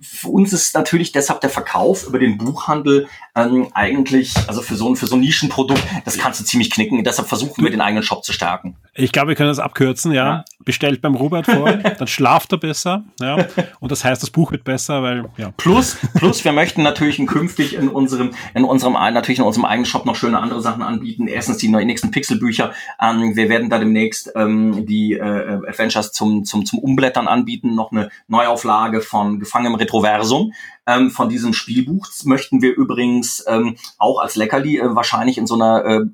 [0.00, 4.88] für uns ist natürlich deshalb der Verkauf über den Buchhandel ähm, eigentlich, also für so,
[4.88, 7.02] ein, für so ein Nischenprodukt, das kannst du ziemlich knicken.
[7.04, 8.76] Deshalb versuchen wir den eigenen Shop zu stärken.
[8.94, 10.26] Ich glaube, wir können das abkürzen, ja.
[10.26, 10.44] ja.
[10.64, 13.46] Bestellt beim Robert vor, dann schlaft er besser, ja.
[13.80, 15.50] Und das heißt, das Buch wird besser, weil, ja.
[15.56, 19.86] Plus, plus, wir möchten natürlich in künftig in unserem, in unserem, natürlich in unserem eigenen
[19.86, 21.26] Shop noch schöne andere Sachen anbieten.
[21.26, 22.72] Erstens die nächsten Pixelbücher.
[23.00, 27.74] Ähm, wir werden da demnächst ähm, die äh, Adventures zum, zum, zum Umblättern anbieten.
[27.74, 30.52] Noch eine Neuauflage von Gefangen im Retroversum
[30.86, 35.54] ähm, von diesem Spielbuch möchten wir übrigens ähm, auch als Leckerli äh, wahrscheinlich in so
[35.54, 36.04] einer äh,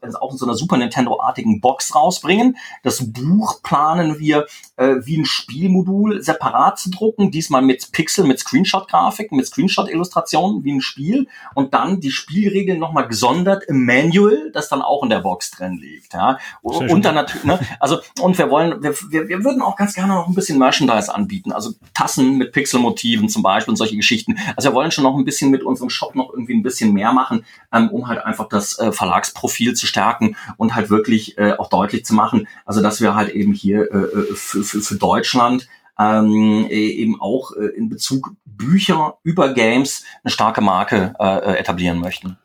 [0.00, 2.56] also auch in so einer Super Nintendo-artigen Box rausbringen.
[2.82, 4.46] Das Buch planen wir
[4.76, 10.72] äh, wie ein Spielmodul separat zu drucken, diesmal mit Pixel, mit Screenshot-Grafiken, mit Screenshot-Illustrationen wie
[10.72, 15.20] ein Spiel und dann die Spielregeln nochmal gesondert im Manual, das dann auch in der
[15.20, 16.14] Box drin liegt.
[16.14, 16.38] Ja.
[16.62, 20.14] Und dann natürlich, ne, also und wir wollen, wir, wir, wir würden auch ganz gerne
[20.14, 24.36] noch ein bisschen Merchandise anbieten, also Tassen mit Pixelmotiven zum Beispiel und solche Geschichten Geschichten.
[24.56, 27.12] Also wir wollen schon noch ein bisschen mit unserem Shop noch irgendwie ein bisschen mehr
[27.12, 31.68] machen, ähm, um halt einfach das äh, Verlagsprofil zu stärken und halt wirklich äh, auch
[31.68, 35.68] deutlich zu machen, also dass wir halt eben hier äh, äh für, für, für Deutschland
[35.98, 41.98] ähm, e, eben auch äh, in Bezug Bücher über Games eine starke Marke äh, etablieren
[41.98, 42.38] möchten.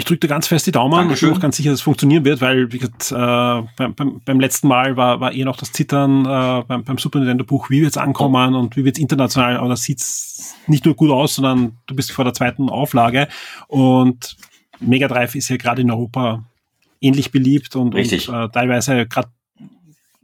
[0.00, 0.96] Ich drücke ganz fest die Daumen.
[0.96, 1.28] Dankeschön.
[1.28, 3.14] Ich bin auch ganz sicher, dass es funktionieren wird, weil wie gesagt, äh,
[3.76, 7.18] beim, beim, beim letzten Mal war, war eher noch das Zittern äh, beim, beim Super
[7.18, 10.02] Nintendo Buch, wie wird es ankommen und wie wird es international, aber das sieht
[10.68, 13.28] nicht nur gut aus, sondern du bist vor der zweiten Auflage
[13.68, 14.38] und
[14.78, 16.44] Mega Drive ist ja gerade in Europa
[17.02, 19.28] ähnlich beliebt und, und äh, teilweise gerade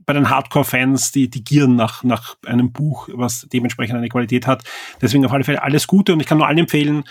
[0.07, 4.63] bei den Hardcore-Fans, die, die gieren nach, nach einem Buch, was dementsprechend eine Qualität hat.
[5.03, 7.05] Deswegen auf alle Fälle alles Gute und ich kann nur allen empfehlen,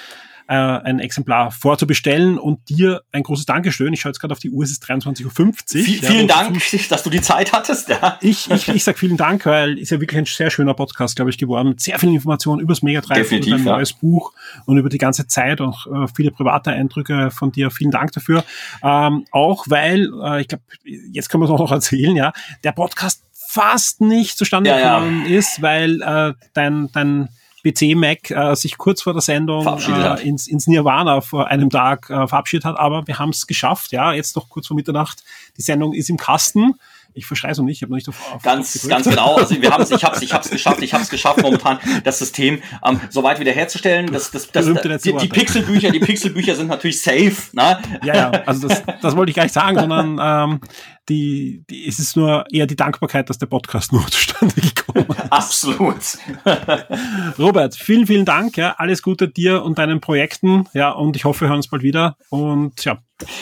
[0.48, 3.94] äh, ein Exemplar vorzubestellen und dir ein großes Dankeschön.
[3.94, 5.54] Ich schaue jetzt gerade auf die Uhr, es ist 23.50 Uhr.
[5.84, 7.90] Viel, ja, vielen Dank, dass du die Zeit hattest.
[7.90, 8.18] Ja.
[8.22, 11.32] Ich, ich, ich sage vielen Dank, weil ist ja wirklich ein sehr schöner Podcast, glaube
[11.32, 13.74] ich, geworden, mit sehr vielen Informationen übers Mega Drive, über dein ja.
[13.74, 14.34] neues Buch
[14.66, 17.72] und über die ganze Zeit und äh, viele private Eindrücke von dir.
[17.72, 18.44] Vielen Dank dafür.
[18.84, 22.72] Ähm, auch weil, äh, ich glaube, jetzt können wir es auch noch erzählen, ja, der
[22.72, 27.30] Podcast fast nicht zustande gekommen ja, ist, weil äh, dein, dein
[27.66, 32.10] PC Mac äh, sich kurz vor der Sendung äh, ins, ins Nirvana vor einem Tag
[32.10, 32.78] äh, verabschiedet hat.
[32.78, 35.24] Aber wir haben es geschafft, ja, jetzt noch kurz vor Mitternacht.
[35.58, 36.76] Die Sendung ist im Kasten.
[37.18, 39.38] Ich verschreiße noch nicht, ich habe noch nicht auf, auf Ganz, ganz genau.
[39.46, 41.42] Also wir haben es, ich habe es, ich habe es geschafft, ich habe es geschafft,
[41.42, 44.12] momentan das System ähm, so weit wiederherzustellen.
[44.12, 47.36] Das, das, das, das die, die Pixelbücher, die Pixelbücher sind natürlich safe.
[47.54, 47.80] Ne?
[48.04, 50.60] Ja, ja, also das, das wollte ich gar nicht sagen, sondern ähm,
[51.08, 54.85] die, die, es ist nur eher die Dankbarkeit, dass der Podcast nur zustande gekommen ist.
[55.30, 56.18] Absolut.
[57.40, 58.58] Robert, vielen, vielen Dank.
[58.58, 60.68] Ja, alles Gute dir und deinen Projekten.
[60.74, 62.18] Ja, und ich hoffe, wir hören uns bald wieder.
[62.30, 63.00] Und ja,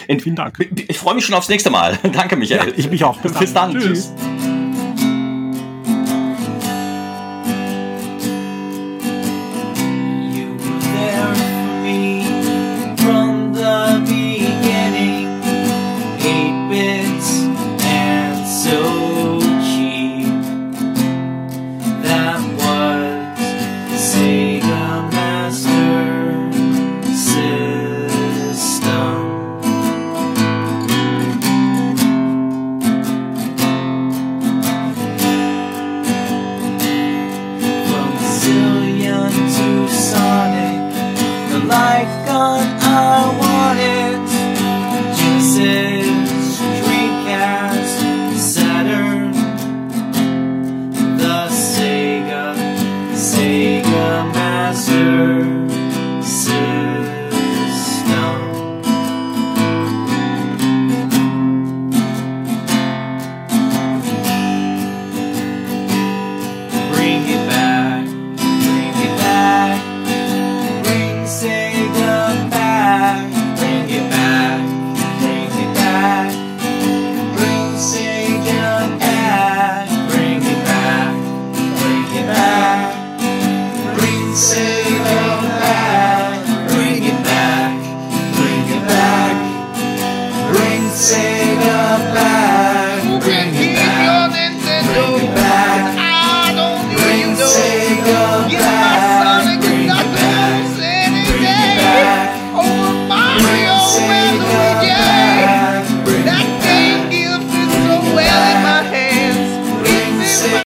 [0.08, 0.58] vielen Dank.
[0.88, 1.98] Ich freue mich schon aufs nächste Mal.
[2.14, 2.70] Danke, Michael.
[2.70, 3.18] Ja, ich mich auch.
[3.18, 3.74] Bis, Bis dann.
[3.74, 3.82] dann.
[3.82, 4.12] Tschüss.